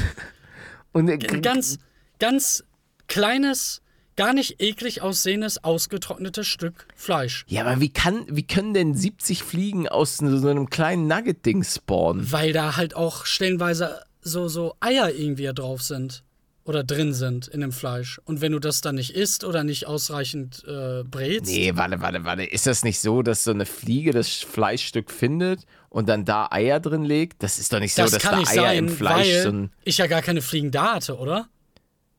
Und, 0.93 1.09
äh, 1.09 1.13
ein 1.13 1.41
ganz, 1.41 1.79
ganz 2.19 2.63
kleines, 3.07 3.81
gar 4.15 4.33
nicht 4.33 4.61
eklig 4.61 5.01
aussehendes, 5.01 5.63
ausgetrocknetes 5.63 6.45
Stück 6.45 6.85
Fleisch. 6.95 7.45
ja, 7.47 7.61
aber 7.65 7.81
wie, 7.81 7.89
kann, 7.89 8.27
wie 8.29 8.45
können 8.45 8.75
denn 8.75 8.93
70 8.93 9.41
Fliegen 9.41 9.87
aus 9.87 10.17
so 10.17 10.37
so 10.37 10.49
einem 10.49 10.69
kleinen 10.69 11.07
Nugget-Ding 11.07 11.63
spawnen? 11.63 12.31
Weil 12.31 12.53
da 12.53 12.75
halt 12.77 12.95
auch 12.95 13.25
stellenweise 13.25 14.03
so, 14.21 14.47
so 14.47 14.75
Eier 14.81 15.11
irgendwie 15.11 15.51
drauf 15.51 15.81
sind. 15.81 16.23
Oder 16.63 16.83
drin 16.83 17.13
sind 17.13 17.47
in 17.47 17.61
dem 17.61 17.71
Fleisch. 17.71 18.21
Und 18.23 18.39
wenn 18.41 18.51
du 18.51 18.59
das 18.59 18.81
dann 18.81 18.95
nicht 18.95 19.15
isst 19.15 19.43
oder 19.43 19.63
nicht 19.63 19.87
ausreichend 19.87 20.63
äh, 20.67 21.03
brätst. 21.03 21.51
Nee, 21.51 21.71
warte, 21.75 22.01
warte, 22.01 22.23
warte. 22.23 22.43
Ist 22.43 22.67
das 22.67 22.83
nicht 22.83 22.99
so, 22.99 23.23
dass 23.23 23.43
so 23.43 23.51
eine 23.51 23.65
Fliege 23.65 24.11
das 24.11 24.29
Fleischstück 24.29 25.09
findet 25.09 25.65
und 25.89 26.07
dann 26.07 26.23
da 26.23 26.49
Eier 26.51 26.79
drin 26.79 27.03
legt? 27.03 27.41
Das 27.41 27.57
ist 27.57 27.73
doch 27.73 27.79
nicht 27.79 27.95
so, 27.95 28.03
das 28.03 28.11
dass 28.11 28.21
da 28.21 28.37
Eier 28.37 28.45
sein, 28.45 28.77
im 28.77 28.89
Fleisch 28.89 29.27
weil 29.27 29.41
so 29.43 29.49
ein. 29.49 29.71
ich 29.85 29.97
ja 29.97 30.05
gar 30.05 30.21
keine 30.21 30.43
Fliegen 30.43 30.69
da 30.69 30.93
hatte, 30.95 31.17
oder? 31.17 31.47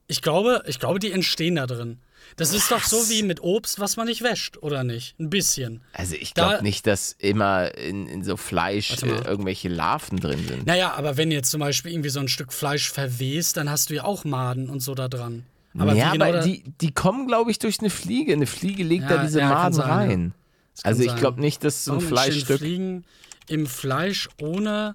Ich 0.09 0.23
glaube, 0.23 0.65
ich 0.67 0.81
glaube, 0.81 0.99
die 0.99 1.13
entstehen 1.13 1.55
da 1.55 1.67
drin. 1.67 2.01
Das 2.37 2.55
ist 2.55 2.71
doch 2.71 2.83
so 2.83 3.09
wie 3.11 3.23
mit 3.23 3.41
Obst, 3.43 3.79
was 3.81 3.97
man 3.97 4.07
nicht 4.07 4.23
wäscht, 4.23 4.57
oder 4.63 4.85
nicht? 4.85 5.19
Ein 5.21 5.31
bisschen. 5.31 5.81
Also 5.93 6.15
ich 6.15 6.35
Da- 6.35 6.49
glaube 6.49 6.63
nicht, 6.63 6.87
dass 6.87 7.13
immer 7.19 7.75
in, 7.77 8.07
in 8.07 8.25
so 8.25 8.37
Fleisch 8.37 9.03
äh, 9.03 9.07
irgendwelche 9.07 9.69
Larven 9.69 10.19
drin 10.19 10.47
sind. 10.49 10.67
Naja, 10.67 10.95
aber 10.95 11.17
wenn 11.17 11.31
jetzt 11.31 11.51
zum 11.51 11.61
Beispiel 11.61 11.93
irgendwie 11.93 12.09
so 12.11 12.21
ein 12.21 12.29
Stück 12.29 12.53
Fleisch 12.53 12.91
verwest, 12.91 13.57
dann 13.57 13.69
hast 13.71 13.91
du 13.91 13.95
ja 13.95 14.05
auch 14.05 14.25
Maden 14.25 14.69
und 14.71 14.81
so 14.81 14.95
da 14.95 15.09
dran. 15.09 15.45
Aber 15.79 15.95
ja, 15.95 16.13
genau 16.13 16.25
aber 16.27 16.39
da- 16.39 16.45
die, 16.45 16.63
die 16.81 16.93
kommen, 16.93 17.27
glaube 17.27 17.51
ich, 17.51 17.59
durch 17.59 17.81
eine 17.81 17.91
Fliege. 17.91 18.33
Eine 18.33 18.47
Fliege 18.47 18.83
legt 18.85 19.05
Ja, 19.05 19.17
da 19.17 19.23
diese 19.25 19.41
ja, 19.41 19.49
Maden 19.49 19.73
sein, 19.75 19.89
ja. 19.89 19.95
rein. 19.95 20.09
Kann 20.83 20.91
Also 20.91 21.03
ich 21.03 21.17
glaube 21.17 21.41
nicht, 21.41 21.65
dass 21.65 21.85
so 21.85 21.93
ein 21.93 21.97
Warum 21.97 22.09
Fleischstück. 22.09 22.59
Fliegen 22.59 23.05
im 23.49 23.67
Fleisch, 23.67 24.29
ohne 24.41 24.95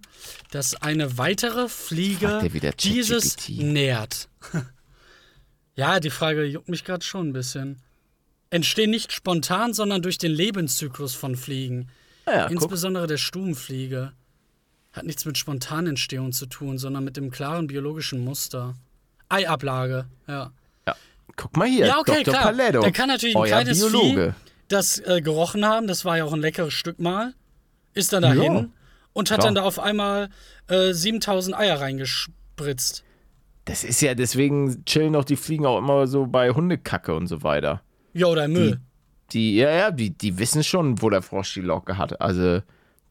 dass 0.51 0.81
eine 0.81 1.17
weitere 1.17 1.67
Fliege 1.67 2.47
dieses 2.79 3.35
nährt. 3.49 4.27
ja, 5.77 6.01
die 6.01 6.09
Frage 6.09 6.43
juckt 6.43 6.67
mich 6.67 6.83
gerade 6.83 7.05
schon 7.05 7.29
ein 7.29 7.33
bisschen. 7.33 7.81
Entstehen 8.49 8.89
nicht 8.89 9.13
spontan, 9.13 9.73
sondern 9.73 10.01
durch 10.01 10.17
den 10.17 10.31
Lebenszyklus 10.31 11.15
von 11.15 11.35
Fliegen. 11.37 11.89
Ja, 12.25 12.43
guck. 12.43 12.51
Insbesondere 12.51 13.07
der 13.07 13.17
Stubenfliege. 13.17 14.11
Hat 14.91 15.05
nichts 15.05 15.23
mit 15.25 15.37
Spontanentstehung 15.37 16.33
zu 16.33 16.47
tun, 16.47 16.77
sondern 16.77 17.03
mit 17.05 17.15
dem 17.15 17.31
klaren 17.31 17.67
biologischen 17.67 18.23
Muster. 18.23 18.73
Eiablage, 19.29 20.05
ja. 20.27 20.51
Guck 21.35 21.55
mal 21.55 21.67
hier, 21.67 21.85
Ja, 21.85 21.99
okay, 21.99 22.23
Dr. 22.23 22.33
klar. 22.33 22.43
Paletto. 22.45 22.81
Da 22.81 22.89
kann 22.91 23.09
natürlich 23.09 23.35
ein 23.37 23.43
kleines 23.43 23.77
Biologe. 23.79 24.33
Vieh 24.35 24.47
das 24.69 24.99
äh, 24.99 25.21
gerochen 25.21 25.65
haben. 25.65 25.87
Das 25.87 26.03
war 26.03 26.17
ja 26.17 26.23
auch 26.25 26.33
ein 26.33 26.41
leckeres 26.41 26.73
Stück 26.73 26.99
mal. 26.99 27.33
Ist 27.93 28.11
dann 28.13 28.21
dahin 28.23 28.53
Ja, 28.55 28.65
und 29.13 29.31
hat 29.31 29.39
klar. 29.39 29.47
dann 29.47 29.55
da 29.55 29.63
auf 29.63 29.79
einmal 29.79 30.29
äh, 30.67 30.93
7000 30.93 31.55
Eier 31.55 31.79
reingespritzt. 31.79 33.03
Das 33.67 33.83
ist 33.83 34.01
ja, 34.01 34.15
deswegen 34.15 34.85
chillen 34.85 35.11
doch 35.11 35.25
die 35.25 35.35
Fliegen 35.35 35.65
auch 35.65 35.77
immer 35.77 36.07
so 36.07 36.25
bei 36.25 36.51
Hundekacke 36.51 37.13
und 37.13 37.27
so 37.27 37.43
weiter. 37.43 37.81
Ja, 38.13 38.27
oder 38.27 38.47
Müll. 38.47 38.79
Die, 39.33 39.57
ja, 39.57 39.69
ja, 39.69 39.91
die, 39.91 40.11
die 40.11 40.39
wissen 40.39 40.63
schon, 40.63 41.01
wo 41.01 41.09
der 41.09 41.21
Frosch 41.21 41.53
die 41.53 41.61
Locke 41.61 41.97
hat. 41.97 42.21
Also, 42.21 42.61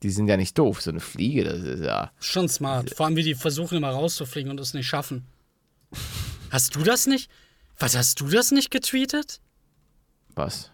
die 0.03 0.09
sind 0.11 0.29
ja 0.29 0.39
nicht 0.39 0.57
doof. 0.57 0.81
So 0.81 0.91
eine 0.91 1.01
Fliege, 1.01 1.45
das 1.45 1.61
ist 1.61 1.85
ja. 1.85 2.11
Schon 2.21 2.49
smart. 2.49 2.95
Vor 2.95 3.05
allem, 3.05 3.17
wie 3.17 3.23
die 3.23 3.35
versuchen 3.35 3.77
immer 3.77 3.91
rauszufliegen 3.91 4.51
und 4.51 4.59
es 4.59 4.73
nicht 4.73 4.87
schaffen. 4.87 5.27
Hast 6.51 6.75
du 6.75 6.83
das 6.83 7.07
nicht? 7.07 7.31
Was 7.79 7.95
hast 7.95 8.21
du 8.21 8.29
das 8.29 8.53
nicht 8.53 8.71
getweetet? 8.71 9.41
Was? 10.35 10.71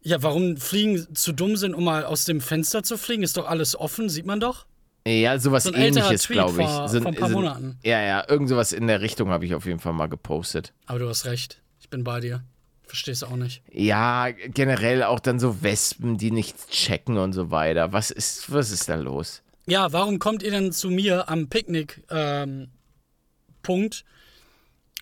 Ja, 0.00 0.20
warum 0.24 0.56
Fliegen 0.56 1.14
zu 1.14 1.32
dumm 1.32 1.56
sind, 1.56 1.74
um 1.74 1.84
mal 1.84 2.04
aus 2.04 2.24
dem 2.24 2.40
Fenster 2.40 2.82
zu 2.82 2.96
fliegen? 2.96 3.22
Ist 3.22 3.36
doch 3.36 3.46
alles 3.46 3.76
offen, 3.76 4.08
sieht 4.08 4.26
man 4.26 4.40
doch. 4.40 4.66
Ja, 5.06 5.38
sowas 5.38 5.64
So 5.64 5.74
ähnliches, 5.74 6.28
glaube 6.28 6.62
ich. 6.62 6.68
vor- 6.68 6.88
So, 6.88 7.00
vor 7.00 7.08
ein 7.10 7.14
paar 7.16 7.28
Monaten. 7.30 7.78
Ja, 7.82 8.00
ja, 8.00 8.24
irgend 8.28 8.48
sowas 8.48 8.72
in 8.72 8.86
der 8.86 9.00
Richtung 9.00 9.30
habe 9.30 9.44
ich 9.44 9.54
auf 9.54 9.66
jeden 9.66 9.80
Fall 9.80 9.92
mal 9.92 10.06
gepostet. 10.08 10.72
Aber 10.86 10.98
du 11.00 11.08
hast 11.08 11.24
recht. 11.24 11.60
Ich 11.80 11.88
bin 11.88 12.04
bei 12.04 12.20
dir. 12.20 12.44
Verstehst 12.84 13.24
auch 13.24 13.36
nicht. 13.36 13.62
Ja, 13.72 14.30
generell 14.30 15.02
auch 15.02 15.18
dann 15.18 15.40
so 15.40 15.62
Wespen, 15.62 16.18
die 16.18 16.30
nichts 16.30 16.68
checken 16.68 17.16
und 17.18 17.32
so 17.32 17.50
weiter. 17.50 17.92
Was 17.92 18.10
ist, 18.10 18.52
was 18.52 18.70
ist 18.70 18.88
da 18.88 18.94
los? 18.96 19.42
Ja, 19.66 19.92
warum 19.92 20.18
kommt 20.18 20.42
ihr 20.42 20.50
denn 20.50 20.72
zu 20.72 20.90
mir 20.90 21.28
am 21.28 21.48
Picknick 21.48 22.02
ähm, 22.10 22.68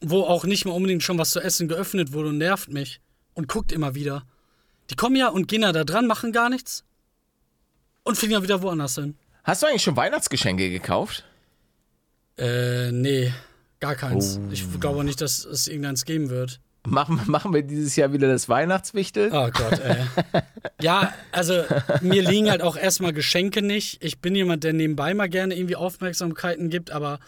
wo 0.02 0.22
auch 0.22 0.44
nicht 0.44 0.64
mal 0.64 0.72
unbedingt 0.72 1.02
schon 1.02 1.18
was 1.18 1.30
zu 1.32 1.40
essen 1.40 1.68
geöffnet 1.68 2.12
wurde 2.12 2.30
und 2.30 2.38
nervt 2.38 2.72
mich 2.72 3.00
und 3.34 3.48
guckt 3.48 3.72
immer 3.72 3.94
wieder. 3.94 4.24
Die 4.90 4.96
kommen 4.96 5.16
ja 5.16 5.28
und 5.28 5.46
gehen 5.48 5.62
ja 5.62 5.72
da 5.72 5.84
dran, 5.84 6.06
machen 6.06 6.32
gar 6.32 6.48
nichts 6.50 6.84
und 8.04 8.16
fliegen 8.16 8.32
ja 8.32 8.42
wieder 8.42 8.62
woanders 8.62 8.94
hin. 8.94 9.16
Hast 9.44 9.62
du 9.62 9.66
eigentlich 9.66 9.82
schon 9.82 9.96
Weihnachtsgeschenke 9.96 10.70
gekauft? 10.70 11.24
Äh, 12.38 12.92
nee, 12.92 13.32
gar 13.80 13.94
keins. 13.94 14.38
Oh. 14.42 14.52
Ich 14.52 14.64
glaube 14.80 15.04
nicht, 15.04 15.20
dass 15.20 15.44
es 15.44 15.68
irgendeins 15.68 16.04
geben 16.04 16.30
wird. 16.30 16.60
Machen, 16.86 17.20
machen 17.26 17.52
wir 17.52 17.62
dieses 17.62 17.96
Jahr 17.96 18.12
wieder 18.12 18.28
das 18.28 18.48
Weihnachtswichtel? 18.48 19.30
Oh 19.32 19.50
Gott, 19.50 19.80
ey. 19.80 19.96
ja, 20.80 21.12
also 21.32 21.62
mir 22.00 22.22
liegen 22.22 22.50
halt 22.50 22.62
auch 22.62 22.76
erstmal 22.76 23.12
Geschenke 23.12 23.62
nicht. 23.62 24.02
Ich 24.02 24.20
bin 24.20 24.34
jemand, 24.34 24.64
der 24.64 24.72
nebenbei 24.72 25.12
mal 25.14 25.28
gerne 25.28 25.54
irgendwie 25.54 25.76
Aufmerksamkeiten 25.76 26.70
gibt, 26.70 26.90
aber 26.90 27.18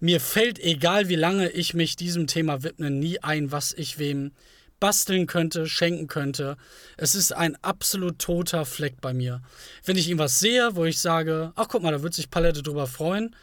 mir 0.00 0.20
fällt, 0.20 0.58
egal 0.58 1.08
wie 1.08 1.14
lange 1.14 1.48
ich 1.50 1.74
mich 1.74 1.96
diesem 1.96 2.26
Thema 2.26 2.62
widme, 2.62 2.90
nie 2.90 3.20
ein, 3.20 3.52
was 3.52 3.72
ich 3.72 3.98
wem 3.98 4.32
basteln 4.80 5.26
könnte, 5.26 5.66
schenken 5.66 6.06
könnte. 6.06 6.56
Es 6.96 7.14
ist 7.14 7.32
ein 7.32 7.56
absolut 7.62 8.18
toter 8.18 8.64
Fleck 8.64 9.00
bei 9.00 9.12
mir. 9.12 9.42
Wenn 9.84 9.96
ich 9.96 10.08
irgendwas 10.08 10.38
sehe, 10.40 10.76
wo 10.76 10.84
ich 10.84 10.98
sage, 10.98 11.52
ach 11.56 11.68
guck 11.68 11.82
mal, 11.82 11.92
da 11.92 12.02
wird 12.02 12.14
sich 12.14 12.30
Palette 12.30 12.62
drüber 12.62 12.86
freuen, 12.86 13.34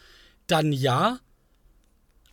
dann 0.48 0.72
ja. 0.72 1.20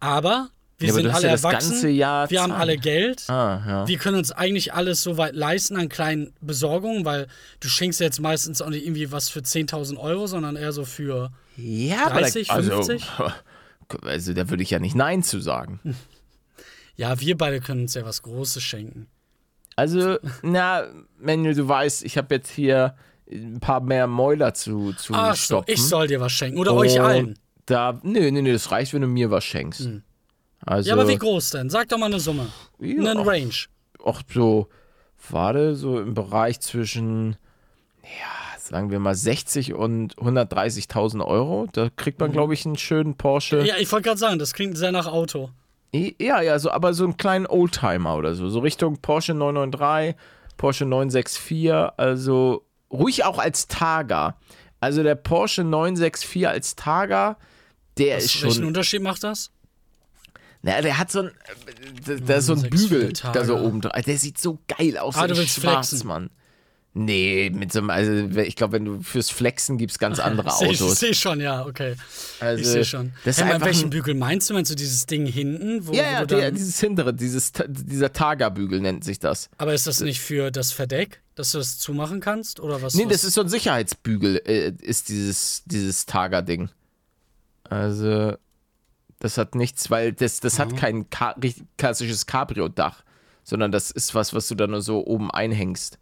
Aber 0.00 0.50
wir 0.78 0.88
Ja, 0.88 0.94
aber 0.94 1.02
sind 1.02 1.14
alle 1.14 1.26
ja 1.26 1.32
erwachsen, 1.32 1.82
wir 1.82 2.42
haben 2.42 2.52
alle 2.52 2.78
Geld. 2.78 3.28
Ah, 3.28 3.62
ja. 3.66 3.88
Wir 3.88 3.98
können 3.98 4.16
uns 4.16 4.32
eigentlich 4.32 4.72
alles 4.72 5.02
so 5.02 5.18
weit 5.18 5.34
leisten 5.34 5.76
an 5.76 5.90
kleinen 5.90 6.32
Besorgungen, 6.40 7.04
weil 7.04 7.26
du 7.60 7.68
schenkst 7.68 8.00
jetzt 8.00 8.20
meistens 8.20 8.62
auch 8.62 8.70
nicht 8.70 8.84
irgendwie 8.84 9.12
was 9.12 9.28
für 9.28 9.40
10.000 9.40 9.98
Euro, 9.98 10.26
sondern 10.26 10.56
eher 10.56 10.72
so 10.72 10.86
für. 10.86 11.32
Ja, 11.56 12.06
aber 12.06 12.20
30, 12.20 12.48
da, 12.48 12.54
also, 12.54 12.82
50? 12.82 13.06
also 14.02 14.32
da 14.32 14.48
würde 14.48 14.62
ich 14.62 14.70
ja 14.70 14.78
nicht 14.78 14.94
Nein 14.94 15.22
zu 15.22 15.40
sagen. 15.40 15.80
Ja, 17.00 17.18
wir 17.18 17.34
beide 17.38 17.60
können 17.60 17.80
uns 17.82 17.94
ja 17.94 18.04
was 18.04 18.20
Großes 18.20 18.62
schenken. 18.62 19.06
Also, 19.74 20.18
na, 20.42 20.84
Manuel, 21.18 21.54
du 21.54 21.66
weißt, 21.66 22.04
ich 22.04 22.18
habe 22.18 22.34
jetzt 22.34 22.50
hier 22.50 22.94
ein 23.32 23.58
paar 23.58 23.80
mehr 23.80 24.06
Mäuler 24.06 24.52
zu, 24.52 24.92
zu 24.92 25.14
Ach 25.14 25.34
so, 25.34 25.44
stopfen. 25.56 25.72
ich 25.72 25.82
soll 25.82 26.08
dir 26.08 26.20
was 26.20 26.30
schenken. 26.32 26.58
Oder 26.58 26.74
euch 26.74 27.00
allen. 27.00 27.38
Da, 27.64 27.98
nö, 28.02 28.30
nö, 28.30 28.42
nö, 28.42 28.52
das 28.52 28.70
reicht, 28.70 28.92
wenn 28.92 29.00
du 29.00 29.08
mir 29.08 29.30
was 29.30 29.44
schenkst. 29.44 29.80
Also, 29.80 30.90
Hm. 30.90 30.98
Ja, 30.98 31.02
aber 31.02 31.08
wie 31.08 31.16
groß 31.16 31.50
denn? 31.52 31.70
Sag 31.70 31.88
doch 31.88 31.96
mal 31.96 32.04
eine 32.06 32.20
Summe. 32.20 32.48
Ja. 32.80 33.10
Einen 33.12 33.20
Range. 33.20 33.54
auch 34.04 34.20
so, 34.28 34.68
warte, 35.30 35.76
so 35.76 36.00
im 36.00 36.12
Bereich 36.12 36.60
zwischen, 36.60 37.36
ja, 38.02 38.58
sagen 38.58 38.90
wir 38.90 38.98
mal 38.98 39.14
60 39.14 39.72
und 39.72 40.16
130.000 40.16 41.24
Euro. 41.24 41.66
Da 41.72 41.88
kriegt 41.96 42.20
man, 42.20 42.30
glaube 42.30 42.52
ich, 42.52 42.66
einen 42.66 42.76
schönen 42.76 43.16
Porsche. 43.16 43.60
Mhm. 43.60 43.64
Ja, 43.64 43.76
ich 43.78 43.90
wollte 43.90 44.08
gerade 44.08 44.20
sagen, 44.20 44.38
das 44.38 44.52
klingt 44.52 44.76
sehr 44.76 44.92
nach 44.92 45.06
Auto. 45.06 45.48
Ja, 45.92 46.40
ja, 46.40 46.59
so, 46.59 46.70
aber 46.70 46.94
so 46.94 47.05
einen 47.05 47.16
kleinen 47.16 47.46
Oldtimer 47.46 48.16
oder 48.16 48.35
so. 48.35 48.48
So 48.48 48.61
Richtung 48.61 48.98
Porsche 48.98 49.35
993, 49.35 50.14
Porsche 50.57 50.85
964, 50.87 51.72
also 51.98 52.64
ruhig 52.92 53.24
auch 53.24 53.38
als 53.38 53.66
Targa. 53.66 54.37
Also 54.81 55.03
der 55.03 55.14
Porsche 55.16 55.64
964 55.64 56.48
als 56.48 56.76
Targa, 56.76 57.37
der 57.98 58.18
ist 58.18 58.37
Was, 58.37 58.42
welchen 58.44 58.57
schon. 58.57 58.64
Unterschied 58.66 59.03
macht 59.03 59.24
das? 59.24 59.50
Naja, 60.62 60.83
der 60.83 60.98
hat 60.98 61.11
so 61.11 61.20
ein. 61.20 61.26
äh, 61.29 61.33
Da, 62.07 62.14
da 62.14 62.35
ist 62.37 62.46
so 62.46 62.53
ein 62.53 62.61
964 62.61 62.70
Bügel 62.90 63.12
da 63.33 63.44
so 63.44 63.57
oben 63.59 63.81
dran. 63.81 64.03
Der 64.07 64.18
sieht 64.18 64.38
so 64.38 64.59
geil 64.68 64.96
aus. 64.98 65.16
Ah, 65.16 65.22
so 65.22 65.26
du 65.29 65.37
willst 65.38 65.59
flexen. 65.59 65.98
Schwarzmann. 65.98 66.31
Nee, 66.92 67.50
mit 67.55 67.72
so 67.72 67.79
einem, 67.79 67.90
also 67.90 68.12
ich 68.40 68.57
glaube, 68.57 68.72
wenn 68.72 68.85
du 68.85 69.00
fürs 69.00 69.31
Flexen 69.31 69.79
gibt's 69.79 70.00
ganz 70.00 70.18
andere 70.18 70.50
Seh- 70.59 70.70
Ich 70.72 70.81
Autos. 70.83 70.98
sehe 70.98 71.14
schon, 71.14 71.40
ja, 71.40 71.64
okay. 71.64 71.94
Also, 72.40 72.61
ich 72.61 72.66
sehe 72.66 72.85
schon. 72.85 73.12
Das 73.24 73.38
ist 73.38 73.44
hey, 73.44 73.53
einfach 73.53 73.66
welchen 73.66 73.87
ein, 73.87 73.90
Bügel 73.90 74.14
meinst 74.16 74.50
du? 74.50 74.55
Meinst 74.55 74.72
du 74.72 74.74
dieses 74.74 75.07
Ding 75.07 75.24
hinten? 75.24 75.87
Wo, 75.87 75.92
ja, 75.92 76.22
wo 76.22 76.24
der, 76.26 76.40
dann, 76.40 76.55
dieses 76.57 76.81
hintere, 76.81 77.14
dieses, 77.14 77.53
dieser 77.68 78.12
Targa-Bügel 78.12 78.81
nennt 78.81 79.05
sich 79.05 79.20
das. 79.20 79.50
aber 79.57 79.72
ist 79.72 79.87
das 79.87 80.00
nicht 80.00 80.20
für 80.20 80.50
das 80.50 80.72
Verdeck, 80.72 81.22
dass 81.37 81.53
du 81.53 81.59
das 81.59 81.79
zumachen 81.79 82.18
kannst? 82.18 82.59
Oder 82.59 82.83
was? 82.83 82.94
Nee, 82.94 83.05
was? 83.05 83.12
das 83.12 83.24
ist 83.24 83.35
so 83.35 83.42
ein 83.42 83.48
Sicherheitsbügel, 83.48 84.42
äh, 84.44 84.72
ist 84.83 85.11
dieses, 85.11 85.62
dieses 85.66 86.07
Targa-Ding. 86.07 86.70
Also, 87.64 88.35
das 89.20 89.38
hat 89.38 89.55
nichts, 89.55 89.90
weil 89.90 90.12
das, 90.12 90.40
das 90.40 90.55
Mhm. 90.55 90.59
hat 90.62 90.76
kein 90.76 91.11
Ka 91.11 91.37
klassisches 91.79 92.26
Cabrio-Dach, 92.26 93.05
sondern 93.44 93.70
das 93.70 93.92
ist 93.92 94.14
was, 94.16 94.35
was 94.35 94.48
du 94.48 94.55
da 94.57 94.66
nur 94.66 94.83
so 94.83 95.07
oben 95.07 95.31
einhängst. 95.31 95.98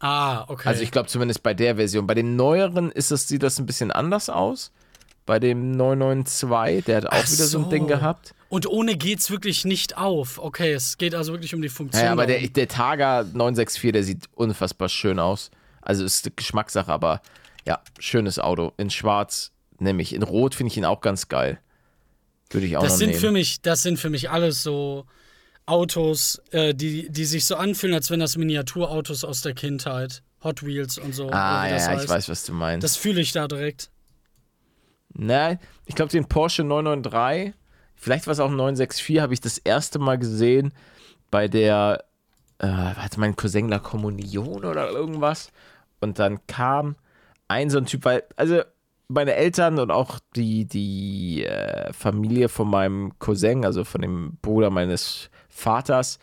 Ah, 0.00 0.44
okay. 0.48 0.68
Also 0.68 0.82
ich 0.82 0.90
glaube 0.90 1.08
zumindest 1.08 1.42
bei 1.42 1.54
der 1.54 1.76
Version. 1.76 2.06
Bei 2.06 2.14
den 2.14 2.34
neueren 2.36 2.90
ist 2.90 3.10
das, 3.10 3.28
sieht 3.28 3.42
das 3.42 3.58
ein 3.58 3.66
bisschen 3.66 3.90
anders 3.90 4.30
aus. 4.30 4.72
Bei 5.26 5.38
dem 5.38 5.72
992, 5.76 6.84
der 6.86 6.96
hat 6.96 7.06
auch 7.06 7.10
Ach 7.12 7.30
wieder 7.30 7.44
so 7.44 7.58
ein 7.58 7.64
so. 7.64 7.70
Ding 7.70 7.86
gehabt. 7.86 8.34
Und 8.48 8.66
ohne 8.66 8.96
geht's 8.96 9.30
wirklich 9.30 9.64
nicht 9.64 9.96
auf. 9.96 10.38
Okay, 10.38 10.72
es 10.72 10.98
geht 10.98 11.14
also 11.14 11.32
wirklich 11.32 11.54
um 11.54 11.62
die 11.62 11.68
Funktion. 11.68 12.02
Naja, 12.02 12.12
aber 12.12 12.26
der, 12.26 12.48
der 12.48 12.66
Targa 12.66 13.22
964, 13.22 13.92
der 13.92 14.02
sieht 14.02 14.24
unfassbar 14.34 14.88
schön 14.88 15.18
aus. 15.18 15.50
Also 15.82 16.04
ist 16.04 16.36
Geschmackssache, 16.36 16.90
aber 16.90 17.20
ja, 17.66 17.80
schönes 17.98 18.38
Auto. 18.38 18.72
In 18.78 18.90
schwarz 18.90 19.52
nehme 19.78 20.02
ich. 20.02 20.14
In 20.14 20.22
rot 20.22 20.54
finde 20.54 20.72
ich 20.72 20.78
ihn 20.78 20.84
auch 20.84 21.00
ganz 21.00 21.28
geil. 21.28 21.60
Würde 22.50 22.66
ich 22.66 22.76
auch 22.76 22.82
das 22.82 22.92
noch 22.92 22.98
sind 22.98 23.10
nehmen. 23.10 23.20
für 23.20 23.30
mich, 23.30 23.62
das 23.62 23.82
sind 23.82 23.98
für 23.98 24.10
mich 24.10 24.30
alles 24.30 24.62
so 24.62 25.04
Autos, 25.70 26.42
äh, 26.50 26.74
die, 26.74 27.10
die 27.10 27.24
sich 27.24 27.46
so 27.46 27.56
anfühlen, 27.56 27.94
als 27.94 28.10
wenn 28.10 28.20
das 28.20 28.36
Miniaturautos 28.36 29.24
aus 29.24 29.42
der 29.42 29.54
Kindheit, 29.54 30.22
Hot 30.42 30.64
Wheels 30.64 30.98
und 30.98 31.14
so. 31.14 31.28
ah, 31.30 31.66
ja, 31.66 31.74
das 31.74 31.86
ja, 31.86 31.92
ich 31.92 31.98
heißt. 32.00 32.08
weiß, 32.08 32.28
was 32.28 32.44
du 32.44 32.52
meinst. 32.52 32.84
Das 32.84 32.96
fühle 32.96 33.20
ich 33.20 33.32
da 33.32 33.46
direkt. 33.46 33.90
Nein, 35.12 35.58
ich 35.86 35.94
glaube, 35.94 36.10
den 36.10 36.26
Porsche 36.26 36.64
993, 36.64 37.54
vielleicht 37.94 38.26
war 38.26 38.32
es 38.32 38.40
auch 38.40 38.50
ein 38.50 38.56
964, 38.56 39.20
habe 39.20 39.34
ich 39.34 39.40
das 39.40 39.58
erste 39.58 39.98
Mal 39.98 40.18
gesehen 40.18 40.72
bei 41.30 41.48
der, 41.48 42.04
äh, 42.58 42.66
hatte 42.68 43.20
mein 43.20 43.36
Cousin 43.36 43.68
La 43.68 43.78
Kommunion 43.78 44.64
oder 44.64 44.90
irgendwas. 44.90 45.50
Und 46.00 46.18
dann 46.18 46.46
kam 46.46 46.96
ein 47.48 47.70
so 47.70 47.78
ein 47.78 47.86
Typ, 47.86 48.04
weil, 48.04 48.22
also 48.36 48.62
meine 49.08 49.34
Eltern 49.34 49.78
und 49.78 49.90
auch 49.90 50.20
die, 50.36 50.64
die 50.66 51.44
äh, 51.44 51.92
Familie 51.92 52.48
von 52.48 52.68
meinem 52.68 53.18
Cousin, 53.18 53.64
also 53.64 53.84
von 53.84 54.02
dem 54.02 54.38
Bruder 54.40 54.70
meines 54.70 55.29
Vaters, 55.50 56.18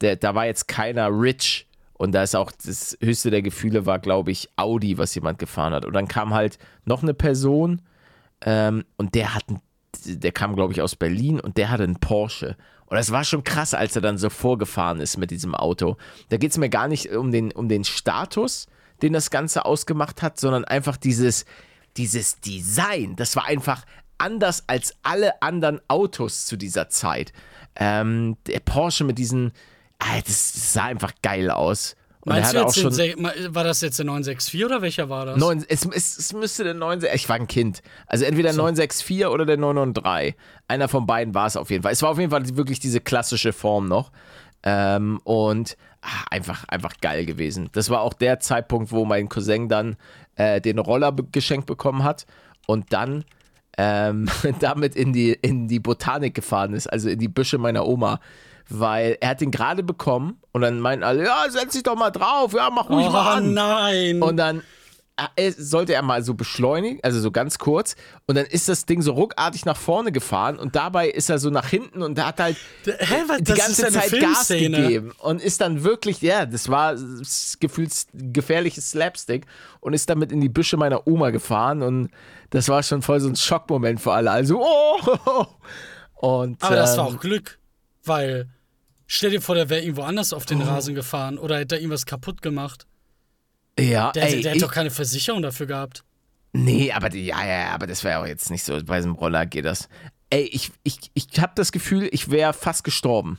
der, 0.00 0.16
da 0.16 0.34
war 0.34 0.46
jetzt 0.46 0.68
keiner 0.68 1.08
rich. 1.08 1.66
Und 1.94 2.12
da 2.12 2.24
ist 2.24 2.34
auch 2.34 2.50
das 2.50 2.98
höchste 3.00 3.30
der 3.30 3.42
Gefühle 3.42 3.86
war, 3.86 4.00
glaube 4.00 4.32
ich, 4.32 4.48
Audi, 4.56 4.98
was 4.98 5.14
jemand 5.14 5.38
gefahren 5.38 5.72
hat. 5.72 5.84
Und 5.84 5.92
dann 5.92 6.08
kam 6.08 6.34
halt 6.34 6.58
noch 6.84 7.02
eine 7.02 7.14
Person 7.14 7.80
ähm, 8.44 8.84
und 8.96 9.14
der 9.14 9.34
hat, 9.34 9.44
der 10.04 10.32
kam, 10.32 10.56
glaube 10.56 10.72
ich, 10.72 10.82
aus 10.82 10.96
Berlin 10.96 11.38
und 11.38 11.58
der 11.58 11.70
hatte 11.70 11.84
einen 11.84 12.00
Porsche. 12.00 12.56
Und 12.86 12.96
das 12.96 13.12
war 13.12 13.24
schon 13.24 13.44
krass, 13.44 13.72
als 13.72 13.94
er 13.94 14.02
dann 14.02 14.18
so 14.18 14.30
vorgefahren 14.30 15.00
ist 15.00 15.16
mit 15.16 15.30
diesem 15.30 15.54
Auto. 15.54 15.96
Da 16.28 16.38
geht 16.38 16.50
es 16.50 16.58
mir 16.58 16.68
gar 16.68 16.88
nicht 16.88 17.10
um 17.10 17.30
den, 17.30 17.52
um 17.52 17.68
den 17.68 17.84
Status, 17.84 18.66
den 19.00 19.12
das 19.12 19.30
Ganze 19.30 19.64
ausgemacht 19.64 20.22
hat, 20.22 20.40
sondern 20.40 20.64
einfach 20.64 20.96
dieses, 20.96 21.44
dieses 21.96 22.40
Design. 22.40 23.16
Das 23.16 23.36
war 23.36 23.46
einfach 23.46 23.84
anders 24.18 24.64
als 24.66 24.94
alle 25.02 25.40
anderen 25.40 25.80
Autos 25.88 26.46
zu 26.46 26.56
dieser 26.56 26.88
Zeit. 26.88 27.32
Ähm, 27.76 28.36
der 28.46 28.60
Porsche 28.60 29.04
mit 29.04 29.18
diesen, 29.18 29.52
ah, 29.98 30.20
das 30.26 30.72
sah 30.72 30.84
einfach 30.84 31.12
geil 31.22 31.50
aus. 31.50 31.96
Und 32.24 32.34
Meinst 32.34 32.52
du 32.52 32.58
er 32.58 32.62
jetzt 32.62 32.84
hatte 32.84 33.02
schon. 33.04 33.54
War 33.54 33.64
das 33.64 33.80
jetzt 33.80 33.98
der 33.98 34.06
964 34.06 34.64
oder 34.64 34.80
welcher 34.80 35.08
war 35.08 35.26
das? 35.26 35.38
Neun, 35.38 35.64
es, 35.68 35.84
es, 35.84 36.18
es 36.18 36.32
müsste 36.32 36.62
der 36.62 36.74
964, 36.74 37.20
ich 37.20 37.28
war 37.28 37.36
ein 37.36 37.48
Kind. 37.48 37.82
Also 38.06 38.24
entweder 38.24 38.50
der 38.50 38.58
964 38.58 39.26
oder 39.26 39.44
der 39.44 39.56
993. 39.56 40.36
Einer 40.68 40.86
von 40.86 41.04
beiden 41.04 41.34
war 41.34 41.46
es 41.46 41.56
auf 41.56 41.70
jeden 41.70 41.82
Fall. 41.82 41.92
Es 41.92 42.02
war 42.02 42.10
auf 42.10 42.18
jeden 42.18 42.30
Fall 42.30 42.56
wirklich 42.56 42.78
diese 42.78 43.00
klassische 43.00 43.52
Form 43.52 43.88
noch. 43.88 44.12
Ähm, 44.62 45.20
und 45.24 45.76
ah, 46.00 46.24
einfach, 46.30 46.64
einfach 46.68 46.94
geil 47.00 47.26
gewesen. 47.26 47.70
Das 47.72 47.90
war 47.90 48.02
auch 48.02 48.12
der 48.12 48.38
Zeitpunkt, 48.38 48.92
wo 48.92 49.04
mein 49.04 49.28
Cousin 49.28 49.68
dann 49.68 49.96
äh, 50.36 50.60
den 50.60 50.78
Roller 50.78 51.10
be 51.10 51.24
geschenkt 51.24 51.66
bekommen 51.66 52.04
hat 52.04 52.26
und 52.66 52.92
dann 52.92 53.24
ähm, 53.78 54.28
damit 54.60 54.94
in 54.96 55.12
die, 55.12 55.32
in 55.32 55.68
die 55.68 55.80
Botanik 55.80 56.34
gefahren 56.34 56.72
ist, 56.74 56.86
also 56.86 57.08
in 57.08 57.18
die 57.18 57.28
Büsche 57.28 57.58
meiner 57.58 57.86
Oma. 57.86 58.20
Weil 58.68 59.18
er 59.20 59.30
hat 59.30 59.40
den 59.40 59.50
gerade 59.50 59.82
bekommen 59.82 60.38
und 60.52 60.62
dann 60.62 60.80
meinten 60.80 61.04
alle, 61.04 61.24
ja, 61.24 61.44
setz 61.50 61.72
dich 61.72 61.82
doch 61.82 61.96
mal 61.96 62.10
drauf, 62.10 62.52
ja, 62.54 62.70
mach 62.70 62.88
ruhig 62.88 63.06
oh 63.08 63.12
mal 63.12 63.36
an. 63.36 63.54
nein. 63.54 64.22
Und 64.22 64.36
dann 64.36 64.62
sollte 65.56 65.94
er 65.94 66.02
mal 66.02 66.22
so 66.22 66.34
beschleunigen, 66.34 66.98
also 67.02 67.20
so 67.20 67.30
ganz 67.30 67.58
kurz. 67.58 67.96
Und 68.26 68.36
dann 68.36 68.46
ist 68.46 68.68
das 68.68 68.86
Ding 68.86 69.02
so 69.02 69.12
ruckartig 69.12 69.64
nach 69.64 69.76
vorne 69.76 70.12
gefahren 70.12 70.58
und 70.58 70.74
dabei 70.74 71.08
ist 71.08 71.30
er 71.30 71.38
so 71.38 71.50
nach 71.50 71.68
hinten 71.68 72.02
und 72.02 72.22
hat 72.24 72.40
halt 72.40 72.56
Hä, 72.84 73.22
was, 73.26 73.38
die 73.38 73.52
ganze 73.52 73.88
Zeit 73.88 74.10
Gas 74.10 74.48
gegeben 74.48 75.12
und 75.18 75.42
ist 75.42 75.60
dann 75.60 75.84
wirklich, 75.84 76.22
ja, 76.22 76.46
das 76.46 76.68
war 76.68 76.96
gefühlt 77.60 77.92
gefährliches 78.12 78.90
Slapstick 78.90 79.46
und 79.80 79.92
ist 79.92 80.08
damit 80.08 80.32
in 80.32 80.40
die 80.40 80.48
Büsche 80.48 80.76
meiner 80.76 81.06
Oma 81.06 81.30
gefahren 81.30 81.82
und 81.82 82.10
das 82.50 82.68
war 82.68 82.82
schon 82.82 83.02
voll 83.02 83.20
so 83.20 83.28
ein 83.28 83.36
Schockmoment 83.36 84.00
für 84.00 84.12
alle. 84.12 84.30
Also, 84.30 84.62
oh! 84.62 85.46
Und, 86.14 86.62
Aber 86.62 86.76
das 86.76 86.96
war 86.96 87.08
ähm, 87.08 87.16
auch 87.16 87.20
Glück, 87.20 87.58
weil 88.04 88.48
stell 89.06 89.30
dir 89.30 89.40
vor, 89.40 89.56
der 89.56 89.68
wäre 89.68 89.80
irgendwo 89.82 90.02
anders 90.02 90.32
auf 90.32 90.46
den 90.46 90.62
Rasen 90.62 90.94
gefahren 90.94 91.36
oder 91.38 91.56
hätte 91.56 91.74
da 91.74 91.76
irgendwas 91.76 92.06
kaputt 92.06 92.42
gemacht. 92.42 92.86
Ja, 93.78 94.12
Der, 94.12 94.24
ey, 94.24 94.40
der 94.42 94.52
hätte 94.52 94.64
doch 94.64 94.72
keine 94.72 94.90
Versicherung 94.90 95.42
dafür 95.42 95.66
gehabt. 95.66 96.04
Nee, 96.52 96.92
aber 96.92 97.14
ja, 97.14 97.46
ja, 97.46 97.70
aber 97.70 97.86
das 97.86 98.04
wäre 98.04 98.20
auch 98.20 98.26
jetzt 98.26 98.50
nicht 98.50 98.64
so. 98.64 98.78
Bei 98.84 98.96
diesem 98.96 99.12
Roller 99.12 99.46
geht 99.46 99.64
das. 99.64 99.88
Ey, 100.30 100.42
ich, 100.42 100.70
ich, 100.82 100.98
ich 101.14 101.28
habe 101.40 101.52
das 101.54 101.72
Gefühl, 101.72 102.08
ich 102.12 102.30
wäre 102.30 102.52
fast 102.52 102.84
gestorben. 102.84 103.38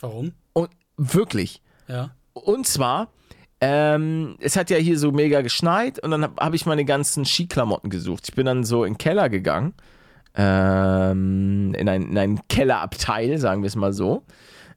Warum? 0.00 0.32
Und 0.52 0.70
wirklich. 0.96 1.62
Ja. 1.88 2.10
Und 2.34 2.66
zwar, 2.66 3.08
ähm, 3.60 4.36
es 4.40 4.56
hat 4.56 4.68
ja 4.68 4.76
hier 4.76 4.98
so 4.98 5.10
mega 5.12 5.40
geschneit 5.40 5.98
und 5.98 6.10
dann 6.10 6.22
habe 6.22 6.44
hab 6.44 6.54
ich 6.54 6.66
meine 6.66 6.84
ganzen 6.84 7.24
Skiklamotten 7.24 7.88
gesucht. 7.88 8.28
Ich 8.28 8.34
bin 8.34 8.44
dann 8.44 8.64
so 8.64 8.84
in 8.84 8.94
den 8.94 8.98
Keller 8.98 9.28
gegangen. 9.30 9.74
Ähm, 10.34 11.72
in, 11.74 11.88
ein, 11.88 12.02
in 12.10 12.18
ein 12.18 12.48
Kellerabteil, 12.48 13.38
sagen 13.38 13.62
wir 13.62 13.68
es 13.68 13.76
mal 13.76 13.92
so. 13.92 14.24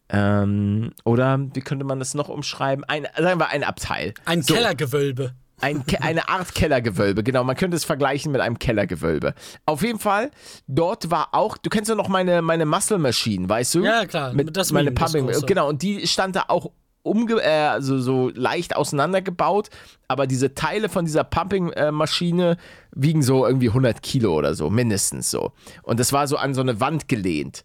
Ähm, 0.10 0.92
oder 1.04 1.40
wie 1.54 1.62
könnte 1.62 1.86
man 1.86 2.00
das 2.00 2.14
noch 2.14 2.30
umschreiben? 2.30 2.84
Ein, 2.86 3.08
sagen 3.18 3.40
wir 3.40 3.50
ein 3.50 3.64
Abteil. 3.64 4.14
Ein 4.26 4.42
So. 4.42 4.54
Kellergewölbe. 4.54 5.34
Ein, 5.60 5.86
Ke- 5.88 6.02
eine 6.04 6.30
Art 6.30 6.54
Kellergewölbe, 6.54 7.24
genau. 7.24 7.44
Man 7.44 7.56
könnte 7.56 7.76
es 7.76 7.84
vergleichen 7.84 8.32
mit 8.32 8.42
einem 8.42 8.60
Kellergewölbe. 8.60 9.34
Auf 9.66 9.82
jeden 9.82 9.98
Fall, 9.98 10.30
dort 10.68 11.10
war 11.10 11.30
auch, 11.34 11.58
du 11.58 11.70
kennst 11.72 11.90
ja 11.90 11.96
noch 11.96 12.10
meine, 12.10 12.44
meine 12.44 12.66
Muscle 12.68 13.00
Machine, 13.00 13.50
weißt 13.50 13.74
du? 13.76 13.84
Ja, 13.84 14.06
klar, 14.06 14.34
Mit 14.34 14.56
das 14.56 14.72
meine 14.72 14.92
Pumping, 14.92 15.32
genau. 15.48 15.68
Und 15.68 15.82
die 15.82 16.06
stand 16.06 16.36
da 16.36 16.46
auch 16.50 16.70
umge 17.02 17.42
äh, 17.42 17.68
also 17.70 17.98
so 18.00 18.30
leicht 18.36 18.76
auseinandergebaut, 18.76 19.70
aber 20.08 20.28
diese 20.28 20.54
Teile 20.54 20.90
von 20.90 21.06
dieser 21.06 21.24
Pumping-Maschine 21.24 22.58
wiegen 22.92 23.24
so 23.24 23.46
irgendwie 23.48 23.70
100 23.70 24.02
Kilo 24.04 24.36
oder 24.36 24.54
so, 24.54 24.70
mindestens 24.70 25.32
so. 25.32 25.54
Und 25.84 26.00
das 26.00 26.14
war 26.14 26.28
so 26.28 26.38
an 26.38 26.54
so 26.54 26.62
eine 26.62 26.80
Wand 26.80 27.08
gelehnt. 27.08 27.64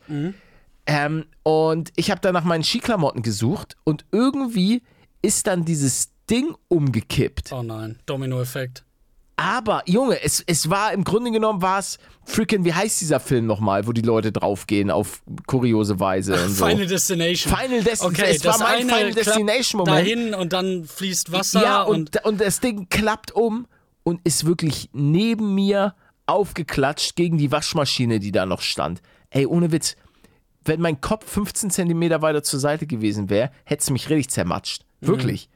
Ähm, 0.86 1.26
und 1.42 1.90
ich 1.96 2.10
habe 2.10 2.20
dann 2.20 2.34
nach 2.34 2.44
meinen 2.44 2.64
Skiklamotten 2.64 3.22
gesucht 3.22 3.76
und 3.84 4.04
irgendwie 4.10 4.82
ist 5.22 5.46
dann 5.46 5.64
dieses 5.64 6.10
Ding 6.28 6.54
umgekippt. 6.68 7.52
Oh 7.52 7.62
nein, 7.62 7.98
Domino-Effekt. 8.06 8.84
Aber, 9.36 9.82
Junge, 9.86 10.22
es, 10.22 10.42
es 10.46 10.68
war 10.68 10.92
im 10.92 11.04
Grunde 11.04 11.30
genommen 11.30 11.62
war 11.62 11.78
es 11.78 11.98
freaking, 12.24 12.64
wie 12.64 12.74
heißt 12.74 13.00
dieser 13.00 13.18
Film 13.18 13.46
nochmal, 13.46 13.86
wo 13.86 13.92
die 13.92 14.02
Leute 14.02 14.30
draufgehen 14.30 14.90
auf 14.90 15.22
kuriose 15.46 15.98
Weise 15.98 16.34
und 16.34 16.50
so. 16.54 16.66
Final 16.66 16.86
Destination. 16.86 17.56
Final 17.56 17.82
Destination. 17.82 18.12
Okay, 18.12 18.36
es 18.36 18.44
war 18.44 18.58
mein 18.58 18.88
Final 18.88 19.12
Destination 19.12 19.78
Moment. 19.78 20.06
Dahin 20.06 20.34
und 20.34 20.52
dann 20.52 20.84
fließt 20.84 21.32
Wasser 21.32 21.62
ja, 21.62 21.82
und, 21.82 22.16
und, 22.16 22.24
und 22.24 22.40
das 22.40 22.60
Ding 22.60 22.88
klappt 22.88 23.32
um 23.32 23.66
und 24.04 24.20
ist 24.24 24.44
wirklich 24.44 24.90
neben 24.92 25.54
mir 25.54 25.94
aufgeklatscht 26.26 27.16
gegen 27.16 27.38
die 27.38 27.50
Waschmaschine, 27.50 28.20
die 28.20 28.32
da 28.32 28.46
noch 28.46 28.60
stand. 28.60 29.00
Ey, 29.30 29.46
ohne 29.46 29.72
Witz, 29.72 29.96
wenn 30.64 30.80
mein 30.80 31.00
Kopf 31.00 31.30
15 31.30 31.70
Zentimeter 31.70 32.22
weiter 32.22 32.42
zur 32.42 32.60
Seite 32.60 32.86
gewesen 32.86 33.30
wäre, 33.30 33.50
hätte 33.64 33.82
es 33.82 33.90
mich 33.90 34.08
richtig 34.10 34.30
zermatscht. 34.30 34.84
Wirklich. 35.00 35.48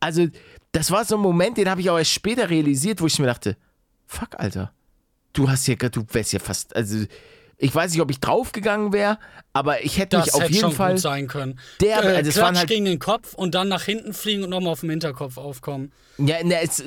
Also, 0.00 0.26
das 0.72 0.90
war 0.90 1.04
so 1.04 1.16
ein 1.16 1.22
Moment, 1.22 1.56
den 1.58 1.68
habe 1.68 1.80
ich 1.80 1.90
auch 1.90 1.98
erst 1.98 2.12
später 2.12 2.50
realisiert, 2.50 3.00
wo 3.00 3.06
ich 3.06 3.18
mir 3.18 3.26
dachte, 3.26 3.56
fuck, 4.06 4.38
Alter, 4.38 4.72
du 5.32 5.48
hast 5.48 5.64
hier, 5.64 5.76
du 5.76 6.04
wärst 6.12 6.32
ja 6.32 6.38
fast, 6.38 6.74
also, 6.76 7.04
ich 7.58 7.74
weiß 7.74 7.92
nicht, 7.92 8.00
ob 8.02 8.10
ich 8.10 8.20
draufgegangen 8.20 8.92
wäre, 8.92 9.18
aber 9.52 9.82
ich 9.82 9.98
hätte 9.98 10.16
das 10.18 10.26
mich 10.26 10.34
auf 10.34 10.42
hätte 10.42 10.52
jeden 10.52 10.64
schon 10.64 10.72
Fall. 10.72 10.92
gut 10.92 11.00
sein 11.00 11.26
können. 11.26 11.58
Der- 11.80 12.04
äh, 12.04 12.16
also 12.16 12.30
Klatsch 12.30 12.56
halt- 12.58 12.68
gegen 12.68 12.84
den 12.84 12.98
Kopf 12.98 13.32
und 13.34 13.54
dann 13.54 13.68
nach 13.68 13.82
hinten 13.82 14.12
fliegen 14.12 14.44
und 14.44 14.50
nochmal 14.50 14.72
auf 14.72 14.80
dem 14.80 14.90
Hinterkopf 14.90 15.38
aufkommen. 15.38 15.92
Ja, 16.18 16.42
ne, 16.42 16.60
es, 16.62 16.82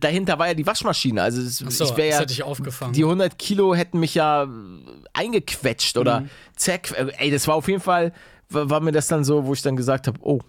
dahinter 0.00 0.38
war 0.38 0.48
ja 0.48 0.54
die 0.54 0.66
Waschmaschine. 0.66 1.22
Also 1.22 1.40
es, 1.42 1.64
Achso, 1.64 1.84
ich 1.84 1.96
wär 1.96 2.06
das 2.06 2.14
ja, 2.14 2.20
hätte 2.22 2.32
ich 2.32 2.42
aufgefangen. 2.42 2.92
die 2.92 3.04
100 3.04 3.38
Kilo 3.38 3.74
hätten 3.74 3.98
mich 4.00 4.14
ja 4.14 4.46
eingequetscht 5.12 5.96
oder 5.96 6.20
Mhm. 6.20 6.30
zack. 6.56 6.92
Ey, 7.18 7.30
das 7.30 7.46
war 7.48 7.54
auf 7.56 7.68
jeden 7.68 7.80
Fall, 7.80 8.12
war, 8.48 8.70
war 8.70 8.80
mir 8.80 8.92
das 8.92 9.08
dann 9.08 9.24
so, 9.24 9.46
wo 9.46 9.52
ich 9.52 9.62
dann 9.62 9.76
gesagt 9.76 10.06
habe, 10.06 10.18
oh, 10.22 10.40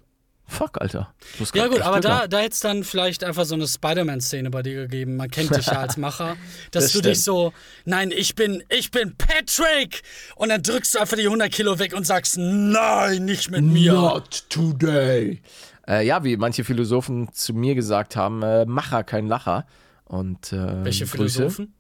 fuck, 0.48 0.80
Alter. 0.82 1.14
Ja 1.54 1.68
gut, 1.68 1.82
aber 1.82 2.00
da, 2.00 2.28
da 2.28 2.38
hätte 2.40 2.52
es 2.54 2.60
dann 2.60 2.84
vielleicht 2.84 3.24
einfach 3.24 3.46
so 3.46 3.56
eine 3.56 3.68
Spider-Man-Szene 3.68 4.50
bei 4.50 4.62
dir 4.62 4.76
gegeben. 4.76 5.16
Man 5.18 5.30
kennt 5.30 5.56
dich 5.56 5.66
ja 5.66 5.80
als 5.80 5.98
Macher. 5.98 6.38
Dass 6.72 6.86
Das 6.86 6.92
du 6.94 7.02
dich 7.02 7.20
stimmt. 7.20 7.26
so, 7.26 7.54
nein, 7.86 8.12
ich 8.12 8.36
bin, 8.36 8.64
ich 8.70 8.92
bin 8.92 9.16
Patrick! 9.18 10.02
Und 10.36 10.50
dann 10.50 10.62
drückst 10.62 10.96
du 10.96 11.00
einfach 11.00 11.18
die 11.18 11.26
100 11.26 11.52
Kilo 11.52 11.80
weg 11.80 11.94
und 11.94 12.06
sagst, 12.06 12.38
nein, 12.38 13.26
nicht 13.26 13.50
mit 13.52 13.64
mir. 13.64 13.94
Not 13.94 14.46
today. 14.50 15.42
Äh, 15.88 16.06
ja, 16.06 16.24
wie 16.24 16.38
manche 16.38 16.64
Philosophen 16.64 17.32
zu 17.34 17.54
mir 17.54 17.76
gesagt 17.76 18.16
haben, 18.16 18.42
äh, 18.44 18.66
Macher, 18.66 19.04
kein 19.04 19.28
Lacher. 19.28 19.66
Und 20.06 20.54
äh, 20.54 20.84
Welche 20.84 21.06
Grüße. 21.06 21.50
Philosophen? 21.50 21.74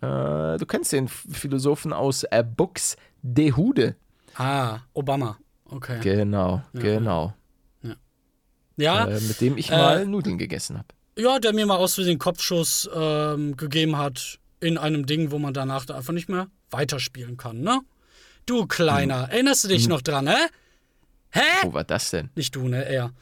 Äh, 0.00 0.58
du 0.58 0.66
kennst 0.66 0.92
den 0.92 1.08
Philosophen 1.08 1.92
aus 1.92 2.24
äh, 2.24 2.42
Bux 2.44 2.96
de 3.22 3.52
Hude. 3.52 3.94
Ah, 4.34 4.78
Obama. 4.94 5.38
Okay. 5.70 5.98
Genau, 6.02 6.62
genau. 6.74 7.34
Ja, 8.82 9.06
Äh, 9.06 9.20
mit 9.20 9.40
dem 9.40 9.56
ich 9.56 9.70
Äh, 9.70 9.76
mal 9.76 10.06
Nudeln 10.06 10.38
gegessen 10.38 10.76
habe. 10.78 10.88
ja, 11.18 11.38
der 11.38 11.52
mir 11.52 11.66
mal 11.66 11.76
aus 11.76 11.94
Versehen 11.94 12.18
Kopfschuss 12.18 12.88
ähm, 12.94 13.56
gegeben 13.56 13.96
hat 13.98 14.38
in 14.60 14.78
einem 14.78 15.06
Ding, 15.06 15.30
wo 15.30 15.38
man 15.38 15.54
danach 15.54 15.84
da 15.86 15.96
einfach 15.96 16.12
nicht 16.12 16.28
mehr 16.28 16.46
weiterspielen 16.70 17.36
kann, 17.36 17.60
ne? 17.60 17.80
Du 18.46 18.66
Kleiner, 18.66 19.28
erinnerst 19.30 19.64
du 19.64 19.68
dich 19.68 19.88
noch 19.88 20.02
dran, 20.02 20.26
hä? 20.28 20.34
Hä? 21.30 21.40
Wo 21.62 21.72
war 21.74 21.84
das 21.84 22.10
denn? 22.10 22.30
Nicht 22.34 22.54
du, 22.56 22.68
ne? 22.68 22.84
Er. 22.84 23.12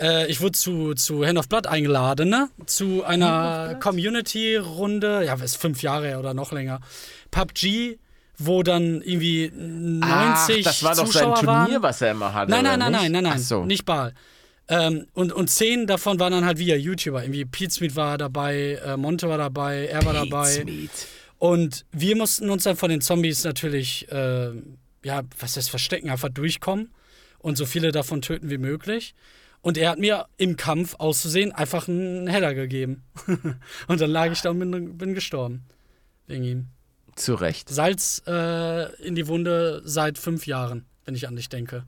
Äh, 0.00 0.26
ich 0.30 0.40
wurde 0.40 0.52
zu, 0.52 0.94
zu 0.94 1.24
Hand 1.26 1.38
of 1.38 1.48
Blood 1.48 1.66
eingeladen, 1.66 2.28
ne? 2.30 2.48
Zu 2.66 3.04
einer 3.04 3.76
Community-Runde, 3.80 5.24
ja, 5.24 5.34
ist 5.34 5.56
fünf 5.56 5.82
Jahre 5.82 6.06
her 6.06 6.18
oder 6.18 6.34
noch 6.34 6.52
länger. 6.52 6.80
PUBG, 7.30 7.98
wo 8.38 8.62
dann 8.62 9.02
irgendwie 9.02 9.50
90 9.54 10.66
Ach, 10.66 10.70
das 10.70 10.82
war 10.82 10.94
doch 10.94 11.04
Zuschauer 11.06 11.36
sein 11.36 11.44
Turnier, 11.46 11.74
waren. 11.74 11.82
was 11.82 12.00
er 12.00 12.10
immer 12.12 12.32
hatte. 12.32 12.50
Nein, 12.50 12.60
oder 12.60 12.76
nein, 12.76 12.78
nein, 12.78 12.90
nicht? 12.92 13.02
nein, 13.02 13.12
nein, 13.12 13.22
nein, 13.24 13.32
Ach 13.36 13.38
so. 13.38 13.64
nicht 13.64 13.84
Ball. 13.84 14.14
Ähm, 14.70 15.08
und, 15.14 15.32
und 15.32 15.50
zehn 15.50 15.88
davon 15.88 16.20
waren 16.20 16.32
dann 16.32 16.44
halt 16.44 16.58
via 16.58 16.76
YouTuber. 16.76 17.24
Irgendwie 17.24 17.44
Pete 17.44 17.72
Smith 17.72 17.96
war 17.96 18.16
dabei, 18.16 18.80
äh, 18.84 18.96
Monte 18.96 19.28
war 19.28 19.36
dabei, 19.36 19.86
er 19.86 20.04
war 20.04 20.12
dabei. 20.12 20.62
Pete 20.64 21.06
Und 21.38 21.84
wir 21.90 22.16
mussten 22.16 22.48
uns 22.50 22.62
dann 22.62 22.76
von 22.76 22.88
den 22.88 23.00
Zombies 23.00 23.42
natürlich, 23.42 24.10
äh, 24.12 24.52
ja, 25.02 25.22
was 25.40 25.56
heißt 25.56 25.68
verstecken, 25.68 26.08
einfach 26.08 26.28
durchkommen 26.28 26.90
und 27.40 27.56
so 27.56 27.66
viele 27.66 27.90
davon 27.90 28.22
töten 28.22 28.48
wie 28.48 28.58
möglich. 28.58 29.16
Und 29.60 29.76
er 29.76 29.90
hat 29.90 29.98
mir 29.98 30.26
im 30.36 30.56
Kampf 30.56 30.94
auszusehen 30.98 31.50
einfach 31.50 31.88
einen 31.88 32.28
Header 32.28 32.54
gegeben. 32.54 33.02
und 33.88 34.00
dann 34.00 34.10
lag 34.10 34.30
ich 34.30 34.40
da 34.40 34.50
und 34.50 34.60
bin, 34.60 34.96
bin 34.96 35.14
gestorben. 35.14 35.64
Wegen 36.28 36.44
ihm. 36.44 36.66
Zu 37.16 37.34
Recht. 37.34 37.68
Salz 37.68 38.22
äh, 38.28 38.94
in 39.02 39.16
die 39.16 39.26
Wunde 39.26 39.82
seit 39.84 40.16
fünf 40.16 40.46
Jahren, 40.46 40.86
wenn 41.04 41.16
ich 41.16 41.26
an 41.26 41.34
dich 41.34 41.48
denke. 41.48 41.84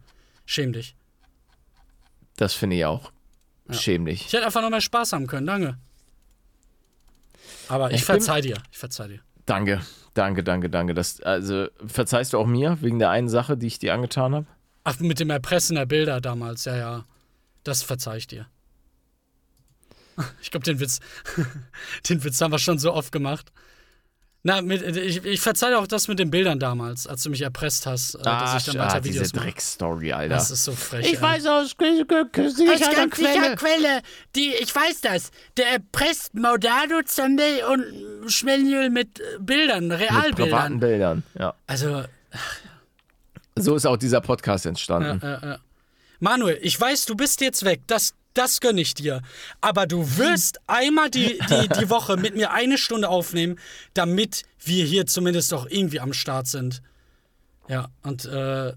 Schäm 0.46 0.72
dich. 0.72 0.96
Das 2.36 2.54
finde 2.54 2.76
ich 2.76 2.84
auch 2.84 3.12
schämlich. 3.70 4.26
Ich 4.26 4.32
hätte 4.32 4.46
einfach 4.46 4.62
noch 4.62 4.70
mehr 4.70 4.80
Spaß 4.80 5.12
haben 5.12 5.26
können, 5.26 5.46
danke. 5.46 5.78
Aber 7.68 7.90
ich, 7.90 7.96
Ich 7.96 8.04
verzeih 8.04 8.40
dir. 8.40 8.62
Ich 8.70 8.78
verzeih 8.78 9.08
dir. 9.08 9.20
Danke, 9.46 9.80
danke, 10.14 10.44
danke, 10.44 10.70
danke. 10.70 10.94
Das, 10.94 11.20
also, 11.20 11.68
verzeihst 11.86 12.32
du 12.32 12.38
auch 12.38 12.46
mir 12.46 12.78
wegen 12.80 12.98
der 12.98 13.10
einen 13.10 13.28
Sache, 13.28 13.56
die 13.56 13.66
ich 13.66 13.78
dir 13.78 13.94
angetan 13.94 14.34
habe? 14.34 14.46
Ach, 14.84 14.98
mit 14.98 15.20
dem 15.20 15.30
Erpressen 15.30 15.76
der 15.76 15.86
Bilder 15.86 16.20
damals, 16.20 16.64
ja, 16.64 16.76
ja. 16.76 17.04
Das 17.64 17.82
verzeih 17.82 18.16
ich 18.16 18.26
dir. 18.26 18.46
Ich 20.42 20.50
glaube, 20.50 20.64
den 20.64 20.80
Witz, 20.80 21.00
den 22.08 22.22
Witz 22.24 22.40
haben 22.40 22.52
wir 22.52 22.58
schon 22.58 22.78
so 22.78 22.92
oft 22.92 23.12
gemacht. 23.12 23.52
Na, 24.44 24.60
mit, 24.60 24.82
ich, 24.82 25.24
ich 25.24 25.40
verzeih 25.40 25.70
dir 25.70 25.78
auch 25.78 25.86
das 25.86 26.08
mit 26.08 26.18
den 26.18 26.30
Bildern 26.30 26.58
damals, 26.58 27.06
als 27.06 27.22
du 27.22 27.30
mich 27.30 27.42
erpresst 27.42 27.86
hast, 27.86 28.16
äh, 28.16 28.22
dass 28.22 28.66
ich 28.66 28.72
dann 28.72 28.82
ah, 28.82 28.86
weiter 28.88 29.00
diese 29.00 29.20
Videos 29.20 29.34
mache. 29.34 29.44
Dreckstory, 29.44 30.12
Alter. 30.12 30.34
Das 30.34 30.50
ist 30.50 30.64
so 30.64 30.72
frech. 30.72 31.06
ey. 31.44 31.50
aus 31.50 31.76
Aus 32.44 32.96
ganz 32.96 33.16
sicher 33.16 33.54
Quelle. 33.56 34.02
Die, 34.34 34.52
ich 34.60 34.74
weiß 34.74 35.00
das. 35.02 35.30
Der 35.56 35.72
erpresst 35.74 36.34
Maudado, 36.34 37.02
Zombie 37.04 37.62
und 37.70 38.30
Schmelnjöl 38.32 38.90
mit 38.90 39.20
äh, 39.20 39.22
Bildern, 39.38 39.86
mit 39.86 39.98
privaten 39.98 40.20
Realbildern. 40.22 40.80
Bildern, 40.80 41.22
ja. 41.38 41.54
Also, 41.68 42.02
So 43.56 43.76
ist 43.76 43.86
auch 43.86 43.96
dieser 43.96 44.20
Podcast 44.20 44.66
entstanden. 44.66 45.20
Ja, 45.22 45.30
ja, 45.30 45.48
ja. 45.50 45.58
Manuel, 46.22 46.56
ich 46.62 46.80
weiß, 46.80 47.06
du 47.06 47.16
bist 47.16 47.40
jetzt 47.40 47.64
weg. 47.64 47.80
Das, 47.88 48.14
das 48.34 48.60
gönne 48.60 48.80
ich 48.80 48.94
dir. 48.94 49.22
Aber 49.60 49.88
du 49.88 50.18
wirst 50.18 50.60
einmal 50.68 51.10
die, 51.10 51.36
die, 51.50 51.68
die 51.80 51.90
Woche 51.90 52.16
mit 52.16 52.36
mir 52.36 52.52
eine 52.52 52.78
Stunde 52.78 53.08
aufnehmen, 53.08 53.58
damit 53.92 54.44
wir 54.60 54.84
hier 54.84 55.06
zumindest 55.06 55.50
doch 55.50 55.66
irgendwie 55.68 55.98
am 55.98 56.12
Start 56.12 56.46
sind. 56.46 56.80
Ja, 57.66 57.88
und 58.04 58.24
äh, 58.24 58.72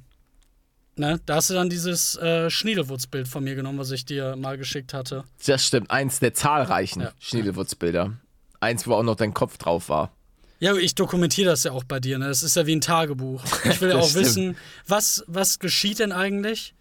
ne, 0.95 1.19
da 1.27 1.35
hast 1.35 1.51
du 1.51 1.53
dann 1.53 1.69
dieses 1.69 2.15
äh, 2.15 2.49
Schniedelwurzbild 2.49 3.27
von 3.27 3.43
mir 3.43 3.53
genommen, 3.53 3.77
was 3.77 3.91
ich 3.91 4.05
dir 4.05 4.35
mal 4.35 4.57
geschickt 4.57 4.95
hatte. 4.95 5.23
Das 5.45 5.63
stimmt, 5.67 5.91
eins 5.91 6.19
der 6.19 6.33
zahlreichen 6.33 7.01
Ja. 7.03 7.11
Schniedelwurzbilder. 7.19 8.13
Eins, 8.59 8.87
wo 8.87 8.95
auch 8.95 9.03
noch 9.03 9.17
dein 9.17 9.35
Kopf 9.35 9.59
drauf 9.59 9.87
war. 9.87 10.11
Ja, 10.59 10.73
ich 10.75 10.95
dokumentiere 10.95 11.51
das 11.51 11.63
ja 11.63 11.73
auch 11.73 11.83
bei 11.83 11.99
dir, 11.99 12.17
ne? 12.17 12.27
Das 12.27 12.41
ist 12.41 12.55
ja 12.55 12.65
wie 12.65 12.75
ein 12.75 12.81
Tagebuch. 12.81 13.43
Ich 13.65 13.81
will 13.81 13.89
ja 13.91 13.97
auch 13.97 14.09
stimmt. 14.09 14.25
wissen, 14.25 14.57
was, 14.87 15.23
was 15.27 15.59
geschieht 15.59 15.99
denn 15.99 16.11
eigentlich 16.11 16.73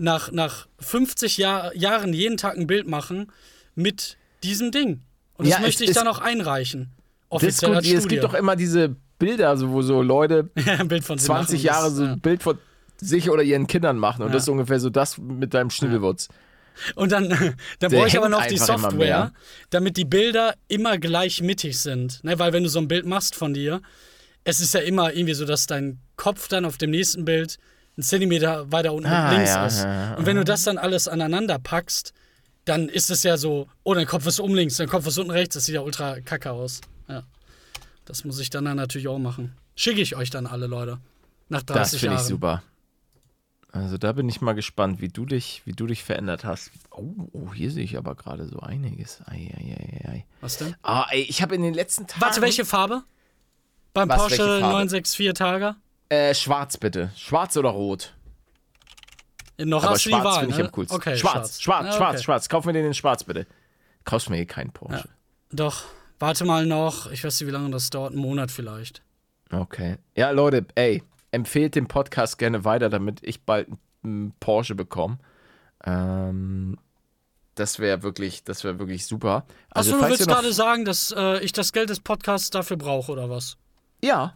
nach, 0.00 0.32
nach 0.32 0.66
50 0.78 1.36
Jahr, 1.36 1.74
Jahren 1.76 2.12
jeden 2.12 2.36
Tag 2.36 2.56
ein 2.56 2.66
Bild 2.66 2.88
machen 2.88 3.30
mit 3.74 4.16
diesem 4.42 4.70
Ding. 4.72 5.02
Und 5.34 5.46
das 5.46 5.54
Ja, 5.54 5.60
möchte 5.60 5.84
ich 5.84 5.92
dann 5.92 6.08
auch 6.08 6.18
einreichen. 6.18 6.90
Offiziell 7.28 7.74
als 7.74 7.86
Es 7.86 8.08
gibt 8.08 8.24
doch 8.24 8.34
immer 8.34 8.56
diese 8.56 8.96
Bilder, 9.18 9.56
so, 9.56 9.70
wo 9.70 9.82
so 9.82 10.02
Leute 10.02 10.50
Ja, 10.66 10.74
ein 10.78 10.88
Bild 10.88 11.04
von 11.04 11.18
sie 11.18 11.26
20 11.26 11.58
machen. 11.58 11.66
Jahre 11.66 11.84
Das, 11.86 11.96
so 11.96 12.04
ein 12.04 12.20
Bild 12.20 12.42
von 12.42 12.58
sich 12.98 13.30
oder 13.30 13.42
ihren 13.42 13.66
Kindern 13.66 13.98
machen. 13.98 14.22
Und 14.22 14.28
Ja. 14.28 14.34
das 14.34 14.42
ist 14.44 14.48
ungefähr 14.48 14.80
so 14.80 14.90
das 14.90 15.18
mit 15.18 15.54
deinem 15.54 15.70
Schniedelwurz. 15.70 16.28
Und 16.94 17.12
dann, 17.12 17.28
dann 17.78 17.92
brauche 17.92 18.06
ich 18.08 18.16
aber 18.16 18.28
noch 18.28 18.46
die 18.46 18.56
Software, 18.56 19.32
damit 19.70 19.96
die 19.96 20.04
Bilder 20.04 20.54
immer 20.68 20.98
gleich 20.98 21.42
mittig 21.42 21.78
sind. 21.78 22.24
Ne? 22.24 22.38
Weil 22.38 22.52
wenn 22.52 22.62
du 22.62 22.68
so 22.68 22.78
ein 22.78 22.88
Bild 22.88 23.06
machst 23.06 23.34
von 23.34 23.54
dir, 23.54 23.80
es 24.44 24.60
ist 24.60 24.74
ja 24.74 24.80
immer 24.80 25.12
irgendwie 25.12 25.34
so, 25.34 25.44
dass 25.44 25.66
dein 25.66 25.98
Kopf 26.16 26.48
dann 26.48 26.64
auf 26.64 26.78
dem 26.78 26.90
nächsten 26.90 27.24
Bild 27.24 27.58
einen 27.96 28.04
Zentimeter 28.04 28.70
weiter 28.72 28.92
unten 28.92 29.08
Ah, 29.08 29.32
links 29.32 29.50
ja, 29.50 29.66
ist. 29.66 29.82
ja. 29.84 30.14
Und 30.14 30.26
wenn 30.26 30.36
du 30.36 30.44
das 30.44 30.64
dann 30.64 30.78
alles 30.78 31.08
aneinander 31.08 31.58
packst, 31.58 32.12
dann 32.64 32.88
ist 32.88 33.10
es 33.10 33.22
ja 33.22 33.36
so, 33.36 33.68
oh, 33.84 33.94
dein 33.94 34.06
Kopf 34.06 34.26
ist 34.26 34.38
oben 34.40 34.54
links, 34.54 34.76
dein 34.76 34.88
Kopf 34.88 35.06
ist 35.06 35.18
unten 35.18 35.30
rechts, 35.32 35.54
das 35.54 35.64
sieht 35.64 35.74
ja 35.74 35.80
ultra 35.80 36.20
kacke 36.20 36.50
aus. 36.52 36.80
Ja. 37.08 37.24
Das 38.04 38.24
muss 38.24 38.38
ich 38.38 38.50
dann, 38.50 38.64
dann 38.64 38.76
natürlich 38.76 39.08
auch 39.08 39.18
machen. 39.18 39.54
Schicke 39.76 40.00
ich 40.00 40.16
euch 40.16 40.30
dann 40.30 40.46
alle, 40.46 40.66
Leute. 40.66 40.98
Nach 41.48 41.62
30 41.62 41.74
Das 41.82 41.90
finde 42.00 42.06
Jahren. 42.14 42.22
ich 42.22 42.28
super. 42.28 42.62
Also 43.72 43.98
da 43.98 44.12
bin 44.12 44.28
ich 44.28 44.40
mal 44.40 44.52
gespannt, 44.54 45.00
wie 45.00 45.08
du 45.08 45.24
dich, 45.24 45.62
wie 45.64 45.72
du 45.72 45.86
dich 45.86 46.02
verändert 46.02 46.44
hast. 46.44 46.70
Oh, 46.90 47.04
oh 47.32 47.52
hier 47.54 47.70
sehe 47.70 47.84
ich 47.84 47.96
aber 47.96 48.16
gerade 48.16 48.46
so 48.48 48.58
einiges. 48.60 49.20
Ei, 49.26 49.48
ei, 49.56 49.76
ei, 50.04 50.08
ei. 50.10 50.24
Was 50.40 50.56
denn? 50.58 50.74
Ah, 50.82 51.06
ey, 51.10 51.22
ich 51.22 51.40
habe 51.40 51.54
in 51.54 51.62
den 51.62 51.74
letzten 51.74 52.06
Tagen. 52.08 52.20
Warte, 52.20 52.40
welche 52.42 52.64
Farbe? 52.64 53.02
Beim 53.94 54.08
Was, 54.08 54.16
Porsche 54.18 54.36
Farbe? 54.36 54.60
964 54.60 55.34
Targa? 55.34 55.76
Äh, 56.10 56.34
schwarz 56.34 56.76
bitte. 56.76 57.10
Schwarz 57.16 57.56
oder 57.56 57.70
rot? 57.70 58.14
Noch 59.58 59.82
aber 59.84 59.92
hast 59.94 60.04
du 60.04 60.10
die 60.10 60.14
schwarz 60.14 60.24
Wahl, 60.24 60.40
finde 60.40 60.54
ich 60.54 60.58
ne? 60.58 60.64
am 60.64 60.72
coolsten. 60.72 60.96
Okay, 60.96 61.16
schwarz, 61.16 61.60
schwarz, 61.60 61.86
Ja, 61.86 61.92
schwarz, 61.92 62.14
okay. 62.16 62.24
schwarz. 62.24 62.48
Kauf 62.48 62.64
mir 62.64 62.72
den 62.72 62.86
in 62.86 62.94
schwarz 62.94 63.24
bitte. 63.24 63.46
Kaufst 64.04 64.28
mir 64.28 64.36
hier 64.36 64.46
keinen 64.46 64.72
Porsche. 64.72 65.08
Doch, 65.52 65.84
warte 66.18 66.44
mal 66.44 66.66
noch. 66.66 67.10
Ich 67.10 67.22
weiß 67.24 67.40
nicht, 67.40 67.48
wie 67.48 67.52
lange 67.52 67.70
das 67.70 67.90
dauert. 67.90 68.12
Einen 68.12 68.22
Monat 68.22 68.50
vielleicht. 68.50 69.02
Okay. 69.52 69.98
Ja, 70.16 70.30
Leute, 70.30 70.66
ey, 70.74 71.02
empfehlt 71.30 71.74
den 71.74 71.86
Podcast 71.86 72.38
gerne 72.38 72.64
weiter, 72.64 72.88
damit 72.88 73.20
ich 73.22 73.42
bald 73.42 73.68
einen 74.02 74.32
Porsche 74.40 74.74
bekomme. 74.74 75.18
Ähm, 75.84 76.78
das 77.54 77.78
wäre 77.78 78.02
wirklich, 78.02 78.42
das 78.44 78.64
wäre 78.64 78.78
wirklich 78.78 79.06
super. 79.06 79.44
Also, 79.70 79.92
Achso, 79.94 80.04
du 80.04 80.10
willst 80.10 80.26
gerade 80.26 80.52
sagen, 80.52 80.84
dass 80.84 81.14
äh, 81.16 81.40
ich 81.40 81.52
das 81.52 81.72
Geld 81.72 81.90
des 81.90 82.00
Podcasts 82.00 82.50
dafür 82.50 82.76
brauche, 82.78 83.12
oder 83.12 83.28
was? 83.28 83.56
Ja. 84.02 84.34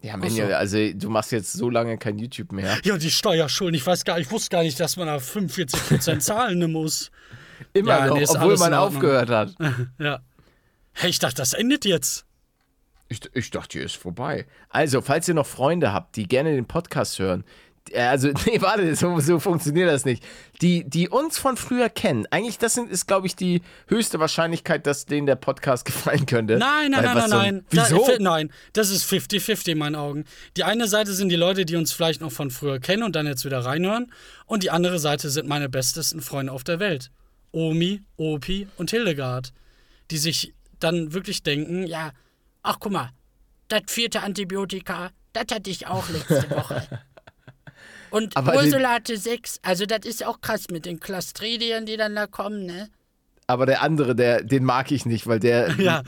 Ja, 0.00 0.14
Ach 0.20 0.28
so. 0.28 0.42
also 0.44 0.92
du 0.92 1.10
machst 1.10 1.32
jetzt 1.32 1.52
so 1.52 1.70
lange 1.70 1.98
kein 1.98 2.18
YouTube 2.18 2.52
mehr. 2.52 2.78
Ja, 2.84 2.96
die 2.96 3.10
Steuerschulden. 3.10 3.74
Ich 3.74 3.84
weiß 3.86 4.04
gar 4.04 4.18
ich 4.20 4.30
wusste 4.30 4.50
gar 4.50 4.62
nicht, 4.62 4.78
dass 4.78 4.96
man 4.96 5.08
da 5.08 5.16
45% 5.16 6.18
zahlen 6.20 6.70
muss. 6.70 7.10
Immer 7.72 7.88
Ja, 7.98 8.06
noch, 8.06 8.16
nee, 8.16 8.24
obwohl 8.28 8.56
man 8.58 8.74
aufgehört 8.74 9.28
hat. 9.28 9.54
Ja. 9.98 10.20
Hey, 10.92 11.10
ich 11.10 11.18
dachte, 11.18 11.36
das 11.36 11.52
endet 11.52 11.84
jetzt. 11.84 12.24
Ich, 13.08 13.20
ich 13.32 13.50
dachte, 13.50 13.78
hier 13.78 13.86
ist 13.86 13.96
vorbei. 13.96 14.46
Also, 14.68 15.00
falls 15.00 15.26
ihr 15.28 15.34
noch 15.34 15.46
Freunde 15.46 15.92
habt, 15.92 16.16
die 16.16 16.28
gerne 16.28 16.54
den 16.54 16.66
Podcast 16.66 17.18
hören, 17.18 17.44
also, 17.94 18.28
nee, 18.46 18.60
warte, 18.60 18.94
so, 18.96 19.18
so 19.20 19.38
funktioniert 19.38 19.88
das 19.88 20.04
nicht. 20.04 20.24
Die, 20.62 20.88
die 20.88 21.08
uns 21.08 21.38
von 21.38 21.56
früher 21.56 21.88
kennen, 21.88 22.26
eigentlich, 22.30 22.58
das 22.58 22.74
sind, 22.74 22.90
ist, 22.90 23.06
glaube 23.06 23.26
ich, 23.26 23.36
die 23.36 23.62
höchste 23.86 24.18
Wahrscheinlichkeit, 24.20 24.86
dass 24.86 25.06
denen 25.06 25.26
der 25.26 25.36
Podcast 25.36 25.84
gefallen 25.86 26.26
könnte. 26.26 26.56
Nein, 26.58 26.90
nein, 26.90 27.04
Weil 27.04 27.14
nein, 27.14 27.14
nein, 27.14 27.30
so 27.30 27.36
ein- 27.36 27.54
nein. 27.54 27.64
Wieso? 27.70 28.06
Da, 28.06 28.16
nein, 28.18 28.52
das 28.72 28.90
ist 28.90 29.10
50-50 29.10 29.72
in 29.72 29.78
meinen 29.78 29.96
Augen. 29.96 30.24
Die 30.56 30.64
eine 30.64 30.88
Seite 30.88 31.12
sind 31.12 31.28
die 31.28 31.36
Leute, 31.36 31.64
die 31.64 31.76
uns 31.76 31.92
vielleicht 31.92 32.20
noch 32.20 32.32
von 32.32 32.50
früher 32.50 32.80
kennen 32.80 33.02
und 33.02 33.14
dann 33.16 33.26
jetzt 33.26 33.44
wieder 33.44 33.64
reinhören. 33.64 34.12
Und 34.46 34.62
die 34.62 34.70
andere 34.70 34.98
Seite 34.98 35.30
sind 35.30 35.48
meine 35.48 35.68
bestesten 35.68 36.20
Freunde 36.20 36.52
auf 36.52 36.64
der 36.64 36.80
Welt. 36.80 37.10
Omi, 37.52 38.02
Opi 38.16 38.68
und 38.76 38.90
Hildegard. 38.90 39.52
Die 40.10 40.18
sich 40.18 40.54
dann 40.80 41.12
wirklich 41.12 41.42
denken, 41.42 41.86
ja, 41.86 42.12
Ach, 42.62 42.76
guck 42.80 42.92
mal. 42.92 43.10
Das 43.68 43.82
vierte 43.86 44.20
Antibiotika, 44.22 45.10
das 45.32 45.44
hatte 45.54 45.70
ich 45.70 45.86
auch 45.86 46.08
letzte 46.10 46.50
Woche. 46.56 46.86
Und 48.10 48.36
Aber 48.36 48.52
den- 48.52 48.64
Ursulate 48.66 49.16
6, 49.16 49.60
also 49.62 49.86
das 49.86 50.00
ist 50.04 50.24
auch 50.24 50.40
krass 50.40 50.66
mit 50.70 50.86
den 50.86 51.00
Clostridien, 51.00 51.86
die 51.86 51.96
dann 51.96 52.14
da 52.14 52.26
kommen, 52.26 52.66
ne? 52.66 52.88
Aber 53.46 53.64
der 53.64 53.82
andere, 53.82 54.14
der, 54.14 54.42
den 54.42 54.64
mag 54.64 54.90
ich 54.92 55.06
nicht, 55.06 55.26
weil 55.26 55.40
der, 55.40 55.70
Ja. 55.78 56.02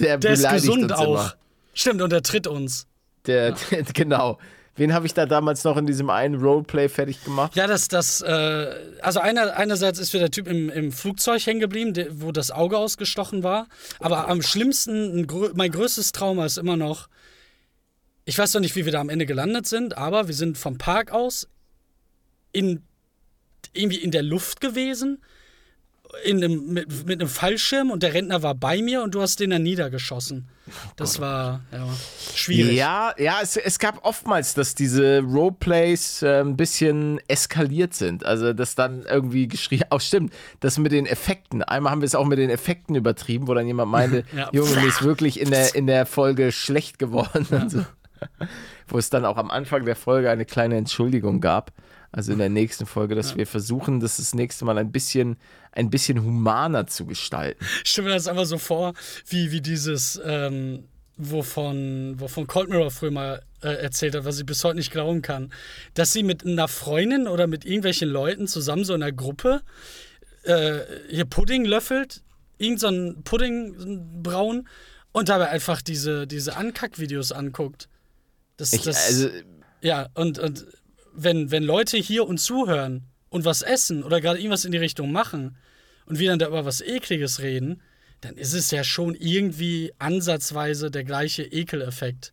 der, 0.00 0.18
der 0.18 0.32
ist 0.32 0.48
gesund 0.48 0.84
uns 0.84 0.92
auch. 0.92 1.04
Immer. 1.14 1.34
Stimmt, 1.74 2.02
und 2.02 2.12
er 2.12 2.22
tritt 2.22 2.46
uns. 2.46 2.86
Der, 3.26 3.52
der, 3.70 3.82
genau. 3.94 4.38
Wen 4.76 4.92
habe 4.92 5.06
ich 5.06 5.14
da 5.14 5.24
damals 5.24 5.62
noch 5.62 5.76
in 5.76 5.86
diesem 5.86 6.10
einen 6.10 6.34
Roleplay 6.34 6.88
fertig 6.88 7.22
gemacht? 7.24 7.54
Ja, 7.54 7.68
das, 7.68 7.86
das, 7.86 8.20
äh, 8.22 8.74
also 9.02 9.20
einer, 9.20 9.56
einerseits 9.56 10.00
ist 10.00 10.12
mir 10.12 10.18
der 10.18 10.32
Typ 10.32 10.48
im, 10.48 10.68
im 10.68 10.90
Flugzeug 10.90 11.46
hängen 11.46 11.60
geblieben, 11.60 11.94
wo 12.14 12.32
das 12.32 12.50
Auge 12.50 12.76
ausgestochen 12.76 13.44
war. 13.44 13.68
Aber 14.00 14.26
am 14.28 14.42
schlimmsten, 14.42 15.20
ein 15.20 15.26
mein 15.54 15.70
größtes 15.70 16.10
Trauma 16.10 16.44
ist 16.44 16.58
immer 16.58 16.76
noch, 16.76 17.06
ich 18.24 18.38
weiß 18.38 18.54
noch 18.54 18.60
nicht, 18.60 18.76
wie 18.76 18.84
wir 18.84 18.92
da 18.92 19.00
am 19.00 19.10
Ende 19.10 19.26
gelandet 19.26 19.66
sind, 19.66 19.96
aber 19.96 20.28
wir 20.28 20.34
sind 20.34 20.56
vom 20.56 20.78
Park 20.78 21.12
aus 21.12 21.48
in, 22.52 22.82
irgendwie 23.72 23.98
in 23.98 24.10
der 24.10 24.22
Luft 24.22 24.60
gewesen, 24.60 25.22
in 26.22 26.42
einem, 26.42 26.72
mit, 26.72 27.06
mit 27.06 27.20
einem 27.20 27.28
Fallschirm 27.28 27.90
und 27.90 28.02
der 28.02 28.14
Rentner 28.14 28.42
war 28.42 28.54
bei 28.54 28.80
mir 28.80 29.02
und 29.02 29.14
du 29.14 29.20
hast 29.20 29.40
den 29.40 29.50
dann 29.50 29.62
niedergeschossen. 29.62 30.48
Das 30.96 31.20
war, 31.20 31.62
ja, 31.72 31.88
schwierig. 32.34 32.76
Ja, 32.76 33.14
ja, 33.18 33.38
es, 33.42 33.56
es 33.56 33.78
gab 33.78 34.04
oftmals, 34.04 34.54
dass 34.54 34.74
diese 34.74 35.20
Roleplays 35.20 36.22
äh, 36.22 36.40
ein 36.40 36.56
bisschen 36.56 37.20
eskaliert 37.26 37.94
sind. 37.94 38.24
Also, 38.24 38.52
dass 38.52 38.74
dann 38.74 39.02
irgendwie 39.02 39.48
geschrien, 39.48 39.82
auch 39.90 40.00
stimmt, 40.00 40.32
das 40.60 40.78
mit 40.78 40.92
den 40.92 41.06
Effekten. 41.06 41.62
Einmal 41.62 41.92
haben 41.92 42.00
wir 42.00 42.06
es 42.06 42.14
auch 42.14 42.26
mit 42.26 42.38
den 42.38 42.50
Effekten 42.50 42.94
übertrieben, 42.94 43.48
wo 43.48 43.54
dann 43.54 43.66
jemand 43.66 43.90
meinte, 43.90 44.24
Ja. 44.36 44.50
Junge, 44.52 44.70
mir 44.76 44.86
ist 44.86 45.02
wirklich 45.02 45.40
in 45.40 45.50
der, 45.50 45.74
in 45.74 45.86
der 45.86 46.06
Folge 46.06 46.52
schlecht 46.52 46.98
geworden. 46.98 47.46
Und 47.50 47.70
so. 47.70 47.84
Wo 48.88 48.98
es 48.98 49.10
dann 49.10 49.24
auch 49.24 49.36
am 49.36 49.50
Anfang 49.50 49.84
der 49.84 49.96
Folge 49.96 50.30
eine 50.30 50.44
kleine 50.44 50.76
Entschuldigung 50.76 51.40
gab. 51.40 51.72
Also 52.12 52.32
in 52.32 52.38
der 52.38 52.48
nächsten 52.48 52.86
Folge, 52.86 53.16
dass 53.16 53.36
wir 53.36 53.44
versuchen, 53.44 53.98
das 53.98 54.18
das 54.18 54.34
nächste 54.36 54.64
Mal 54.64 54.78
ein 54.78 54.92
bisschen, 54.92 55.36
ein 55.72 55.90
bisschen 55.90 56.22
humaner 56.22 56.86
zu 56.86 57.06
gestalten. 57.06 57.64
Ich 57.82 57.90
stelle 57.90 58.06
mir 58.06 58.14
das 58.14 58.28
einfach 58.28 58.44
so 58.44 58.58
vor, 58.58 58.94
wie, 59.26 59.50
wie 59.50 59.60
dieses, 59.60 60.20
ähm, 60.24 60.84
wovon, 61.16 62.14
wovon 62.20 62.46
Cold 62.46 62.68
Mirror 62.68 62.92
früher 62.92 63.10
mal 63.10 63.42
äh, 63.62 63.68
erzählt 63.68 64.14
hat, 64.14 64.24
was 64.24 64.38
ich 64.38 64.46
bis 64.46 64.62
heute 64.62 64.76
nicht 64.76 64.92
glauben 64.92 65.22
kann. 65.22 65.52
Dass 65.94 66.12
sie 66.12 66.22
mit 66.22 66.46
einer 66.46 66.68
Freundin 66.68 67.26
oder 67.26 67.48
mit 67.48 67.64
irgendwelchen 67.64 68.08
Leuten 68.08 68.46
zusammen 68.46 68.84
so 68.84 68.94
in 68.94 69.02
einer 69.02 69.10
Gruppe 69.10 69.62
äh, 70.44 70.80
hier 71.08 71.24
Pudding 71.24 71.64
löffelt, 71.64 72.22
irgend 72.58 72.80
so 72.80 73.14
Pudding 73.24 74.22
braun 74.22 74.68
und 75.12 75.28
dabei 75.28 75.48
einfach 75.48 75.82
diese, 75.82 76.26
diese 76.26 76.56
Ankack-Videos 76.56 77.32
anguckt. 77.32 77.88
Das, 78.56 78.72
Ich, 78.72 78.82
das, 78.82 79.06
also, 79.06 79.28
ja, 79.80 80.08
und, 80.14 80.38
und 80.38 80.66
wenn, 81.12 81.50
wenn 81.50 81.62
Leute 81.62 81.96
hier 81.96 82.26
uns 82.26 82.44
zuhören 82.44 83.04
und 83.28 83.44
was 83.44 83.62
essen 83.62 84.02
oder 84.02 84.20
gerade 84.20 84.38
irgendwas 84.38 84.64
in 84.64 84.72
die 84.72 84.78
Richtung 84.78 85.12
machen 85.12 85.56
und 86.06 86.18
wir 86.18 86.30
dann 86.30 86.38
da 86.38 86.48
über 86.48 86.64
was 86.64 86.80
Ekliges 86.80 87.40
reden, 87.40 87.82
dann 88.20 88.36
ist 88.36 88.54
es 88.54 88.70
ja 88.70 88.84
schon 88.84 89.14
irgendwie 89.14 89.92
ansatzweise 89.98 90.90
der 90.90 91.04
gleiche 91.04 91.42
Ekeleffekt. 91.42 92.32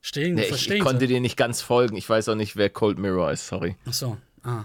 Stehen, 0.00 0.34
Nee, 0.34 0.42
ich, 0.42 0.48
verstehen 0.48 0.78
ich 0.78 0.82
konnte 0.82 1.06
dir 1.06 1.20
nicht 1.20 1.36
ganz 1.36 1.60
folgen. 1.60 1.96
Ich 1.96 2.08
weiß 2.08 2.28
auch 2.28 2.34
nicht, 2.34 2.56
wer 2.56 2.70
Cold 2.70 2.98
Mirror 2.98 3.30
ist, 3.30 3.46
sorry. 3.46 3.76
Ach 3.84 3.92
so, 3.92 4.16
ah. 4.42 4.64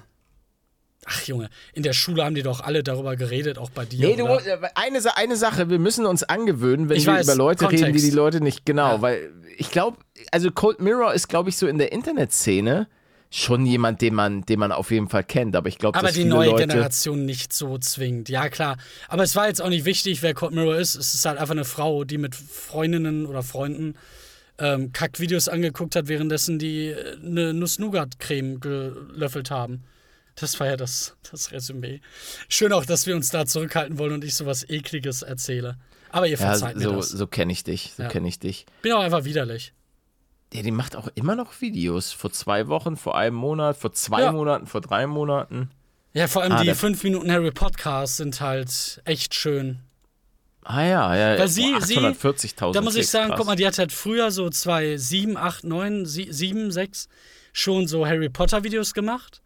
Ach 1.06 1.22
Junge, 1.24 1.50
in 1.74 1.84
der 1.84 1.94
Schule 1.94 2.26
haben 2.26 2.36
die 2.36 2.44
doch 2.44 2.60
alle 2.62 2.84
darüber 2.84 3.16
geredet, 3.16 3.58
auch 3.58 3.70
bei 3.70 3.86
dir. 3.86 4.08
Nee, 4.10 4.16
du, 4.18 4.26
äh, 4.26 4.58
eine, 4.76 5.00
eine 5.16 5.36
Sache, 5.38 5.70
wir 5.70 5.80
müssen 5.80 6.06
uns 6.06 6.24
angewöhnen, 6.24 6.90
wenn 6.90 6.98
Ich 6.98 7.06
wir 7.06 7.14
weiß, 7.14 7.26
über 7.28 7.36
Leute 7.36 7.66
reden, 7.66 7.78
die 7.78 7.84
Kontext. 7.84 8.06
die 8.08 8.12
Leute 8.12 8.42
nicht 8.42 8.66
genau, 8.66 8.96
Ja. 8.96 9.02
weil 9.02 9.32
ich 9.58 9.72
glaube, 9.72 9.98
also 10.32 10.52
Cold 10.52 10.82
Mirror 10.82 11.14
ist, 11.14 11.30
glaube 11.30 11.50
ich, 11.50 11.58
so 11.58 11.68
in 11.68 11.78
der 11.78 11.92
Internetszene 11.94 12.88
schon 13.30 13.66
jemand, 13.66 14.02
den 14.02 14.16
man, 14.16 14.42
den 14.44 14.60
man 14.60 14.72
auf 14.72 14.90
jeden 14.92 15.10
Fall 15.10 15.24
kennt, 15.24 15.56
aber 15.56 15.68
ich 15.70 15.78
glaube, 15.78 15.98
Aber 15.98 16.08
dass 16.08 16.16
die 16.16 16.24
neue 16.26 16.50
Leute, 16.52 16.68
Generation 16.68 17.26
nicht 17.26 17.52
so 17.54 17.78
zwingend. 17.78 18.30
Ja, 18.30 18.48
klar. 18.50 18.78
Aber 19.10 19.24
es 19.24 19.36
war 19.36 19.48
jetzt 19.48 19.62
auch 19.62 19.70
nicht 19.70 19.86
wichtig, 19.86 20.22
wer 20.24 20.34
Cold 20.34 20.54
Mirror 20.54 20.78
ist. 20.78 20.96
Es 20.96 21.14
ist 21.14 21.26
halt 21.26 21.38
einfach 21.38 21.54
eine 21.54 21.66
Frau, 21.66 22.04
die 22.06 22.18
mit 22.18 22.36
Freundinnen 22.36 23.26
oder 23.26 23.44
Freunden 23.44 23.96
ähm, 24.60 24.92
Kackvideos 24.94 25.50
angeguckt 25.50 25.96
hat, 25.96 26.08
währenddessen 26.08 26.58
die 26.58 26.88
äh, 26.88 27.18
eine 27.24 27.54
Nuss-Nougat-Creme 27.54 28.60
gelöffelt 28.60 29.52
haben. 29.52 29.84
Das 30.40 30.60
war 30.60 30.68
ja 30.68 30.78
das, 30.78 31.16
das 31.32 31.52
Resümee. 31.52 32.02
Schön 32.48 32.72
auch, 32.72 32.86
dass 32.86 33.08
wir 33.08 33.16
uns 33.16 33.30
da 33.30 33.46
zurückhalten 33.46 33.98
wollen 33.98 34.14
und 34.14 34.24
ich 34.24 34.36
sowas 34.36 34.68
Ekliges 34.70 35.22
erzähle. 35.24 35.78
Aber 36.12 36.26
ihr 36.28 36.38
ja, 36.38 36.48
verzeiht 36.50 36.76
mir 36.78 36.84
so, 36.84 36.96
das. 36.96 37.10
so 37.10 37.28
kenne 37.28 37.52
ich 37.52 37.64
dich, 37.64 37.94
so 37.98 38.04
Ja. 38.04 38.10
kenne 38.10 38.28
ich 38.28 38.40
dich. 38.40 38.66
Bin 38.82 38.94
auch 38.94 39.02
einfach 39.02 39.24
widerlich. 39.26 39.74
Ja, 40.54 40.62
die 40.62 40.72
macht 40.72 40.96
auch 40.96 41.10
immer 41.16 41.36
noch 41.36 41.60
Videos. 41.60 42.14
Vor 42.14 42.32
zwei 42.32 42.68
Wochen, 42.68 42.96
vor 42.96 43.18
einem 43.18 43.36
Monat, 43.36 43.78
vor 43.78 43.92
zwei 43.94 44.22
Ja. 44.22 44.32
Monaten, 44.32 44.68
vor 44.68 44.80
drei 44.82 45.06
Monaten. 45.08 45.72
Ja, 46.14 46.28
vor 46.28 46.44
allem 46.44 46.54
Ah, 46.54 46.60
die 46.62 46.68
der- 46.68 46.76
5 46.76 47.04
Minuten 47.04 47.32
Harry 47.32 47.52
Podcasts 47.52 48.18
sind 48.18 48.40
halt 48.40 49.02
echt 49.06 49.36
schön. 49.36 49.80
Ah 50.64 50.84
ja, 50.84 51.16
ja. 51.16 51.40
Weil 51.40 51.48
sie- 51.48 51.72
boah, 51.74 51.82
sie- 51.82 51.98
840.000 51.98 52.76
Da 52.76 52.82
muss 52.82 52.96
ich 52.96 53.08
sagen, 53.10 53.30
krass. 53.30 53.38
guck 53.40 53.48
mal, 53.48 53.56
die 53.56 53.66
hat 53.68 53.78
halt 53.78 53.92
früher 53.92 54.32
so 54.32 54.50
zwei, 54.50 54.98
sieben, 54.98 55.36
acht, 55.36 55.64
neun, 55.64 56.06
sie- 56.06 56.32
sieben, 56.32 56.72
sechs 56.72 57.08
schon 57.54 57.88
so 57.88 58.06
Harry 58.06 58.30
Potter 58.30 58.64
Videos 58.64 58.94
gemacht. 58.94 59.42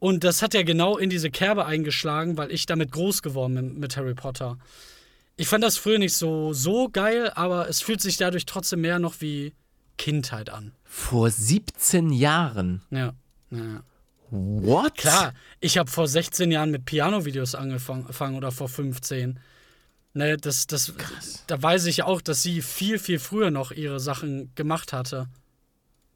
Und 0.00 0.24
das 0.24 0.42
hat 0.42 0.54
ja 0.54 0.62
genau 0.62 0.96
in 0.96 1.10
diese 1.10 1.30
Kerbe 1.30 1.66
eingeschlagen, 1.66 2.36
weil 2.36 2.50
ich 2.50 2.66
damit 2.66 2.90
groß 2.90 3.22
geworden 3.22 3.54
bin 3.54 3.78
mit 3.78 3.96
Harry 3.96 4.14
Potter. 4.14 4.58
Ich 5.36 5.46
fand 5.46 5.62
das 5.62 5.76
früher 5.76 5.98
nicht 5.98 6.16
so, 6.16 6.52
so 6.52 6.88
geil, 6.88 7.30
aber 7.34 7.68
es 7.68 7.80
fühlt 7.80 8.00
sich 8.00 8.16
dadurch 8.16 8.46
trotzdem 8.46 8.80
mehr 8.80 8.98
noch 8.98 9.20
wie 9.20 9.52
Kindheit 9.98 10.50
an. 10.50 10.72
Vor 10.84 11.30
17 11.30 12.10
Jahren. 12.10 12.82
Ja. 12.90 13.12
ja. 13.50 13.82
What? 14.30 14.96
Klar, 14.96 15.34
ich 15.60 15.76
habe 15.76 15.90
vor 15.90 16.08
16 16.08 16.50
Jahren 16.50 16.70
mit 16.70 16.84
Piano-Videos 16.84 17.54
angefangen 17.54 18.36
oder 18.36 18.52
vor 18.52 18.68
15. 18.68 19.38
Ne, 20.14 20.36
das, 20.36 20.66
das, 20.66 20.92
da 21.46 21.62
weiß 21.62 21.86
ich 21.86 22.02
auch, 22.04 22.20
dass 22.20 22.42
sie 22.42 22.62
viel, 22.62 22.98
viel 22.98 23.18
früher 23.18 23.50
noch 23.50 23.70
ihre 23.70 24.00
Sachen 24.00 24.54
gemacht 24.54 24.92
hatte. 24.92 25.28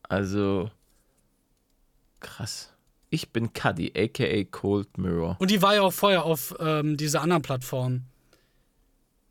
Also, 0.09 0.71
krass. 2.21 2.74
Ich 3.15 3.31
bin 3.31 3.53
Cuddy, 3.53 3.93
aka 3.97 4.43
Cold 4.51 4.99
Mirror. 4.99 5.37
Und 5.39 5.53
die 5.53 5.63
war 5.63 5.77
ja 5.77 5.83
auch 5.83 5.93
vorher 5.93 6.25
auf 6.25 6.53
ähm, 6.59 6.97
dieser 6.97 7.21
anderen 7.21 7.43
Plattform. 7.43 8.07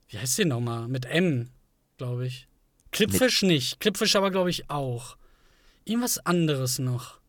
Wie 0.08 0.18
heißt 0.18 0.38
die 0.38 0.46
nochmal? 0.46 0.88
Mit 0.88 1.04
M, 1.06 1.50
glaube 1.98 2.28
ich. 2.28 2.48
Clipfish 2.92 3.42
nicht. 3.42 3.82
Clipfish 3.82 4.16
aber, 4.16 4.32
glaube 4.32 4.50
ich, 4.50 4.70
auch. 4.70 5.18
Irgendwas 5.84 6.18
anderes 6.26 6.80
noch. 6.80 7.20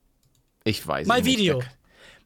Ich 0.63 0.87
weiß 0.87 1.09
My 1.09 1.15
nicht. 1.23 1.25
Video. 1.25 1.61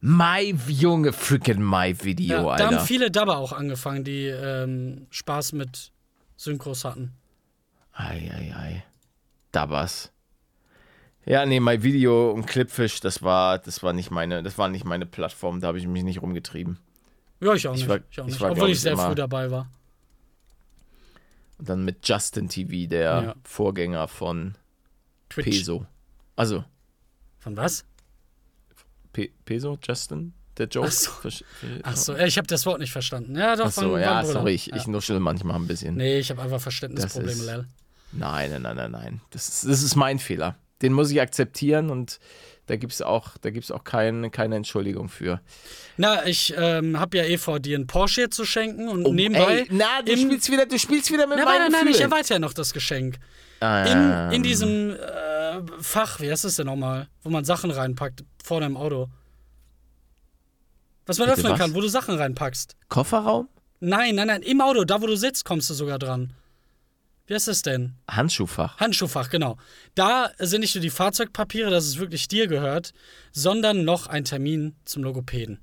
My 0.01 0.55
Junge, 0.69 1.15
freaking 1.15 1.63
My 1.63 1.97
Video, 2.05 2.37
Ja, 2.37 2.43
da 2.43 2.51
Alter. 2.51 2.67
haben 2.67 2.87
viele 2.87 3.11
Dabber 3.11 3.39
auch 3.39 3.53
angefangen, 3.53 4.05
die 4.05 4.27
ähm, 4.27 5.07
Spaß 5.09 5.55
mit 5.55 5.91
Synchros 6.37 6.85
hatten. 6.85 7.15
Ei, 7.95 8.31
ei. 8.55 8.85
Da 9.53 9.71
war's. 9.71 10.13
Ja, 11.27 11.45
nee, 11.45 11.61
My 11.61 11.83
Video 11.83 12.31
und 12.31 12.47
Clipfish, 12.47 13.01
das 13.01 13.23
war, 13.23 13.59
das 13.59 13.83
war 13.83 13.93
nicht 13.93 14.11
meine, 14.11 14.43
das 14.43 14.57
war 14.57 14.69
nicht 14.69 14.85
meine 14.85 15.05
Plattform, 15.07 15.61
da 15.61 15.69
habe 15.69 15.79
ich 15.79 15.87
mich 15.87 16.03
nicht 16.03 16.23
rumgetrieben. 16.23 16.79
Ja, 17.41 17.53
ich 17.55 17.69
auch 17.69 17.75
Ich 17.75 17.81
nicht. 17.81 17.89
war- 17.89 17.99
ich 18.11 18.21
auch 18.21 18.27
ich 18.27 18.33
nicht. 18.33 18.41
war, 18.41 18.51
Obwohl 18.53 18.71
ich 18.71 18.81
sehr 18.81 18.97
früh 18.97 19.15
dabei 19.15 19.51
war. 19.51 19.71
Und 21.59 21.69
dann 21.69 21.85
mit 21.85 22.07
Justin 22.09 22.49
TV, 22.49 22.89
der 22.89 23.03
Ja. 23.23 23.35
Vorgänger 23.45 24.09
von 24.09 24.55
Twitch. 25.29 25.47
Peso. 25.49 25.87
Also, 26.37 26.65
Von 27.41 27.57
was? 27.57 27.85
Pe 29.13 29.29
Peso, 29.45 29.79
Justin? 29.83 30.33
Der 30.57 30.67
Joke? 30.67 30.89
Ach 30.89 30.93
so. 30.93 31.11
Versch- 31.11 31.45
Ach 31.83 31.97
so, 31.97 32.17
ich 32.17 32.37
habe 32.39 32.47
das 32.49 32.67
Wort 32.67 32.81
nicht 32.81 32.91
verstanden. 32.93 33.37
Ja, 33.37 33.55
doch, 33.55 33.67
Ach 33.67 33.71
so, 33.73 33.81
von 33.83 34.01
ja, 34.01 34.25
sorry, 34.25 34.53
ich, 34.55 34.67
ja. 34.67 34.77
ich 34.77 34.87
nuschel 34.89 35.21
manchmal 35.21 35.57
ein 35.57 35.67
bisschen. 35.69 35.97
Nee, 35.97 36.19
ich 36.19 36.31
habe 36.31 36.43
einfach 36.43 36.61
Verständnisprobleme, 36.61 37.45
Lel. 37.45 37.67
Nein, 38.13 38.51
nein, 38.51 38.63
nein, 38.63 38.77
nein, 38.77 38.91
nein. 38.91 39.21
Das 39.31 39.61
das 39.63 39.83
ist 39.83 39.95
mein 39.95 40.19
Fehler. 40.19 40.57
Den 40.83 40.93
muss 40.93 41.11
ich 41.11 41.21
akzeptieren 41.21 41.91
und 41.91 42.19
da 42.67 42.77
gibt 42.77 42.93
es 42.93 43.01
auch, 43.03 43.39
da 43.41 43.51
gibt's 43.51 43.71
auch 43.71 43.83
kein, 43.83 44.31
keine 44.31 44.57
Entschuldigung 44.57 45.09
für. 45.09 45.41
Na, 45.97 46.27
ich 46.27 46.55
ähm, 46.57 47.01
habe 47.01 47.17
ja 47.17 47.25
eh 47.25 47.39
vor, 47.39 47.61
dir 47.61 47.77
einen 47.77 47.87
Porsche 47.87 48.29
zu 48.31 48.45
schenken 48.45 48.89
und 48.89 49.03
nebenbei. 49.15 49.45
Oh, 49.47 49.51
Ey, 49.51 49.67
na, 49.71 50.03
du 50.03 50.13
im- 50.13 50.19
spielst 50.19 50.51
wieder, 50.53 50.67
du 50.67 50.79
spielst 50.79 51.11
wieder 51.11 51.27
mit 51.27 51.39
Nein, 51.39 51.47
nein, 51.47 51.73
meinen 51.73 51.85
nein, 51.87 51.95
ich 51.95 52.01
erweitere 52.01 52.35
ja 52.35 52.39
noch 52.39 52.53
das 52.53 52.73
Geschenk. 52.73 53.17
Ähm, 53.61 54.29
In, 54.31 54.33
in 54.37 54.43
diesem 54.43 54.91
äh, 54.91 55.63
Fach, 55.81 56.21
wie 56.21 56.31
heißt 56.31 56.45
das 56.45 56.57
denn 56.57 56.67
nochmal? 56.67 57.09
Wo 57.23 57.31
man 57.31 57.45
Sachen 57.45 57.71
reinpackt, 57.71 58.23
vorne 58.45 58.67
im 58.67 58.77
Auto. 58.77 59.09
Was 61.07 61.19
man 61.19 61.27
Bitte 61.29 61.39
öffnen 61.41 61.53
was? 61.55 61.59
kann, 61.61 61.75
wo 61.75 61.81
du 61.81 61.89
Sachen 61.89 62.17
reinpackst. 62.17 62.77
Kofferraum? 62.89 63.49
Nein, 63.81 64.15
nein, 64.15 64.27
nein, 64.27 64.43
im 64.43 64.61
Auto, 64.61 64.85
da 64.85 65.01
wo 65.01 65.07
du 65.07 65.17
sitzt, 65.17 65.45
kommst 65.45 65.71
du 65.71 65.75
sogar 65.75 65.99
dran. 65.99 66.35
Wie 67.29 67.35
heißt 67.35 67.47
das 67.47 67.61
denn? 67.61 67.93
Handschuhfach. 68.11 68.79
Handschuhfach, 68.79 69.29
genau. 69.29 69.59
Da 69.95 70.31
sind 70.39 70.63
nicht 70.63 70.75
nur 70.75 70.81
die 70.81 70.89
Fahrzeugpapiere, 70.89 71.71
dass 71.71 71.85
es 71.85 71.99
wirklich 71.99 72.27
dir 72.27 72.47
gehört, 72.47 72.95
sondern 73.33 73.85
noch 73.85 74.07
ein 74.07 74.25
Termin 74.25 74.75
zum 74.87 75.03
Logopäden. 75.03 75.61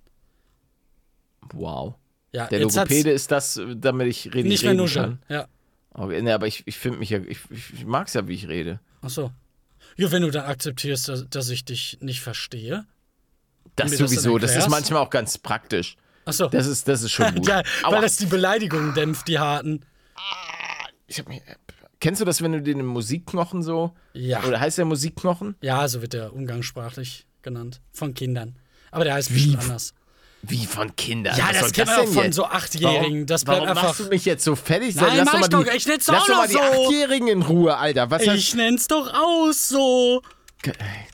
Wow. 1.52 1.96
Ja, 2.32 2.46
Der 2.48 2.60
Logopäde 2.60 3.10
ist 3.10 3.32
das, 3.32 3.60
damit 3.78 4.08
ich 4.08 4.32
reden, 4.36 4.48
nicht 4.48 4.62
mehr 4.62 4.74
reden 4.74 4.82
nuscheln. 4.82 5.20
kann. 5.28 5.36
Ja. 5.36 5.48
Okay, 5.90 6.22
ne, 6.22 6.36
aber 6.36 6.46
ich, 6.46 6.62
ich 6.68 6.78
finde 6.78 7.00
mich 7.00 7.10
ja, 7.10 7.20
ich, 7.20 7.40
ich, 7.50 7.84
mag 7.84 8.10
es 8.10 8.14
ja, 8.14 8.28
wie 8.28 8.36
ich 8.36 8.48
rede. 8.48 8.80
Ach 9.02 9.10
so. 9.10 9.32
Ja, 9.98 10.12
wenn 10.12 10.22
du 10.22 10.30
dann 10.30 10.46
akzeptierst, 10.46 11.10
dass, 11.10 11.28
dass 11.30 11.50
ich 11.50 11.66
dich 11.66 11.98
nicht 12.00 12.22
verstehe. 12.22 12.86
Das 13.76 13.90
mir 13.90 13.98
das 13.98 14.12
sowieso, 14.12 14.38
das, 14.38 14.56
ist 14.56 14.70
manchmal 14.70 15.02
auch 15.02 15.10
ganz 15.10 15.40
praktisch. 15.40 15.98
Ach 16.26 16.34
so. 16.34 16.48
Das 16.48 16.68
ist, 16.68 16.88
das 16.88 17.02
ist 17.02 17.12
schon 17.12 17.34
gut. 17.36 17.48
ja, 17.48 17.64
weil 17.84 18.02
das 18.02 18.18
die 18.18 18.28
Beleidigungen 18.28 18.94
dämpft, 18.94 19.28
die 19.28 19.40
harten. 19.40 19.84
Ich 21.08 21.20
hab 21.20 21.28
mich, 21.28 21.42
kennst 22.00 22.22
du 22.22 22.26
das, 22.26 22.42
wenn 22.42 22.52
du 22.52 22.62
den 22.62 22.86
Musikknochen 22.86 23.62
so? 23.64 23.94
Ja. 24.14 24.44
Oder 24.44 24.60
heißt 24.60 24.78
der 24.78 24.86
Musikknochen? 24.86 25.56
Ja, 25.62 25.88
so 25.88 26.02
wird 26.02 26.14
der 26.14 26.34
umgangssprachlich 26.34 27.26
genannt. 27.42 27.82
Von 27.92 28.14
Kindern. 28.14 28.56
Aber 28.92 29.04
der 29.04 29.14
heißt 29.16 29.32
bestimmt 29.34 29.60
anders. 29.60 29.94
Wie 30.48 30.66
von 30.68 30.96
Kindern? 30.96 31.36
Ja, 31.38 31.50
Was 31.50 31.60
das 31.60 31.72
kennt 31.74 31.88
man 31.88 32.00
auch 32.02 32.08
von 32.08 32.24
jetzt? 32.26 32.36
so 32.36 32.46
Achtjährigen. 32.46 33.26
Das 33.26 33.44
bleibt 33.46 33.62
Warum 33.62 33.70
einfach. 33.70 33.84
machst 33.90 34.00
du 34.02 34.04
mich 34.10 34.26
jetzt 34.26 34.44
so 34.44 34.56
fertig? 34.56 34.96
Nein, 34.96 35.18
lass 35.18 35.26
mach 35.26 35.40
ich 35.42 35.48
doch- 35.50 35.64
die, 35.64 35.70
ich 35.76 35.88
nenn's 35.88 36.06
lass 36.08 36.26
doch 36.26 36.36
mal 36.38 36.48
die 36.48 36.54
so. 36.54 36.60
Achtjährigen 36.60 37.28
in 37.30 37.42
Ruhe, 37.42 37.76
Alter. 37.76 38.12
Was 38.12 38.22
ich 38.24 38.54
nenn's 38.54 38.88
doch 38.88 39.12
aus 39.12 39.68
so. 39.70 40.22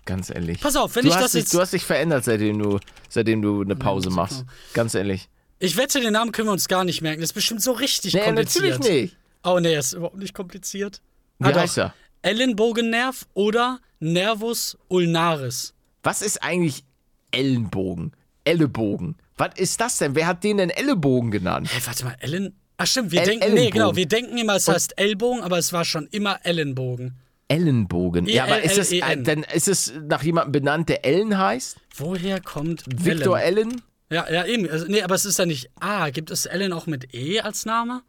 Ganz 0.05 0.29
ehrlich. 0.29 0.59
Pass 0.59 0.75
auf, 0.75 0.95
wenn 0.95 1.03
du 1.03 1.09
ich 1.09 1.15
das 1.15 1.31
dich, 1.31 1.41
jetzt- 1.43 1.53
Du 1.53 1.59
hast 1.59 1.73
dich 1.73 1.83
verändert, 1.85 2.23
seitdem 2.25 2.59
du, 2.61 2.79
seitdem 3.09 3.41
du 3.41 3.61
eine 3.61 3.75
Pause 3.75 4.09
machst. 4.09 4.45
Ganz 4.73 4.95
ehrlich. 4.95 5.29
Ich 5.59 5.77
wette, 5.77 5.99
den 6.01 6.13
Namen 6.13 6.31
können 6.31 6.47
wir 6.47 6.53
uns 6.53 6.67
gar 6.67 6.83
nicht 6.83 7.01
merken. 7.01 7.21
Das 7.21 7.29
ist 7.29 7.33
bestimmt 7.33 7.61
so 7.61 7.71
richtig 7.73 8.13
Nee, 8.13 8.21
kompliziert. 8.21 8.79
natürlich 8.79 9.01
nicht. 9.11 9.17
Oh, 9.43 9.59
nee, 9.59 9.75
ist 9.75 9.93
überhaupt 9.93 10.17
nicht 10.17 10.33
kompliziert. 10.33 11.01
Wie 11.39 11.45
Ah, 11.51 11.55
heißt 11.59 11.77
er? 11.79 11.93
Ellenbogennerv 12.21 13.25
oder 13.33 13.79
Nervus 13.99 14.77
ulnaris. 14.87 15.73
Was 16.03 16.21
ist 16.21 16.43
eigentlich 16.43 16.83
Ellenbogen? 17.31 18.11
Ellenbogen. 18.43 19.15
Was 19.37 19.51
ist 19.57 19.79
das 19.81 19.97
denn? 19.97 20.15
Wer 20.15 20.27
hat 20.27 20.43
den 20.43 20.57
denn 20.57 20.69
Ellenbogen 20.69 21.31
genannt? 21.31 21.69
Hey, 21.71 21.81
warte 21.85 22.05
mal, 22.05 22.15
Ellen. 22.19 22.55
Ach 22.77 22.87
stimmt, 22.87 23.11
wir 23.11 23.21
El- 23.21 23.25
denken, 23.27 23.39
nee, 23.45 23.45
Ellenbogen. 23.61 23.71
genau, 23.71 23.95
wir 23.95 24.07
denken 24.07 24.37
immer, 24.37 24.55
es 24.55 24.67
heißt 24.67 24.97
Ellbogen, 24.97 25.41
aber 25.43 25.57
es 25.57 25.71
war 25.73 25.85
schon 25.85 26.07
immer 26.07 26.39
Ellenbogen. 26.43 27.15
Ellenbogen. 27.47 28.27
Ja, 28.27 28.45
aber 28.45 28.61
ist 28.61 28.77
es, 28.77 28.91
äh, 28.91 29.17
dann 29.21 29.43
ist 29.43 29.67
es 29.67 29.93
nach 30.07 30.23
jemandem 30.23 30.51
benannt, 30.53 30.89
der 30.89 31.05
Ellen 31.05 31.37
heißt? 31.37 31.77
Woher 31.97 32.39
kommt 32.41 32.83
Victor 32.87 33.39
Ellen? 33.39 33.69
Ellen? 33.71 33.81
Ja, 34.09 34.29
ja, 34.31 34.45
eben. 34.45 34.69
Also, 34.69 34.85
nee, 34.87 35.01
aber 35.01 35.15
es 35.15 35.25
ist 35.25 35.37
ja 35.39 35.45
nicht 35.45 35.69
A. 35.79 36.09
Gibt 36.09 36.31
es 36.31 36.45
Ellen 36.45 36.73
auch 36.73 36.85
mit 36.87 37.13
E 37.13 37.39
als 37.41 37.65
Name? 37.65 38.01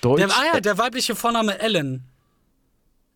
Deutsch? 0.00 0.18
Der, 0.20 0.28
ah 0.30 0.54
ja, 0.54 0.60
der 0.60 0.78
weibliche 0.78 1.14
Vorname 1.14 1.58
Ellen. 1.58 2.04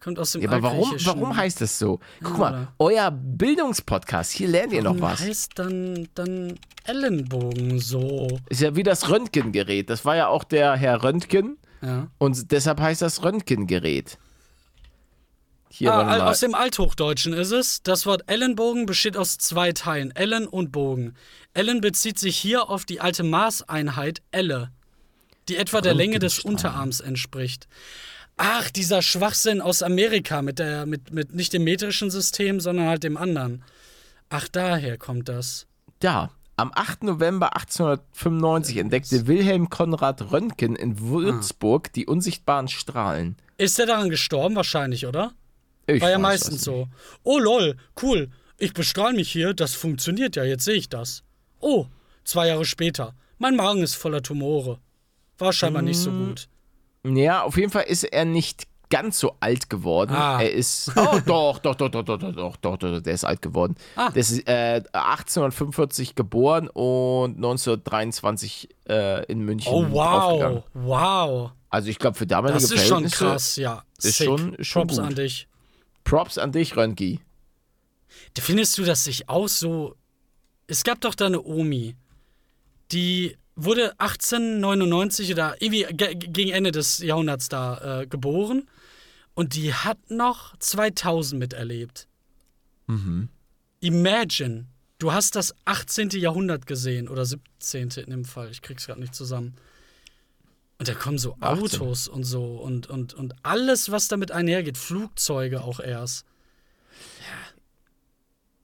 Kommt 0.00 0.18
aus 0.18 0.32
dem 0.32 0.42
Ja, 0.42 0.50
aber 0.50 0.62
warum, 0.62 0.92
warum 1.04 1.34
heißt 1.36 1.60
das 1.62 1.78
so? 1.78 1.98
Guck 2.22 2.32
Ja, 2.34 2.38
mal, 2.38 2.68
euer 2.78 3.10
Bildungspodcast, 3.10 4.32
hier 4.32 4.48
lernt 4.48 4.72
ihr 4.74 4.82
noch 4.82 4.90
Warum 5.00 5.00
was. 5.12 5.20
heißt 5.20 5.52
dann, 5.58 6.08
dann 6.14 6.58
Ellenbogen 6.84 7.78
so? 7.80 8.28
Ist 8.50 8.60
ja 8.60 8.76
wie 8.76 8.82
das 8.82 9.08
Röntgengerät. 9.08 9.88
Das 9.88 10.04
war 10.04 10.14
ja 10.16 10.28
auch 10.28 10.44
der 10.44 10.76
Herr 10.76 11.02
Röntgen 11.02 11.56
Ja. 11.80 12.08
und 12.18 12.52
deshalb 12.52 12.80
heißt 12.80 13.00
das 13.00 13.22
Röntgengerät. 13.24 14.18
Hier, 15.70 15.92
Ah, 15.92 16.04
mal. 16.04 16.20
aus 16.20 16.40
dem 16.40 16.54
Althochdeutschen 16.54 17.32
ist 17.32 17.50
es. 17.50 17.82
Das 17.82 18.06
Wort 18.06 18.22
Ellenbogen 18.30 18.86
besteht 18.86 19.16
aus 19.16 19.38
zwei 19.38 19.72
Teilen, 19.72 20.14
Ellen 20.14 20.46
und 20.46 20.70
Bogen. 20.70 21.14
Ellen 21.52 21.80
bezieht 21.80 22.18
sich 22.18 22.36
hier 22.36 22.68
auf 22.68 22.84
die 22.84 23.00
alte 23.00 23.24
Maßeinheit 23.24 24.22
Elle, 24.30 24.70
die 25.48 25.56
etwa 25.56 25.80
der 25.80 25.94
Länge 25.94 26.18
des 26.18 26.40
Unterarms 26.40 27.00
entspricht. 27.00 27.68
Ach, 28.36 28.70
dieser 28.70 29.02
Schwachsinn 29.02 29.60
aus 29.60 29.82
Amerika 29.82 30.42
mit 30.42 30.58
der 30.58 30.86
mit, 30.86 31.12
mit 31.12 31.34
nicht 31.34 31.52
dem 31.52 31.64
metrischen 31.64 32.10
System, 32.10 32.60
sondern 32.60 32.88
halt 32.88 33.04
dem 33.04 33.16
anderen. 33.16 33.62
Ach, 34.28 34.48
daher 34.48 34.98
kommt 34.98 35.28
das. 35.28 35.66
Da. 36.00 36.30
Am 36.56 36.70
8. 36.72 37.02
November 37.02 37.56
1895 37.56 38.76
entdeckte 38.76 39.26
Wilhelm 39.26 39.70
Konrad 39.70 40.30
Röntgen 40.30 40.76
in 40.76 41.00
Würzburg 41.00 41.92
die 41.92 42.06
unsichtbaren 42.06 42.68
Strahlen. 42.68 43.36
Ist 43.58 43.78
er 43.80 43.86
daran 43.86 44.08
gestorben? 44.08 44.54
Wahrscheinlich, 44.54 45.06
oder? 45.06 45.32
Ich 45.86 46.00
War 46.00 46.10
ja 46.10 46.18
meistens 46.18 46.62
so. 46.62 46.88
Oh 47.24 47.38
lol, 47.38 47.76
cool. 48.02 48.30
Ich 48.56 48.72
bestrahle 48.72 49.16
mich 49.16 49.30
hier, 49.30 49.52
das 49.52 49.74
funktioniert 49.74 50.36
ja, 50.36 50.44
jetzt 50.44 50.64
sehe 50.64 50.76
ich 50.76 50.88
das. 50.88 51.24
Oh, 51.58 51.86
zwei 52.24 52.46
Jahre 52.46 52.64
später. 52.64 53.14
Mein 53.38 53.56
Magen 53.56 53.82
ist 53.82 53.96
voller 53.96 54.22
Tumore. 54.22 54.78
War 55.44 55.52
scheinbar 55.52 55.82
nicht 55.82 55.98
so 55.98 56.10
Mm. 56.10 56.26
gut. 56.28 56.48
Ja, 57.04 57.42
auf 57.42 57.56
jeden 57.56 57.70
Fall 57.70 57.84
ist 57.84 58.04
er 58.04 58.24
nicht 58.24 58.64
ganz 58.90 59.18
so 59.18 59.36
alt 59.40 59.68
geworden. 59.70 60.12
Ah. 60.14 60.40
Er 60.42 60.52
ist. 60.52 60.90
Oh, 60.96 61.18
doch, 61.26 61.58
doch, 61.58 61.74
doch, 61.74 61.88
doch, 61.90 62.02
doch, 62.04 62.18
doch, 62.18 62.32
doch, 62.32 62.56
doch, 62.56 62.76
doch, 62.78 63.00
der 63.00 63.14
ist 63.14 63.24
alt 63.24 63.42
geworden. 63.42 63.74
Ah. 63.96 64.10
Der 64.10 64.20
ist 64.20 64.46
äh, 64.48 64.82
1845 64.92 66.14
geboren 66.14 66.68
und 66.68 67.36
1923 67.36 68.68
äh, 68.88 69.24
in 69.26 69.40
München 69.40 69.72
Oh 69.72 69.86
wow, 69.90 70.62
wow. 70.74 71.50
Also 71.70 71.88
ich 71.88 71.98
glaube, 71.98 72.16
für 72.16 72.26
damalige 72.26 72.60
Das 72.60 72.70
ist 72.70 72.86
schon 72.86 73.04
krass, 73.10 73.56
ja. 73.56 73.82
ist 73.98 74.18
Sick. 74.18 74.26
schon- 74.26 74.56
schon 74.62 74.86
Props 74.86 74.96
gut. 74.98 75.06
an 75.08 75.14
dich. 75.14 75.48
Props 76.04 76.38
an 76.38 76.52
dich, 76.52 76.76
Röntgi. 76.76 77.20
Findest 78.38 78.78
du, 78.78 78.84
dass 78.84 79.04
sich 79.04 79.28
auch 79.28 79.48
so. 79.48 79.96
Es 80.66 80.84
gab 80.84 81.00
doch 81.00 81.14
da 81.14 81.26
eine 81.26 81.42
Omi, 81.42 81.96
die 82.92 83.36
wurde 83.56 83.92
1899 83.98 85.30
oder 85.32 85.56
irgendwie 85.60 85.84
ge- 85.94 86.14
gegen 86.14 86.50
Ende 86.50 86.72
des 86.72 86.98
Jahrhunderts 86.98 87.48
da 87.48 88.00
äh, 88.02 88.06
geboren 88.06 88.68
und 89.34 89.54
die 89.54 89.72
hat 89.74 89.98
noch 90.10 90.56
2000 90.58 91.38
miterlebt. 91.38 92.08
Mhm. 92.86 93.28
Imagine, 93.80 94.66
du 94.98 95.12
hast 95.12 95.36
das 95.36 95.54
18. 95.66 96.10
Jahrhundert 96.10 96.66
gesehen 96.66 97.08
oder 97.08 97.24
17. 97.24 97.90
in 98.04 98.10
dem 98.10 98.24
Fall, 98.24 98.50
ich 98.50 98.62
krieg's 98.62 98.86
gerade 98.86 99.00
nicht 99.00 99.14
zusammen. 99.14 99.54
Und 100.78 100.88
da 100.88 100.94
kommen 100.94 101.18
so 101.18 101.36
18. 101.40 101.80
Autos 101.80 102.08
und 102.08 102.24
so 102.24 102.56
und, 102.56 102.88
und, 102.88 103.14
und 103.14 103.34
alles, 103.44 103.90
was 103.92 104.08
damit 104.08 104.32
einhergeht, 104.32 104.76
Flugzeuge 104.76 105.62
auch 105.62 105.78
erst. 105.78 106.26
Ja. 107.20 107.60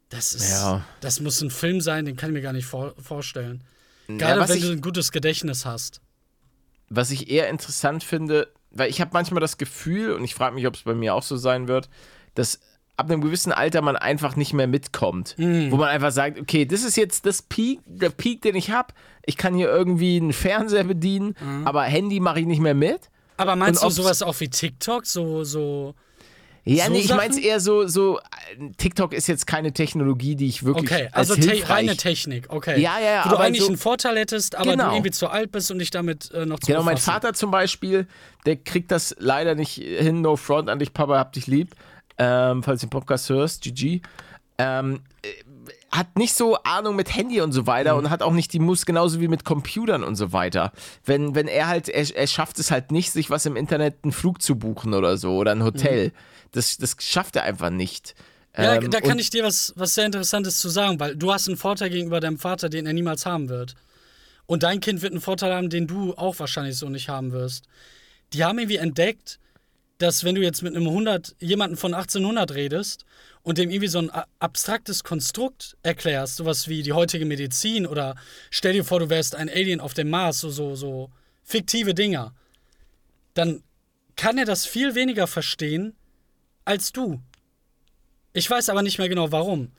Das 0.08 0.32
ist. 0.32 0.50
Ja. 0.50 0.84
Das 1.00 1.20
muss 1.20 1.40
ein 1.40 1.50
Film 1.50 1.80
sein, 1.80 2.04
den 2.04 2.16
kann 2.16 2.30
ich 2.30 2.34
mir 2.34 2.42
gar 2.42 2.52
nicht 2.52 2.66
vor, 2.66 2.94
vorstellen. 3.00 3.62
Ja, 4.18 4.28
Gerade 4.28 4.40
was 4.40 4.50
wenn 4.50 4.56
ich- 4.58 4.64
du 4.64 4.72
ein 4.72 4.80
gutes 4.80 5.12
Gedächtnis 5.12 5.64
hast. 5.66 6.00
was 6.88 7.10
ich 7.10 7.30
eher 7.30 7.48
interessant 7.48 8.02
finde, 8.04 8.48
weil 8.72 8.90
ich 8.90 9.00
habe 9.00 9.10
manchmal 9.12 9.40
das 9.40 9.58
Gefühl, 9.58 10.12
und 10.12 10.24
ich 10.24 10.34
frage 10.34 10.54
mich, 10.54 10.66
ob 10.66 10.74
es 10.74 10.82
bei 10.82 10.94
mir 10.94 11.14
auch 11.14 11.22
so 11.22 11.36
sein 11.36 11.68
wird, 11.68 11.88
dass 12.34 12.60
ab 12.96 13.10
einem 13.10 13.20
gewissen 13.22 13.52
Alter 13.52 13.80
man 13.80 13.96
einfach 13.96 14.36
nicht 14.36 14.52
mehr 14.52 14.66
mitkommt. 14.66 15.34
Mhm. 15.38 15.70
Wo 15.72 15.76
man 15.76 15.88
einfach 15.88 16.12
sagt, 16.12 16.38
okay, 16.38 16.66
das 16.66 16.82
ist 16.84 16.96
jetzt 16.96 17.24
das 17.26 17.42
Peak, 17.42 17.80
der 17.86 18.10
Peak, 18.10 18.42
den 18.42 18.54
ich 18.56 18.70
habe. 18.70 18.92
Ich 19.24 19.36
kann 19.36 19.54
hier 19.54 19.68
irgendwie 19.70 20.16
einen 20.16 20.32
Fernseher 20.32 20.84
bedienen, 20.84 21.34
Mhm. 21.40 21.66
aber 21.66 21.82
Handy 21.84 22.20
mache 22.20 22.40
ich 22.40 22.46
nicht 22.46 22.60
mehr 22.60 22.74
mit. 22.74 23.08
Aber 23.38 23.56
meinst 23.56 23.82
Und 23.82 23.88
du 23.96 24.02
sowas 24.02 24.20
auch 24.22 24.38
wie 24.40 24.48
TikTok? 24.48 25.06
So, 25.06 25.44
so. 25.44 25.94
Ja, 26.76 26.86
So 26.86 26.92
nee, 26.92 27.00
ich 27.00 27.08
meine 27.14 27.32
es 27.32 27.38
eher 27.38 27.58
so, 27.60 27.86
so, 27.86 28.18
äh, 28.18 28.22
TikTok 28.76 29.12
ist 29.12 29.26
jetzt 29.26 29.46
keine 29.46 29.72
Technologie, 29.72 30.36
die 30.36 30.46
ich 30.46 30.64
wirklich 30.64 30.90
Okay, 30.90 31.08
als 31.12 31.30
also 31.30 31.40
te 31.40 31.68
reine 31.68 31.96
Technik, 31.96 32.46
okay. 32.48 32.80
Ja, 32.80 32.98
ja, 33.00 33.04
ja, 33.10 33.24
Wo 33.24 33.30
du 33.30 33.34
aber 33.36 33.44
eigentlich 33.44 33.62
so- 33.62 33.68
einen 33.68 33.76
Vorteil 33.78 34.16
hättest, 34.18 34.54
aber 34.54 34.70
Genau. 34.72 34.88
du 34.90 34.94
irgendwie 34.96 35.10
zu 35.10 35.28
alt 35.28 35.50
bist 35.52 35.70
und 35.70 35.78
dich 35.78 35.90
damit 35.90 36.30
äh, 36.32 36.46
noch 36.46 36.58
zu 36.60 36.66
Genau, 36.66 36.82
mein 36.82 36.94
befassen. 36.94 37.12
Vater 37.12 37.34
zum 37.34 37.50
Beispiel, 37.50 38.06
der 38.46 38.56
kriegt 38.56 38.90
das 38.90 39.14
leider 39.18 39.54
nicht 39.54 39.74
hin. 39.74 40.20
No 40.20 40.36
front 40.36 40.68
an 40.70 40.78
dich, 40.78 40.92
Papa, 40.92 41.18
hab 41.18 41.32
dich 41.32 41.46
lieb. 41.46 41.74
Ähm, 42.18 42.62
falls 42.62 42.80
du 42.82 42.86
den 42.86 42.90
Podcast 42.90 43.28
hörst, 43.30 43.62
GG. 43.62 44.00
Ähm, 44.58 45.00
äh, 45.22 45.28
hat 45.90 46.16
nicht 46.18 46.34
so 46.34 46.56
Ahnung 46.62 46.94
mit 46.94 47.16
Handy 47.16 47.40
und 47.40 47.50
so 47.52 47.66
weiter 47.66 47.94
Mhm. 47.94 47.98
und 48.04 48.10
hat 48.10 48.22
auch 48.22 48.32
nicht 48.32 48.52
die 48.52 48.60
Mus, 48.60 48.86
genauso 48.86 49.20
wie 49.20 49.26
mit 49.28 49.44
Computern 49.44 50.04
und 50.04 50.14
so 50.14 50.32
weiter. 50.32 50.70
Wenn, 51.04 51.34
wenn 51.34 51.48
er 51.48 51.66
halt, 51.66 51.88
er, 51.88 52.04
er 52.14 52.26
schafft 52.28 52.58
es 52.60 52.70
halt 52.70 52.92
nicht, 52.92 53.10
sich 53.10 53.28
was 53.30 53.44
im 53.46 53.56
Internet, 53.56 53.96
einen 54.04 54.12
Flug 54.12 54.40
zu 54.40 54.54
buchen 54.56 54.94
oder 54.94 55.16
so 55.16 55.34
oder 55.34 55.50
ein 55.52 55.64
Hotel. 55.64 56.12
Das, 56.52 56.76
das 56.78 56.96
schafft 57.00 57.36
er 57.36 57.44
einfach 57.44 57.70
nicht. 57.70 58.14
Ja, 58.56 58.76
Ähm, 58.76 58.90
da 58.90 59.00
kann 59.00 59.18
ich 59.18 59.30
dir 59.30 59.44
was, 59.44 59.72
was 59.76 59.94
sehr 59.94 60.06
Interessantes 60.06 60.58
zu 60.58 60.68
sagen, 60.68 60.98
weil 60.98 61.16
du 61.16 61.32
hast 61.32 61.48
einen 61.48 61.56
Vorteil 61.56 61.90
gegenüber 61.90 62.20
deinem 62.20 62.38
Vater, 62.38 62.68
den 62.68 62.86
er 62.86 62.92
niemals 62.92 63.26
haben 63.26 63.48
wird. 63.48 63.74
Und 64.46 64.64
dein 64.64 64.80
Kind 64.80 65.02
wird 65.02 65.12
einen 65.12 65.20
Vorteil 65.20 65.54
haben, 65.54 65.70
den 65.70 65.86
du 65.86 66.14
auch 66.14 66.38
wahrscheinlich 66.40 66.76
so 66.76 66.88
nicht 66.88 67.08
haben 67.08 67.30
wirst. 67.30 67.66
Die 68.32 68.44
haben 68.44 68.58
irgendwie 68.58 68.76
entdeckt, 68.76 69.38
dass 69.98 70.24
wenn 70.24 70.34
du 70.34 70.42
jetzt 70.42 70.62
mit 70.62 70.74
einem 70.74 70.88
100, 70.88 71.36
jemanden 71.38 71.76
von 71.76 71.94
1800 71.94 72.54
redest 72.54 73.04
und 73.42 73.58
dem 73.58 73.70
irgendwie 73.70 73.88
so 73.88 73.98
ein 73.98 74.10
abstraktes 74.38 75.04
Konstrukt 75.04 75.76
erklärst, 75.82 76.36
sowas 76.36 76.68
wie 76.68 76.82
die 76.82 76.94
heutige 76.94 77.26
Medizin 77.26 77.86
oder 77.86 78.16
stell 78.50 78.72
dir 78.72 78.84
vor, 78.84 78.98
du 78.98 79.10
wärst 79.10 79.34
ein 79.34 79.48
Alien 79.48 79.80
auf 79.80 79.94
dem 79.94 80.10
Mars, 80.10 80.40
so, 80.40 80.50
so, 80.50 80.74
so 80.74 81.10
fiktive 81.44 81.94
Dinger, 81.94 82.34
dann 83.34 83.62
kann 84.16 84.38
er 84.38 84.46
das 84.46 84.66
viel 84.66 84.94
weniger 84.94 85.26
verstehen 85.26 85.94
als 86.70 86.92
du. 86.92 87.20
Ich 88.32 88.48
weiß 88.48 88.68
aber 88.68 88.82
nicht 88.82 88.98
mehr 88.98 89.08
genau 89.08 89.32
warum. 89.32 89.72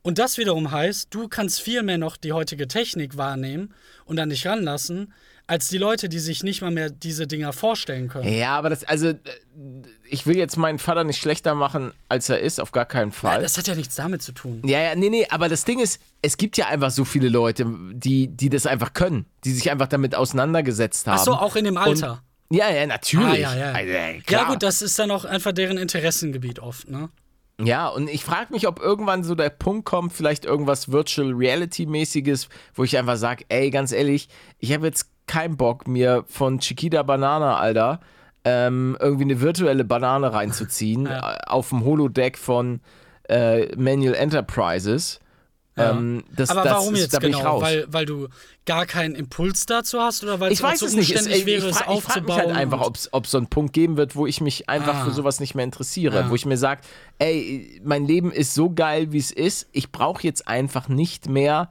Und 0.00 0.18
das 0.18 0.38
wiederum 0.38 0.70
heißt, 0.70 1.12
du 1.14 1.28
kannst 1.28 1.60
viel 1.60 1.82
mehr 1.82 1.98
noch 1.98 2.16
die 2.16 2.32
heutige 2.32 2.66
Technik 2.66 3.18
wahrnehmen 3.18 3.74
und 4.06 4.18
an 4.18 4.30
dich 4.30 4.46
ranlassen, 4.46 5.12
als 5.46 5.68
die 5.68 5.76
Leute, 5.76 6.08
die 6.08 6.18
sich 6.18 6.42
nicht 6.42 6.62
mal 6.62 6.70
mehr 6.70 6.88
diese 6.88 7.26
Dinger 7.26 7.52
vorstellen 7.52 8.08
können. 8.08 8.32
Ja, 8.32 8.56
aber 8.56 8.70
das, 8.70 8.84
also, 8.84 9.12
ich 10.08 10.26
will 10.26 10.36
jetzt 10.38 10.56
meinen 10.56 10.78
Vater 10.78 11.04
nicht 11.04 11.20
schlechter 11.20 11.54
machen, 11.54 11.92
als 12.08 12.30
er 12.30 12.40
ist, 12.40 12.60
auf 12.60 12.72
gar 12.72 12.86
keinen 12.86 13.12
Fall. 13.12 13.34
Nein, 13.34 13.42
das 13.42 13.58
hat 13.58 13.66
ja 13.66 13.74
nichts 13.74 13.94
damit 13.96 14.22
zu 14.22 14.32
tun. 14.32 14.62
Ja, 14.64 14.80
ja, 14.80 14.94
nee, 14.94 15.10
nee, 15.10 15.26
aber 15.28 15.50
das 15.50 15.64
Ding 15.64 15.80
ist, 15.80 16.00
es 16.22 16.38
gibt 16.38 16.56
ja 16.56 16.68
einfach 16.68 16.90
so 16.90 17.04
viele 17.04 17.28
Leute, 17.28 17.66
die, 17.92 18.28
die 18.28 18.48
das 18.48 18.64
einfach 18.64 18.94
können, 18.94 19.26
die 19.44 19.52
sich 19.52 19.70
einfach 19.70 19.88
damit 19.88 20.14
auseinandergesetzt 20.14 21.06
haben. 21.06 21.18
Ach 21.18 21.24
so, 21.24 21.32
auch 21.34 21.56
in 21.56 21.64
dem 21.64 21.76
Alter. 21.76 22.12
Und, 22.12 22.27
ja, 22.50 22.70
ja, 22.70 22.86
natürlich. 22.86 23.46
Ah, 23.46 23.54
ja, 23.54 23.56
ja. 23.56 23.72
Also, 23.72 23.92
ja, 24.28 24.44
gut, 24.44 24.62
das 24.62 24.82
ist 24.82 24.98
dann 24.98 25.10
auch 25.10 25.24
einfach 25.24 25.52
deren 25.52 25.78
Interessengebiet 25.78 26.60
oft, 26.60 26.88
ne? 26.88 27.10
Ja, 27.60 27.88
und 27.88 28.08
ich 28.08 28.24
frage 28.24 28.52
mich, 28.52 28.68
ob 28.68 28.78
irgendwann 28.80 29.24
so 29.24 29.34
der 29.34 29.50
Punkt 29.50 29.84
kommt, 29.84 30.12
vielleicht 30.12 30.44
irgendwas 30.44 30.92
Virtual 30.92 31.32
Reality 31.32 31.86
mäßiges, 31.86 32.48
wo 32.74 32.84
ich 32.84 32.96
einfach 32.96 33.16
sage, 33.16 33.44
ey, 33.48 33.70
ganz 33.70 33.90
ehrlich, 33.90 34.28
ich 34.60 34.72
habe 34.72 34.86
jetzt 34.86 35.10
keinen 35.26 35.56
Bock, 35.56 35.88
mir 35.88 36.24
von 36.28 36.60
Chiquita 36.60 37.02
Banana, 37.02 37.56
Alter, 37.56 38.00
ähm, 38.44 38.96
irgendwie 39.00 39.24
eine 39.24 39.40
virtuelle 39.40 39.84
Banane 39.84 40.32
reinzuziehen 40.32 41.06
äh, 41.06 41.20
auf 41.46 41.70
dem 41.70 41.84
Holodeck 41.84 42.38
von 42.38 42.80
äh, 43.28 43.74
Manual 43.76 44.14
Enterprises. 44.14 45.20
Ähm, 45.78 46.24
das, 46.34 46.50
Aber 46.50 46.62
das 46.62 46.72
warum 46.72 46.94
ist, 46.94 47.00
jetzt 47.00 47.14
da 47.14 47.18
ich 47.18 47.36
genau? 47.36 47.40
raus. 47.56 47.62
Weil, 47.62 47.86
weil 47.88 48.06
du 48.06 48.28
gar 48.66 48.86
keinen 48.86 49.14
Impuls 49.14 49.66
dazu 49.66 50.00
hast 50.00 50.22
oder 50.22 50.40
weil 50.40 50.52
ich 50.52 50.62
weiß 50.62 50.80
so 50.80 50.86
es 50.86 50.94
nicht. 50.94 51.14
Es, 51.14 51.26
ich 51.26 51.46
wäre, 51.46 51.58
ich 51.68 51.70
es 51.70 51.78
frage 51.78 51.84
frag 51.84 51.88
mich 51.88 52.06
aufzubauen? 52.06 52.38
halt 52.38 52.50
einfach, 52.56 52.80
ob 53.12 53.24
es 53.24 53.30
so 53.30 53.38
einen 53.38 53.46
Punkt 53.46 53.72
geben 53.72 53.96
wird, 53.96 54.16
wo 54.16 54.26
ich 54.26 54.40
mich 54.40 54.68
einfach 54.68 54.96
Ah. 54.96 55.04
für 55.04 55.10
sowas 55.12 55.40
nicht 55.40 55.54
mehr 55.54 55.64
interessiere. 55.64 56.16
Ja. 56.16 56.30
Wo 56.30 56.34
ich 56.34 56.46
mir 56.46 56.56
sage, 56.58 56.80
ey, 57.18 57.80
mein 57.84 58.06
Leben 58.06 58.30
ist 58.32 58.54
so 58.54 58.70
geil, 58.70 59.12
wie 59.12 59.18
es 59.18 59.30
ist. 59.30 59.68
Ich 59.72 59.92
brauche 59.92 60.22
jetzt 60.22 60.48
einfach 60.48 60.88
nicht 60.88 61.28
mehr 61.28 61.70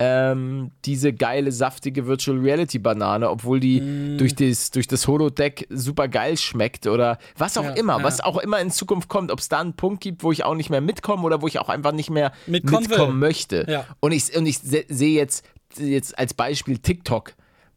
ähm, 0.00 0.70
diese 0.84 1.12
geile, 1.12 1.50
saftige 1.50 2.06
Virtual 2.06 2.38
Reality 2.38 2.78
Banane, 2.78 3.28
obwohl 3.28 3.58
die 3.60 3.80
Mm. 3.80 4.18
durch, 4.18 4.34
das, 4.34 4.70
durch 4.70 4.86
das 4.86 5.06
Holodeck 5.08 5.66
super 5.70 6.06
geil 6.08 6.36
schmeckt 6.36 6.86
oder 6.86 7.18
was 7.36 7.58
auch 7.58 7.64
Ja, 7.64 7.70
immer, 7.72 7.98
ja. 7.98 8.04
was 8.04 8.20
auch 8.20 8.38
immer 8.38 8.60
in 8.60 8.70
Zukunft 8.70 9.08
kommt, 9.08 9.32
ob 9.32 9.40
es 9.40 9.48
da 9.48 9.60
einen 9.60 9.74
Punkt 9.74 10.00
gibt, 10.00 10.22
wo 10.22 10.30
ich 10.30 10.44
auch 10.44 10.54
nicht 10.54 10.70
mehr 10.70 10.80
mitkomme 10.80 11.22
oder 11.24 11.42
wo 11.42 11.46
ich 11.48 11.58
auch 11.58 11.68
einfach 11.68 11.92
nicht 11.92 12.10
mehr 12.10 12.32
Mitkommen 12.46 12.82
mitkommen 12.88 13.18
möchte. 13.18 13.66
Ja. 13.68 13.86
Und 14.00 14.12
ich, 14.12 14.36
und 14.36 14.46
ich 14.46 14.58
se- 14.58 14.84
sehe 14.88 15.16
jetzt, 15.16 15.44
jetzt 15.76 16.16
als 16.18 16.32
Beispiel 16.34 16.78
TikTok. 16.78 17.32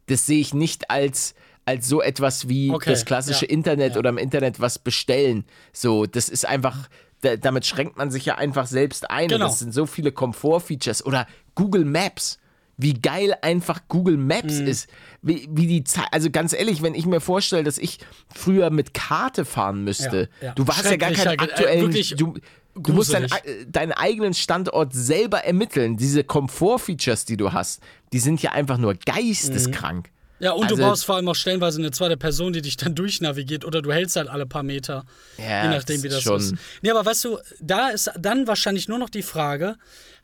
Das 0.08 0.26
sehe 0.26 0.40
ich 0.40 0.54
nicht 0.54 0.90
als, 0.92 1.34
als 1.66 1.88
so 1.88 2.02
etwas 2.02 2.48
wie 2.50 2.72
Okay, 2.72 2.90
das 2.92 3.06
klassische 3.06 3.46
ja, 3.46 3.52
Internet 3.52 3.94
ja. 3.94 4.00
oder 4.00 4.10
im 4.12 4.18
Internet 4.18 4.60
was 4.60 4.78
bestellen. 4.80 5.46
So, 5.74 6.06
das 6.06 6.30
ist 6.30 6.46
einfach, 6.46 6.88
da, 7.22 7.36
damit 7.38 7.66
schränkt 7.66 7.98
man 7.98 8.12
sich 8.12 8.26
ja 8.26 8.36
einfach 8.36 8.68
selbst 8.68 9.10
ein. 9.10 9.28
Genau. 9.30 9.46
Und 9.46 9.52
das 9.52 9.60
sind 9.60 9.74
so 9.74 9.86
viele 9.86 10.12
Komfortfeatures. 10.12 11.06
Oder 11.06 11.28
Google 11.56 11.86
Maps. 11.86 12.38
Wie 12.78 12.94
geil 12.94 13.36
einfach 13.44 13.82
Google 13.90 14.18
Maps 14.18 14.60
Mhm. 14.60 14.68
ist. 14.68 14.90
Wie, 15.22 15.48
wie 15.52 15.68
die 15.68 15.84
Zeit, 15.84 16.08
also 16.12 16.32
ganz 16.32 16.52
ehrlich, 16.52 16.82
wenn 16.82 16.96
ich 16.96 17.06
mir 17.06 17.20
vorstelle, 17.22 17.64
dass 17.64 17.78
ich 17.78 18.00
früher 18.34 18.72
mit 18.72 18.96
Karte 18.96 19.46
fahren 19.46 19.84
müsste, 19.84 20.30
Ja, 20.42 20.48
ja. 20.48 20.54
du 20.56 20.66
hast 20.68 20.86
ja 20.86 20.96
gar 20.98 21.12
Ge- 21.12 21.24
äh, 21.24 21.38
aktuellen, 21.38 21.82
wirklich 21.82 22.16
du, 22.16 22.34
du 22.74 22.94
musst 22.94 23.14
äh, 23.14 23.28
deinen 23.68 23.92
eigenen 23.92 24.34
Standort 24.34 24.94
selber 24.94 25.44
ermitteln. 25.44 25.98
Diese 25.98 26.24
Komfortfeatures, 26.24 27.26
die 27.26 27.38
du 27.38 27.54
hast, 27.54 27.82
die 28.14 28.20
sind 28.20 28.42
ja 28.42 28.54
einfach 28.54 28.80
nur 28.80 28.96
geisteskrank. 28.96 30.10
Ja, 30.42 30.52
und 30.54 30.72
du 30.72 30.76
Also- 30.76 30.88
brauchst 30.88 31.06
vor 31.06 31.16
allem 31.18 31.28
auch 31.28 31.36
stellenweise 31.36 31.80
eine 31.80 31.92
zweite 31.92 32.18
Person, 32.18 32.52
die 32.52 32.62
dich 32.64 32.76
dann 32.76 32.96
durchnavigiert 32.96 33.64
oder 33.64 33.82
du 33.82 33.92
hältst 33.94 34.16
halt 34.16 34.28
alle 34.28 34.48
paar 34.48 34.64
Meter. 34.64 35.06
Ja, 35.38 35.64
je 35.64 35.70
nachdem, 35.70 36.02
wie 36.02 36.10
das 36.10 36.24
schon. 36.24 36.38
ist. 36.40 36.56
Nee, 36.82 36.90
aber 36.90 37.06
weißt 37.06 37.24
du, 37.26 37.38
da 37.60 37.90
ist 37.90 38.10
dann 38.20 38.48
wahrscheinlich 38.48 38.88
nur 38.88 38.98
noch 38.98 39.10
die 39.12 39.22
Frage, 39.22 39.76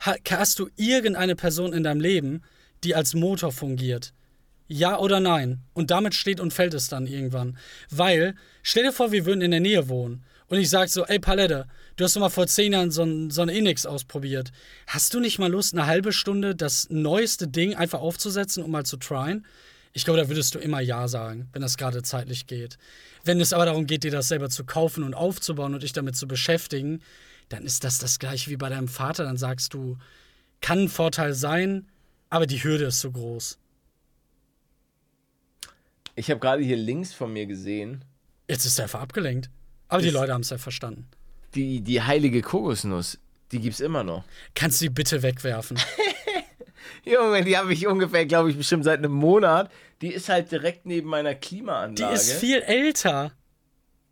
ha- 0.04 0.16
hast 0.30 0.58
du 0.58 0.68
irgendeine 0.76 1.36
Person 1.36 1.72
in 1.72 1.84
deinem 1.84 2.00
Leben, 2.00 2.42
die 2.84 2.94
als 2.96 3.14
Motor 3.14 3.52
fungiert? 3.52 4.12
Ja 4.66 4.98
oder 4.98 5.20
nein? 5.20 5.60
Und 5.72 5.90
damit 5.92 6.14
steht 6.14 6.40
und 6.40 6.52
fällt 6.52 6.74
es 6.74 6.88
dann 6.88 7.06
irgendwann. 7.06 7.56
Weil, 7.90 8.34
stell 8.62 8.82
dir 8.82 8.92
vor, 8.92 9.12
wir 9.12 9.24
würden 9.24 9.40
in 9.40 9.50
der 9.52 9.60
Nähe 9.60 9.88
wohnen. 9.88 10.24
Und 10.48 10.58
ich 10.58 10.68
sag 10.70 10.88
so, 10.88 11.04
ey 11.04 11.18
Palette, 11.18 11.66
du 11.96 12.04
hast 12.04 12.16
doch 12.16 12.20
mal 12.20 12.28
vor 12.28 12.46
zehn 12.46 12.72
Jahren 12.72 12.90
so 12.90 13.02
ein, 13.02 13.30
so 13.30 13.42
ein 13.42 13.48
Enix 13.50 13.86
ausprobiert. 13.86 14.50
Hast 14.86 15.14
du 15.14 15.20
nicht 15.20 15.38
mal 15.38 15.50
Lust, 15.50 15.74
eine 15.74 15.86
halbe 15.86 16.12
Stunde 16.12 16.54
das 16.54 16.88
neueste 16.90 17.48
Ding 17.48 17.74
einfach 17.74 18.00
aufzusetzen, 18.00 18.62
um 18.62 18.70
mal 18.70 18.84
zu 18.84 18.96
tryen? 18.96 19.46
Ich 19.92 20.04
glaube, 20.04 20.20
da 20.20 20.28
würdest 20.28 20.54
du 20.54 20.58
immer 20.58 20.80
Ja 20.80 21.08
sagen, 21.08 21.48
wenn 21.52 21.62
das 21.62 21.76
gerade 21.76 22.02
zeitlich 22.02 22.46
geht. 22.46 22.78
Wenn 23.24 23.40
es 23.40 23.52
aber 23.52 23.64
darum 23.66 23.86
geht, 23.86 24.04
dir 24.04 24.10
das 24.10 24.28
selber 24.28 24.48
zu 24.50 24.64
kaufen 24.64 25.02
und 25.02 25.14
aufzubauen 25.14 25.74
und 25.74 25.82
dich 25.82 25.92
damit 25.92 26.16
zu 26.16 26.28
beschäftigen, 26.28 27.02
dann 27.48 27.64
ist 27.64 27.84
das 27.84 27.98
das 27.98 28.18
gleiche 28.18 28.50
wie 28.50 28.56
bei 28.56 28.68
deinem 28.68 28.88
Vater. 28.88 29.24
Dann 29.24 29.36
sagst 29.36 29.74
du, 29.74 29.96
kann 30.60 30.80
ein 30.84 30.88
Vorteil 30.88 31.34
sein, 31.34 31.88
aber 32.30 32.46
die 32.46 32.62
Hürde 32.62 32.84
ist 32.84 33.00
so 33.00 33.10
groß. 33.10 33.58
Ich 36.14 36.30
habe 36.30 36.40
gerade 36.40 36.62
hier 36.62 36.76
links 36.76 37.12
von 37.12 37.32
mir 37.32 37.46
gesehen, 37.46 38.04
Jetzt 38.50 38.64
ist 38.64 38.78
er 38.78 38.84
einfach 38.84 39.00
abgelenkt. 39.00 39.50
Aber 39.88 40.00
die 40.00 40.08
Leute 40.10 40.32
haben 40.32 40.40
es 40.40 40.48
ja 40.50 40.56
verstanden. 40.58 41.06
die, 41.54 41.80
die 41.80 42.00
heilige 42.02 42.40
Kokosnuss, 42.40 43.18
die 43.52 43.60
gibt's 43.60 43.80
immer 43.80 44.02
noch. 44.04 44.24
Kannst 44.54 44.80
du 44.80 44.86
die 44.86 44.90
bitte 44.90 45.22
wegwerfen? 45.22 45.78
Junge, 47.04 47.44
die 47.44 47.56
habe 47.56 47.72
ich 47.72 47.86
ungefähr, 47.86 48.26
glaube 48.26 48.50
ich, 48.50 48.56
bestimmt 48.56 48.84
seit 48.84 48.98
einem 48.98 49.12
Monat. 49.12 49.70
Die 50.02 50.12
ist 50.12 50.28
halt 50.28 50.50
direkt 50.52 50.86
neben 50.86 51.08
meiner 51.08 51.34
Die 51.34 51.40
Klimaanlage. 51.40 52.14
ist 52.14 52.32
viel 52.34 52.60
älter. 52.60 53.32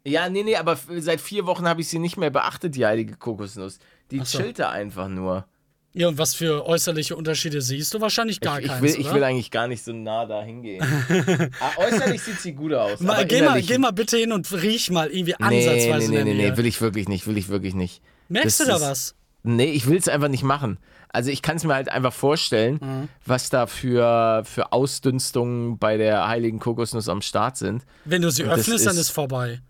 Ja, 0.04 0.28
nee, 0.28 0.42
nee, 0.44 0.56
aber 0.56 0.78
seit 0.98 1.20
vier 1.20 1.46
Wochen 1.46 1.66
habe 1.68 1.80
ich 1.80 1.88
sie 1.88 1.98
nicht 1.98 2.16
mehr 2.16 2.30
beachtet, 2.30 2.76
die 2.76 2.86
heilige 2.86 3.16
Kokosnuss. 3.16 3.78
Die 4.12 4.20
Ach 4.20 4.26
so. 4.26 4.38
chillt 4.38 4.58
da 4.60 4.70
einfach 4.70 5.08
nur. 5.08 5.46
Ja, 5.94 6.08
und 6.08 6.18
was 6.18 6.34
für 6.34 6.66
äußerliche 6.66 7.16
Unterschiede 7.16 7.62
siehst 7.62 7.94
du? 7.94 8.00
Wahrscheinlich 8.02 8.40
gar 8.40 8.58
ich, 8.58 8.66
ich, 8.66 8.70
keins, 8.70 8.82
will, 8.82 9.00
ich 9.00 9.12
will 9.14 9.24
eigentlich 9.24 9.50
gar 9.50 9.66
nicht 9.66 9.82
so 9.82 9.92
nah 9.94 10.26
da 10.26 10.42
hingehen. 10.42 10.84
ah, 11.60 11.70
äußerlich 11.78 12.20
sieht 12.22 12.38
sie 12.38 12.52
gut 12.52 12.74
aus. 12.74 13.00
mal, 13.00 13.24
geh, 13.26 13.40
mal, 13.40 13.60
geh 13.62 13.78
mal 13.78 13.92
bitte 13.92 14.18
hin 14.18 14.30
und 14.32 14.52
riech 14.52 14.90
mal 14.90 15.08
irgendwie 15.10 15.34
Nee, 15.38 15.66
ansatzweise 15.68 16.10
nee, 16.12 16.18
nee, 16.18 16.24
nee, 16.24 16.34
Nähe. 16.34 16.50
nee, 16.50 16.56
will 16.58 16.66
ich 16.66 16.80
wirklich 16.82 17.08
nicht, 17.08 17.26
will 17.26 17.38
ich 17.38 17.48
wirklich 17.48 17.74
nicht. 17.74 18.02
Merkst 18.28 18.60
Das 18.60 18.66
du 18.66 18.72
da 18.72 18.80
was? 18.80 19.14
Nee, 19.42 19.70
ich 19.70 19.86
will 19.88 19.96
es 19.96 20.06
einfach 20.08 20.28
nicht 20.28 20.42
machen. 20.42 20.78
Also 21.16 21.30
ich 21.30 21.40
kann 21.42 21.56
es 21.56 21.64
mir 21.64 21.74
halt 21.74 21.88
einfach 21.90 22.12
vorstellen, 22.12 22.78
Mhm. 22.80 23.08
was 23.24 23.48
da 23.50 23.66
für, 23.66 24.42
für 24.44 24.72
Ausdünstungen 24.72 25.78
bei 25.78 25.96
der 25.96 26.28
heiligen 26.28 26.58
Kokosnuss 26.58 27.08
am 27.08 27.22
Start 27.22 27.56
sind. 27.56 27.84
Wenn 28.04 28.22
du 28.22 28.30
sie 28.30 28.42
Und 28.44 28.50
öffnest, 28.50 28.86
dann 28.86 28.94
ist- 28.94 29.00
ist 29.00 29.10
vorbei. 29.10 29.60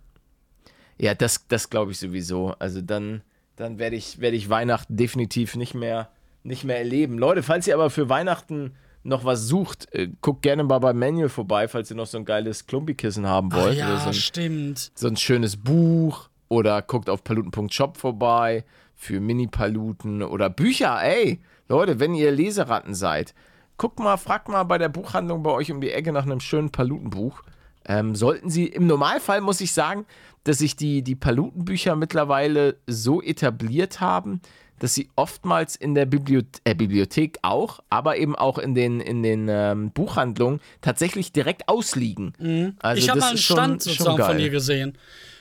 Ja, 0.99 1.15
das, 1.15 1.47
das 1.49 1.71
glaube 1.71 1.93
ich 1.93 1.99
sowieso. 1.99 2.55
Also 2.59 2.81
dann, 2.81 3.23
dann 3.57 3.79
werde 3.79 3.97
ich, 3.97 4.21
werd 4.21 4.35
ich 4.35 4.49
Weihnachten 4.49 4.97
definitiv 4.97 5.57
nicht 5.57 5.75
mehr, 5.75 6.09
nicht 6.43 6.65
mehr 6.65 6.79
erleben. 6.79 7.19
Leute, 7.19 7.43
falls 7.43 7.67
ihr 7.67 7.75
aber 7.75 7.91
für 7.91 8.09
Weihnachten 8.09 8.75
noch 9.05 9.25
was 9.25 9.43
sucht, 9.47 9.87
äh, 9.95 10.09
guckt 10.21 10.43
gerne 10.43 10.65
mal 10.65 10.79
beim 10.81 10.99
Manual 10.99 11.29
vorbei, 11.29 11.69
falls 11.69 11.91
ihr 11.91 11.97
noch 11.97 12.07
so 12.07 12.19
ein 12.19 12.25
geiles 12.25 12.67
Klumpikissen 12.67 13.27
haben 13.27 13.51
Ah, 13.53 13.57
wollt. 13.57 13.77
oder 13.77 13.89
ja, 13.89 13.99
so, 14.01 14.09
ein, 14.09 14.15
stimmt. 14.15 14.91
so 14.95 15.07
ein 15.07 15.17
schönes 15.17 15.57
Buch. 15.57 16.29
Oder 16.49 16.81
guckt 16.83 17.11
auf 17.11 17.25
paluten.shop 17.25 17.97
vorbei 17.97 18.65
für 18.97 19.21
Mini-Paluten 19.21 20.23
oder 20.23 20.51
Bücher. 20.51 20.99
Ey, 21.03 21.41
Leute, 21.69 22.01
wenn 22.01 22.15
ihr 22.15 22.33
Leseratten 22.33 22.95
seid, 22.95 23.35
guckt 23.77 23.99
mal, 23.99 24.17
fragt 24.17 24.49
mal 24.49 24.65
bei 24.65 24.79
der 24.79 24.89
Buchhandlung 24.89 25.43
bei 25.43 25.51
euch 25.51 25.71
um 25.71 25.81
die 25.81 25.91
Ecke 25.91 26.13
nach 26.13 26.25
einem 26.25 26.41
schönen 26.41 26.71
Palutenbuch. 26.71 27.43
Ähm, 27.89 28.17
sollten 28.17 28.51
sie, 28.51 28.67
im 28.67 28.87
Normalfall 28.87 29.41
muss 29.41 29.61
ich 29.61 29.73
sagen, 29.73 30.07
dass 30.45 30.59
sich 30.59 30.75
die, 30.77 31.03
die 31.03 31.15
Palutenbücher 31.15 31.95
mittlerweile 31.95 32.77
so 32.87 33.23
etabliert 33.23 34.01
haben, 34.01 34.41
dass 34.79 34.95
sie 34.95 35.09
oftmals 35.17 35.77
in 35.77 35.95
der 35.95 36.05
Bibliothe 36.05 36.61
äh, 36.65 36.75
Bibliothek 36.75 37.39
auch, 37.43 37.81
aber 37.89 38.17
eben 38.19 38.35
auch 38.35 38.59
in 38.59 38.75
den, 38.75 39.01
in 39.01 39.23
den 39.23 39.47
ähm, 39.49 39.91
Buchhandlungen 39.93 40.61
tatsächlich 40.83 41.33
direkt 41.33 41.69
ausliegen. 41.69 42.75
Also 42.81 42.99
ich 42.99 43.09
habe 43.09 43.21
mal 43.21 43.29
einen 43.29 43.39
schon- 43.39 43.57
Stand 43.57 43.83
schon 43.85 43.93
sozusagen 43.93 44.17
von 44.19 44.27
geil. 44.29 44.39
dir 44.39 44.51
gesehen, 44.51 44.99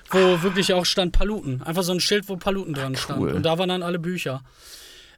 wo 0.10 0.44
wirklich 0.44 0.74
auch 0.74 0.86
stand 0.86 1.12
Paluten. 1.12 1.62
Einfach 1.62 1.84
so 1.84 1.92
ein 1.92 2.00
Schild, 2.00 2.30
wo 2.30 2.38
Paluten 2.38 2.74
dran 2.74 2.96
stand. 2.96 3.22
cool. 3.22 3.32
Und 3.32 3.44
da 3.44 3.58
waren 3.58 3.70
dann 3.70 3.84
alle 3.84 4.00
Bücher. 4.00 4.44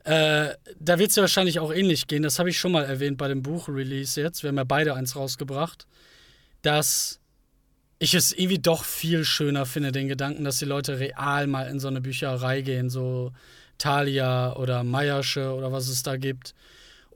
Äh, 0.03 0.53
da 0.79 0.99
wird 0.99 1.09
es 1.09 1.17
ja 1.17 1.21
wahrscheinlich 1.21 1.59
auch 1.59 1.73
ähnlich 1.73 2.07
gehen. 2.07 2.23
Das 2.23 2.39
habe 2.39 2.49
ich 2.49 2.57
schon 2.57 2.71
mal 2.71 2.85
erwähnt 2.85 3.17
bei 3.17 3.27
dem 3.27 3.41
Buch-Release 3.41 4.19
jetzt. 4.21 4.43
Wir 4.43 4.49
haben 4.49 4.57
ja 4.57 4.63
beide 4.63 4.93
eins 4.93 5.15
rausgebracht. 5.15 5.85
Dass 6.61 7.19
ich 7.99 8.13
es 8.13 8.31
irgendwie 8.31 8.59
doch 8.59 8.83
viel 8.83 9.25
schöner 9.25 9.65
finde, 9.65 9.91
den 9.91 10.07
Gedanken, 10.07 10.43
dass 10.43 10.59
die 10.59 10.65
Leute 10.65 10.99
real 10.99 11.47
mal 11.47 11.67
in 11.67 11.79
so 11.79 11.87
eine 11.87 12.01
Bücherei 12.01 12.61
gehen, 12.61 12.89
so 12.89 13.31
Thalia 13.77 14.55
oder 14.55 14.83
Meiersche 14.83 15.53
oder 15.53 15.71
was 15.71 15.87
es 15.87 16.03
da 16.03 16.17
gibt. 16.17 16.53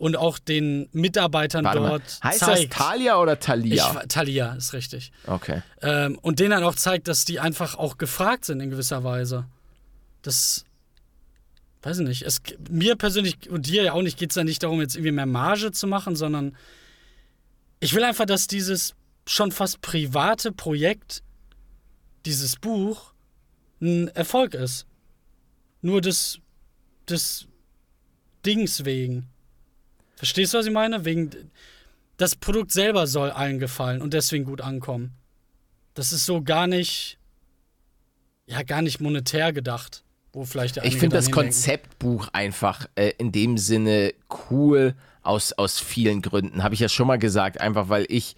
Und 0.01 0.15
auch 0.17 0.39
den 0.39 0.89
Mitarbeitern 0.93 1.63
Warte 1.63 1.79
mal. 1.79 1.89
dort 1.89 2.19
Heißt 2.23 2.39
zeigt. 2.39 2.73
das 2.73 2.79
Thalia 2.79 3.19
oder 3.19 3.39
Thalia? 3.39 4.01
Ich, 4.01 4.07
Thalia 4.07 4.53
ist 4.53 4.73
richtig. 4.73 5.11
okay. 5.27 5.61
Ähm, 5.83 6.17
und 6.23 6.39
denen 6.39 6.49
dann 6.49 6.63
auch 6.63 6.73
zeigt, 6.73 7.07
dass 7.07 7.23
die 7.23 7.39
einfach 7.39 7.75
auch 7.75 7.99
gefragt 7.99 8.45
sind 8.45 8.61
in 8.61 8.71
gewisser 8.71 9.03
Weise. 9.03 9.45
Das. 10.23 10.65
Weiß 11.83 11.99
ich 11.99 12.07
nicht. 12.07 12.23
Es, 12.23 12.41
mir 12.67 12.95
persönlich 12.95 13.47
und 13.51 13.67
dir 13.67 13.83
ja 13.83 13.93
auch 13.93 14.01
nicht 14.01 14.17
geht 14.17 14.31
es 14.31 14.35
ja 14.37 14.43
nicht 14.43 14.63
darum, 14.63 14.81
jetzt 14.81 14.95
irgendwie 14.95 15.11
mehr 15.11 15.27
Marge 15.27 15.71
zu 15.71 15.85
machen, 15.85 16.15
sondern 16.15 16.57
ich 17.79 17.93
will 17.93 18.03
einfach, 18.03 18.25
dass 18.25 18.47
dieses 18.47 18.95
schon 19.27 19.51
fast 19.51 19.81
private 19.81 20.51
Projekt, 20.51 21.21
dieses 22.25 22.55
Buch, 22.55 23.13
ein 23.79 24.07
Erfolg 24.07 24.55
ist. 24.55 24.87
Nur 25.83 26.01
des, 26.01 26.39
des 27.07 27.47
Dings 28.43 28.83
wegen. 28.83 29.27
Verstehst 30.21 30.53
du, 30.53 30.59
was 30.59 30.67
ich 30.67 30.71
meine? 30.71 31.03
Wegen. 31.03 31.31
Das 32.17 32.35
Produkt 32.35 32.71
selber 32.71 33.07
soll 33.07 33.31
allen 33.31 33.57
gefallen 33.57 34.03
und 34.03 34.13
deswegen 34.13 34.45
gut 34.45 34.61
ankommen. 34.61 35.15
Das 35.95 36.11
ist 36.11 36.27
so 36.27 36.43
gar 36.43 36.67
nicht. 36.67 37.17
Ja, 38.45 38.61
gar 38.61 38.83
nicht 38.83 39.01
monetär 39.01 39.51
gedacht. 39.51 40.03
Wo 40.31 40.45
vielleicht 40.45 40.77
Ich 40.77 40.83
einige 40.83 40.99
finde 40.99 41.15
das. 41.15 41.31
Konzeptbuch 41.31 42.27
einfach 42.33 42.85
äh, 42.93 43.13
in 43.17 43.31
dem 43.31 43.57
Sinne 43.57 44.13
cool 44.51 44.93
aus, 45.23 45.53
aus 45.53 45.79
vielen 45.79 46.21
Gründen. 46.21 46.61
Habe 46.61 46.75
ich 46.75 46.81
ja 46.81 46.87
schon 46.87 47.07
mal 47.07 47.17
gesagt, 47.17 47.59
einfach 47.59 47.89
weil 47.89 48.05
ich. 48.07 48.35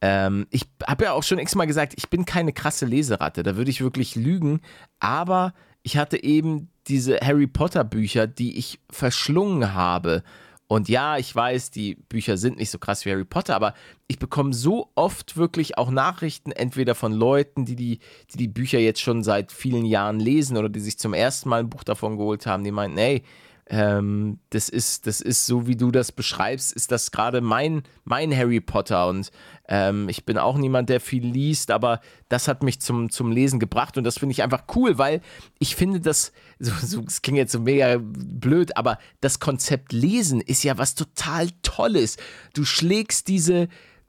Ähm, 0.00 0.46
ich 0.48 0.62
habe 0.86 1.04
ja 1.04 1.12
auch 1.12 1.22
schon 1.22 1.38
x-mal 1.38 1.66
gesagt, 1.66 1.92
ich 1.98 2.08
bin 2.08 2.24
keine 2.24 2.54
krasse 2.54 2.86
Leseratte, 2.86 3.42
da 3.42 3.56
würde 3.56 3.70
ich 3.70 3.82
wirklich 3.82 4.14
lügen, 4.14 4.60
aber 5.00 5.52
ich 5.82 5.98
hatte 5.98 6.22
eben 6.22 6.70
diese 6.86 7.18
Harry 7.20 7.46
Potter 7.46 7.84
Bücher, 7.84 8.26
die 8.26 8.56
ich 8.56 8.78
verschlungen 8.90 9.74
habe. 9.74 10.22
Und 10.68 10.88
ja, 10.88 11.16
ich 11.16 11.34
weiß, 11.34 11.70
die 11.70 11.94
Bücher 11.94 12.36
sind 12.36 12.58
nicht 12.58 12.70
so 12.70 12.78
krass 12.78 13.04
wie 13.04 13.12
Harry 13.12 13.24
Potter, 13.24 13.54
aber 13.54 13.74
ich 14.08 14.18
bekomme 14.18 14.52
so 14.52 14.90
oft 14.96 15.36
wirklich 15.36 15.78
auch 15.78 15.90
Nachrichten, 15.90 16.50
entweder 16.50 16.96
von 16.96 17.12
Leuten, 17.12 17.64
die 17.64 17.76
die, 17.76 18.00
die 18.32 18.36
die 18.36 18.48
Bücher 18.48 18.80
jetzt 18.80 19.00
schon 19.00 19.22
seit 19.22 19.52
vielen 19.52 19.84
Jahren 19.84 20.18
lesen 20.18 20.56
oder 20.56 20.68
die 20.68 20.80
sich 20.80 20.98
zum 20.98 21.14
ersten 21.14 21.48
Mal 21.48 21.60
ein 21.60 21.70
Buch 21.70 21.84
davon 21.84 22.16
geholt 22.16 22.46
haben, 22.46 22.64
die 22.64 22.72
meinten, 22.72 22.98
ey, 22.98 23.22
ähm, 23.68 24.38
das 24.50 24.68
ist, 24.68 25.06
das 25.06 25.20
ist 25.20 25.46
so, 25.46 25.66
wie 25.66 25.76
du 25.76 25.90
das 25.90 26.12
beschreibst, 26.12 26.72
ist 26.72 26.92
das 26.92 27.10
gerade 27.10 27.40
mein, 27.40 27.82
mein 28.04 28.36
Harry 28.36 28.60
Potter. 28.60 29.08
Und 29.08 29.30
ähm, 29.68 30.08
ich 30.08 30.24
bin 30.24 30.38
auch 30.38 30.56
niemand, 30.56 30.88
der 30.88 31.00
viel 31.00 31.26
liest, 31.26 31.70
aber 31.70 32.00
das 32.28 32.48
hat 32.48 32.62
mich 32.62 32.80
zum, 32.80 33.10
zum 33.10 33.32
Lesen 33.32 33.58
gebracht 33.58 33.98
und 33.98 34.04
das 34.04 34.18
finde 34.18 34.32
ich 34.32 34.42
einfach 34.42 34.64
cool, 34.74 34.98
weil 34.98 35.20
ich 35.58 35.76
finde 35.76 36.00
das, 36.00 36.32
so, 36.58 36.72
so, 36.80 37.00
das 37.02 37.22
klingt 37.22 37.38
jetzt 37.38 37.52
so 37.52 37.60
mega 37.60 37.98
blöd, 38.00 38.76
aber 38.76 38.98
das 39.20 39.40
Konzept 39.40 39.92
Lesen 39.92 40.40
ist 40.40 40.62
ja 40.62 40.78
was 40.78 40.94
total 40.94 41.48
Tolles. 41.62 42.16
Du 42.54 42.64
schlägst 42.64 43.28
diese, 43.28 43.68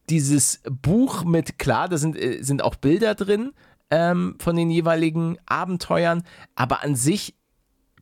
dieses 0.10 0.62
Buch 0.70 1.24
mit, 1.24 1.58
klar, 1.58 1.90
da 1.90 1.98
sind, 1.98 2.16
äh, 2.16 2.42
sind 2.42 2.62
auch 2.62 2.76
Bilder 2.76 3.16
drin 3.16 3.52
ähm, 3.90 4.36
von 4.40 4.56
den 4.56 4.70
jeweiligen 4.70 5.38
Abenteuern, 5.46 6.24
aber 6.56 6.84
an 6.84 6.96
sich 6.96 7.36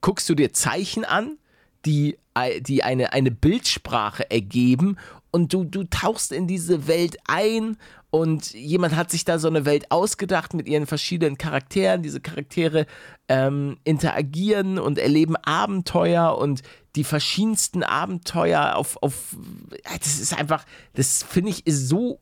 guckst 0.01 0.27
du 0.29 0.35
dir 0.35 0.53
Zeichen 0.53 1.05
an, 1.05 1.37
die, 1.85 2.17
äh, 2.33 2.61
die 2.61 2.83
eine, 2.83 3.13
eine 3.13 3.31
Bildsprache 3.31 4.29
ergeben 4.29 4.97
und 5.35 5.51
du, 5.51 5.65
du 5.65 5.83
tauchst 5.83 6.31
in 6.31 6.47
diese 6.47 6.87
Welt 6.87 7.17
ein 7.27 7.75
und 8.09 8.53
jemand 8.53 8.95
hat 8.95 9.11
sich 9.11 9.25
da 9.25 9.37
so 9.37 9.49
eine 9.49 9.65
Welt 9.65 9.91
ausgedacht 9.91 10.53
mit 10.53 10.65
ihren 10.65 10.87
verschiedenen 10.87 11.37
Charakteren. 11.37 12.01
Diese 12.01 12.21
Charaktere 12.21 12.85
ähm, 13.27 13.75
interagieren 13.83 14.79
und 14.79 14.97
erleben 14.97 15.35
Abenteuer 15.35 16.37
und 16.37 16.61
die 16.95 17.03
verschiedensten 17.03 17.83
Abenteuer 17.83 18.77
auf, 18.77 18.95
auf 19.01 19.35
das 19.83 20.21
ist 20.21 20.39
einfach, 20.39 20.63
das 20.93 21.23
finde 21.23 21.49
ich 21.49 21.67
ist 21.67 21.89
so 21.89 22.21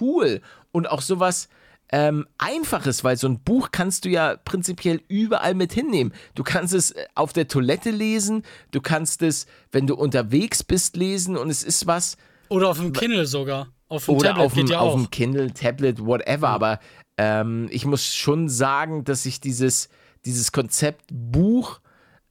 cool 0.00 0.40
und 0.72 0.88
auch 0.88 1.02
sowas 1.02 1.50
ähm, 1.90 2.26
Einfaches, 2.38 3.04
weil 3.04 3.18
so 3.18 3.28
ein 3.28 3.40
Buch 3.40 3.72
kannst 3.72 4.06
du 4.06 4.08
ja 4.08 4.38
prinzipiell 4.42 5.02
überall 5.08 5.52
mit 5.52 5.74
hinnehmen. 5.74 6.14
Du 6.34 6.42
kannst 6.44 6.72
es 6.72 6.92
äh, 6.92 7.04
auf 7.14 7.34
der 7.34 7.46
Toilette 7.46 7.90
lesen, 7.90 8.42
du 8.70 8.80
kannst 8.80 9.20
es, 9.20 9.44
wenn 9.70 9.86
du 9.86 9.96
unterwegs 9.96 10.62
bist, 10.62 10.96
lesen 10.96 11.36
und 11.36 11.50
es 11.50 11.62
ist 11.62 11.86
was, 11.86 12.16
Oder 12.48 12.68
auf 12.68 12.78
dem 12.78 12.92
Kindle 12.92 13.26
sogar. 13.26 13.68
Auf 13.88 14.06
dem 14.06 14.14
Oder 14.16 14.28
Tablet 14.30 14.46
auf 14.46 14.54
geht 14.54 14.68
dem, 14.68 14.72
ja 14.72 14.78
auf 14.80 14.94
dem 14.94 15.10
Kindle, 15.10 15.52
Tablet, 15.52 16.04
whatever. 16.04 16.48
Aber 16.48 16.80
ähm, 17.18 17.68
ich 17.70 17.84
muss 17.84 18.14
schon 18.14 18.48
sagen, 18.48 19.04
dass 19.04 19.26
ich 19.26 19.40
dieses, 19.40 19.88
dieses 20.24 20.52
Konzept 20.52 21.04
Buch, 21.12 21.80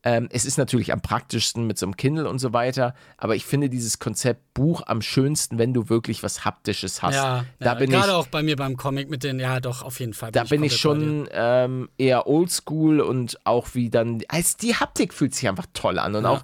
ähm, 0.06 0.28
es 0.32 0.44
ist 0.46 0.58
natürlich 0.58 0.92
am 0.92 1.00
praktischsten 1.02 1.66
mit 1.66 1.78
so 1.78 1.86
einem 1.86 1.96
Kindle 1.96 2.28
und 2.28 2.40
so 2.40 2.52
weiter, 2.52 2.94
aber 3.18 3.36
ich 3.38 3.46
finde 3.46 3.70
dieses 3.70 4.00
Konzept 4.00 4.54
Buch 4.54 4.82
am 4.86 5.02
schönsten, 5.02 5.58
wenn 5.58 5.74
du 5.74 5.88
wirklich 5.88 6.24
was 6.24 6.44
Haptisches 6.44 7.02
hast. 7.02 7.16
ja, 7.16 7.46
da 7.60 7.66
ja 7.68 7.74
bin 7.76 7.90
gerade 7.90 8.10
ich, 8.10 8.14
auch 8.14 8.28
bei 8.28 8.44
mir 8.44 8.58
beim 8.58 8.76
Comic 8.76 9.10
mit 9.10 9.24
den, 9.24 9.40
ja 9.40 9.62
doch, 9.62 9.82
auf 9.84 10.02
jeden 10.02 10.14
Fall. 10.14 10.32
da 10.34 10.44
bin 10.44 10.64
ich 10.64 10.82
komplett 10.82 11.00
bei 11.00 11.06
dir. 11.06 11.16
schon 11.16 11.30
ähm, 11.32 11.90
eher 11.98 12.28
oldschool 12.28 13.00
und 13.00 13.40
auch 13.46 13.68
wie 13.74 13.90
dann, 13.90 14.22
als 14.28 14.58
die 14.58 14.76
Haptik 14.76 15.14
fühlt 15.14 15.34
sich 15.34 15.48
einfach 15.48 15.68
toll 15.74 15.98
an 16.00 16.16
und 16.16 16.24
Ja. 16.26 16.30
auch 16.32 16.44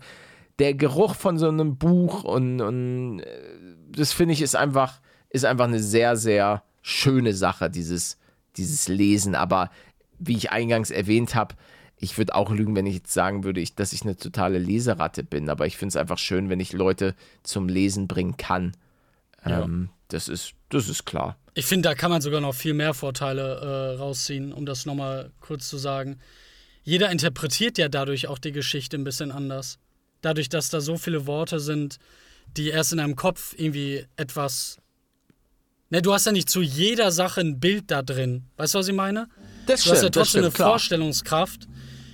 der 0.59 0.73
Geruch 0.73 1.15
von 1.15 1.37
so 1.37 1.47
einem 1.47 1.77
Buch 1.77 2.23
und, 2.23 2.61
und 2.61 3.19
äh, 3.21 3.25
das 3.91 4.13
finde 4.13 4.33
ich 4.33 4.41
ist 4.41 4.55
einfach, 4.55 4.99
ist 5.29 5.45
einfach 5.45 5.65
eine 5.65 5.79
sehr, 5.79 6.15
sehr 6.15 6.63
schöne 6.81 7.33
Sache, 7.33 7.69
dieses, 7.69 8.17
dieses 8.57 8.87
Lesen. 8.87 9.35
Aber 9.35 9.69
wie 10.19 10.35
ich 10.35 10.51
eingangs 10.51 10.91
erwähnt 10.91 11.35
habe, 11.35 11.55
ich 11.97 12.17
würde 12.17 12.35
auch 12.35 12.51
lügen, 12.51 12.75
wenn 12.75 12.85
ich 12.85 12.95
jetzt 12.95 13.13
sagen 13.13 13.43
würde, 13.43 13.59
ich, 13.59 13.75
dass 13.75 13.93
ich 13.93 14.03
eine 14.03 14.15
totale 14.15 14.57
Leseratte 14.57 15.23
bin. 15.23 15.49
Aber 15.49 15.65
ich 15.65 15.77
finde 15.77 15.89
es 15.89 15.95
einfach 15.97 16.17
schön, 16.17 16.49
wenn 16.49 16.59
ich 16.59 16.73
Leute 16.73 17.15
zum 17.43 17.67
Lesen 17.67 18.07
bringen 18.07 18.37
kann. 18.37 18.75
Ja. 19.45 19.63
Ähm, 19.63 19.89
das, 20.07 20.27
ist, 20.27 20.53
das 20.69 20.87
ist 20.87 21.05
klar. 21.05 21.37
Ich 21.55 21.65
finde, 21.65 21.89
da 21.89 21.95
kann 21.95 22.11
man 22.11 22.21
sogar 22.21 22.41
noch 22.41 22.55
viel 22.55 22.73
mehr 22.73 22.93
Vorteile 22.93 23.95
äh, 23.95 23.97
rausziehen, 23.97 24.53
um 24.53 24.65
das 24.65 24.85
nochmal 24.85 25.31
kurz 25.41 25.67
zu 25.67 25.77
sagen. 25.77 26.19
Jeder 26.83 27.11
interpretiert 27.11 27.77
ja 27.77 27.89
dadurch 27.89 28.27
auch 28.27 28.39
die 28.39 28.53
Geschichte 28.53 28.97
ein 28.97 29.03
bisschen 29.03 29.31
anders. 29.31 29.77
Dadurch, 30.21 30.49
dass 30.49 30.69
da 30.69 30.81
so 30.81 30.97
viele 30.97 31.27
Worte 31.27 31.59
sind, 31.59 31.97
die 32.57 32.69
erst 32.69 32.91
in 32.91 32.97
deinem 32.97 33.15
Kopf 33.15 33.53
irgendwie 33.57 34.05
etwas. 34.15 34.77
Ne, 35.89 36.01
du 36.01 36.13
hast 36.13 36.25
ja 36.25 36.31
nicht 36.31 36.49
zu 36.49 36.61
jeder 36.61 37.11
Sache 37.11 37.41
ein 37.41 37.59
Bild 37.59 37.89
da 37.91 38.01
drin. 38.01 38.43
Weißt 38.57 38.73
du, 38.73 38.79
was 38.79 38.87
ich 38.87 38.93
meine? 38.93 39.27
Das 39.65 39.83
Du 39.83 39.91
hast 39.91 39.97
ja 39.97 40.07
stimmt, 40.07 40.15
trotzdem 40.15 40.39
eine 40.39 40.47
stimmt, 40.47 40.55
klar. 40.55 40.69
Vorstellungskraft. 40.71 41.67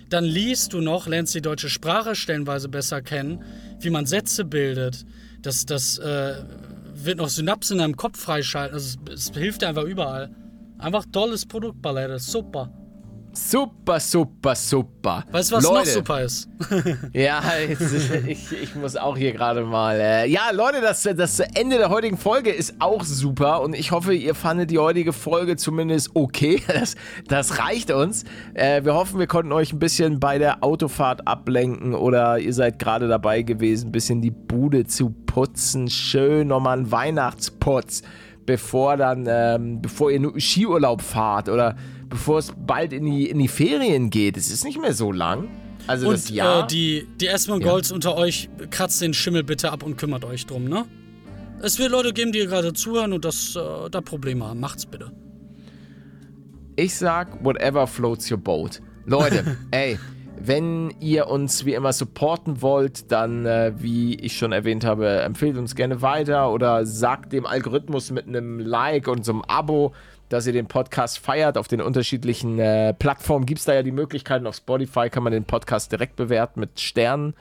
Dann 0.09 0.23
liest 0.23 0.73
du 0.73 0.81
noch, 0.81 1.07
lernst 1.07 1.33
die 1.33 1.41
deutsche 1.41 1.69
Sprache 1.69 2.15
stellenweise 2.15 2.69
besser 2.69 3.01
kennen, 3.01 3.43
wie 3.79 3.89
man 3.89 4.05
Sätze 4.05 4.45
bildet. 4.45 5.05
Das, 5.41 5.65
das 5.65 5.97
äh, 5.97 6.43
wird 6.93 7.17
noch 7.17 7.29
Synapsen 7.29 7.77
in 7.77 7.79
deinem 7.79 7.97
Kopf 7.97 8.19
freischalten. 8.19 8.75
Also 8.75 8.99
es, 9.09 9.29
es 9.29 9.35
hilft 9.35 9.61
dir 9.61 9.67
einfach 9.69 9.83
überall. 9.83 10.29
Einfach 10.77 11.05
tolles 11.11 11.45
Produkt, 11.45 11.81
Ballette. 11.81 12.19
Super. 12.19 12.71
Super, 13.37 13.99
super, 13.99 14.55
super. 14.55 15.25
Weißt 15.29 15.51
du, 15.51 15.57
was 15.57 15.63
Leute, 15.65 15.77
noch 15.77 15.85
super 15.85 16.21
ist? 16.21 16.49
Ja, 17.13 17.41
jetzt, 17.67 17.81
ich, 18.27 18.51
ich 18.51 18.75
muss 18.75 18.95
auch 18.95 19.17
hier 19.17 19.33
gerade 19.33 19.63
mal. 19.63 19.99
Äh, 19.99 20.27
ja, 20.27 20.51
Leute, 20.53 20.79
das, 20.79 21.03
das 21.03 21.39
Ende 21.39 21.77
der 21.77 21.89
heutigen 21.89 22.17
Folge 22.17 22.49
ist 22.49 22.75
auch 22.79 23.03
super 23.03 23.61
und 23.61 23.75
ich 23.75 23.91
hoffe, 23.91 24.13
ihr 24.13 24.35
fandet 24.35 24.71
die 24.71 24.79
heutige 24.79 25.11
Folge 25.11 25.57
zumindest 25.57 26.11
okay. 26.13 26.61
Das, 26.75 26.95
das 27.27 27.59
reicht 27.59 27.91
uns. 27.91 28.23
Äh, 28.53 28.83
wir 28.83 28.93
hoffen, 28.93 29.19
wir 29.19 29.27
konnten 29.27 29.51
euch 29.51 29.73
ein 29.73 29.79
bisschen 29.79 30.19
bei 30.19 30.37
der 30.37 30.63
Autofahrt 30.63 31.27
ablenken 31.27 31.93
oder 31.93 32.39
ihr 32.39 32.53
seid 32.53 32.79
gerade 32.79 33.07
dabei 33.07 33.41
gewesen, 33.41 33.89
ein 33.89 33.91
bisschen 33.91 34.21
die 34.21 34.31
Bude 34.31 34.85
zu 34.85 35.09
putzen. 35.09 35.89
Schön 35.89 36.47
nochmal 36.47 36.79
ein 36.79 36.91
Weihnachtsputz, 36.91 38.01
bevor 38.45 38.97
dann, 38.97 39.25
ähm, 39.27 39.81
bevor 39.81 40.11
ihr 40.11 40.19
nur 40.19 40.39
Skiurlaub 40.39 41.01
fahrt 41.01 41.49
oder 41.49 41.75
bevor 42.09 42.39
es 42.39 42.53
bald 42.55 42.93
in 42.93 43.05
die, 43.05 43.29
in 43.29 43.39
die 43.39 43.47
Ferien 43.47 44.09
geht. 44.09 44.37
Es 44.37 44.51
ist 44.51 44.63
nicht 44.63 44.79
mehr 44.79 44.93
so 44.93 45.11
lang. 45.11 45.49
Also 45.87 46.11
das 46.11 46.29
Und 46.29 46.35
Jahr. 46.35 46.63
äh, 46.63 46.67
die, 46.67 47.07
die 47.19 47.27
S-Mongols 47.27 47.91
unter 47.91 48.15
euch, 48.15 48.49
kratzt 48.71 49.01
den 49.01 49.13
Schimmel 49.13 49.43
bitte 49.43 49.71
ab 49.71 49.83
und 49.83 49.97
kümmert 49.97 50.25
euch 50.25 50.45
drum, 50.45 50.65
ne? 50.65 50.85
Es 51.61 51.79
wird 51.79 51.91
Leute 51.91 52.11
geben, 52.11 52.31
die 52.31 52.39
gerade 52.39 52.73
zuhören 52.73 53.13
und 53.13 53.23
das 53.25 53.55
äh, 53.55 53.89
da 53.89 54.01
Probleme 54.01 54.45
haben. 54.45 54.59
Macht's 54.59 54.85
bitte. 54.85 55.11
Ich 56.75 56.95
sag, 56.95 57.43
whatever 57.43 57.87
floats 57.87 58.29
your 58.29 58.37
boat. 58.37 58.81
Leute, 59.05 59.57
ey, 59.71 59.97
wenn 60.37 60.93
ihr 60.99 61.27
uns 61.27 61.65
wie 61.65 61.73
immer 61.73 61.93
supporten 61.93 62.61
wollt, 62.61 63.11
dann, 63.11 63.45
äh, 63.45 63.73
wie 63.77 64.15
ich 64.15 64.37
schon 64.37 64.51
erwähnt 64.51 64.83
habe, 64.83 65.21
empfehlt 65.21 65.57
uns 65.57 65.75
gerne 65.75 66.01
weiter 66.01 66.51
oder 66.51 66.85
sagt 66.85 67.31
dem 67.31 67.45
Algorithmus 67.45 68.11
mit 68.11 68.27
einem 68.27 68.59
Like 68.59 69.07
und 69.07 69.23
so 69.23 69.31
einem 69.31 69.41
Abo, 69.43 69.93
dass 70.29 70.47
ihr 70.47 70.53
den 70.53 70.67
Podcast 70.67 71.19
feiert. 71.19 71.57
Auf 71.57 71.67
den 71.67 71.81
unterschiedlichen 71.81 72.59
äh, 72.59 72.93
Plattformen 72.93 73.45
gibt 73.45 73.59
es 73.59 73.65
da 73.65 73.73
ja 73.73 73.83
die 73.83 73.91
Möglichkeiten. 73.91 74.47
Auf 74.47 74.55
Spotify 74.55 75.09
kann 75.09 75.23
man 75.23 75.33
den 75.33 75.45
Podcast 75.45 75.91
direkt 75.91 76.15
bewerten 76.15 76.59
mit 76.59 76.79
Sternen. 76.79 77.33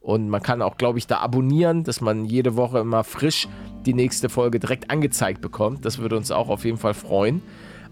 Und 0.00 0.28
man 0.28 0.42
kann 0.42 0.62
auch, 0.62 0.76
glaube 0.76 0.98
ich, 0.98 1.06
da 1.06 1.18
abonnieren, 1.18 1.84
dass 1.84 2.00
man 2.00 2.24
jede 2.24 2.56
Woche 2.56 2.80
immer 2.80 3.04
frisch 3.04 3.48
die 3.86 3.94
nächste 3.94 4.28
Folge 4.28 4.58
direkt 4.58 4.90
angezeigt 4.90 5.40
bekommt. 5.40 5.84
Das 5.84 5.98
würde 5.98 6.16
uns 6.16 6.32
auch 6.32 6.48
auf 6.48 6.64
jeden 6.64 6.78
Fall 6.78 6.94
freuen. 6.94 7.40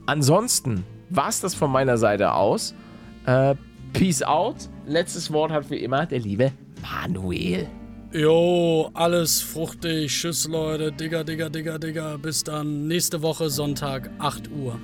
Ansonsten 0.07 0.85
war 1.09 1.29
es 1.29 1.41
das 1.41 1.55
von 1.55 1.71
meiner 1.71 1.99
Seite 1.99 2.33
aus. 2.35 2.75
Äh, 3.27 3.55
peace 3.93 4.23
out. 4.23 4.69
Letztes 4.87 5.33
Wort 5.33 5.53
hat 5.53 5.71
wie 5.71 5.79
immer 5.79 6.07
der 6.07 6.19
liebe 6.19 6.53
Manuel. 6.83 7.69
Jo, 8.13 8.91
alles 8.93 9.41
fruchtig. 9.41 10.11
Tschüss, 10.11 10.49
Leute. 10.49 10.91
Digga, 10.91 11.23
Digga, 11.23 11.49
Digga, 11.49 11.79
Digga. 11.79 12.17
Bis 12.17 12.43
dann. 12.43 12.89
Nächste 12.89 13.23
Woche 13.23 13.51
Sonntag, 13.51 14.11
8 14.19 14.51
Uhr. 14.51 14.81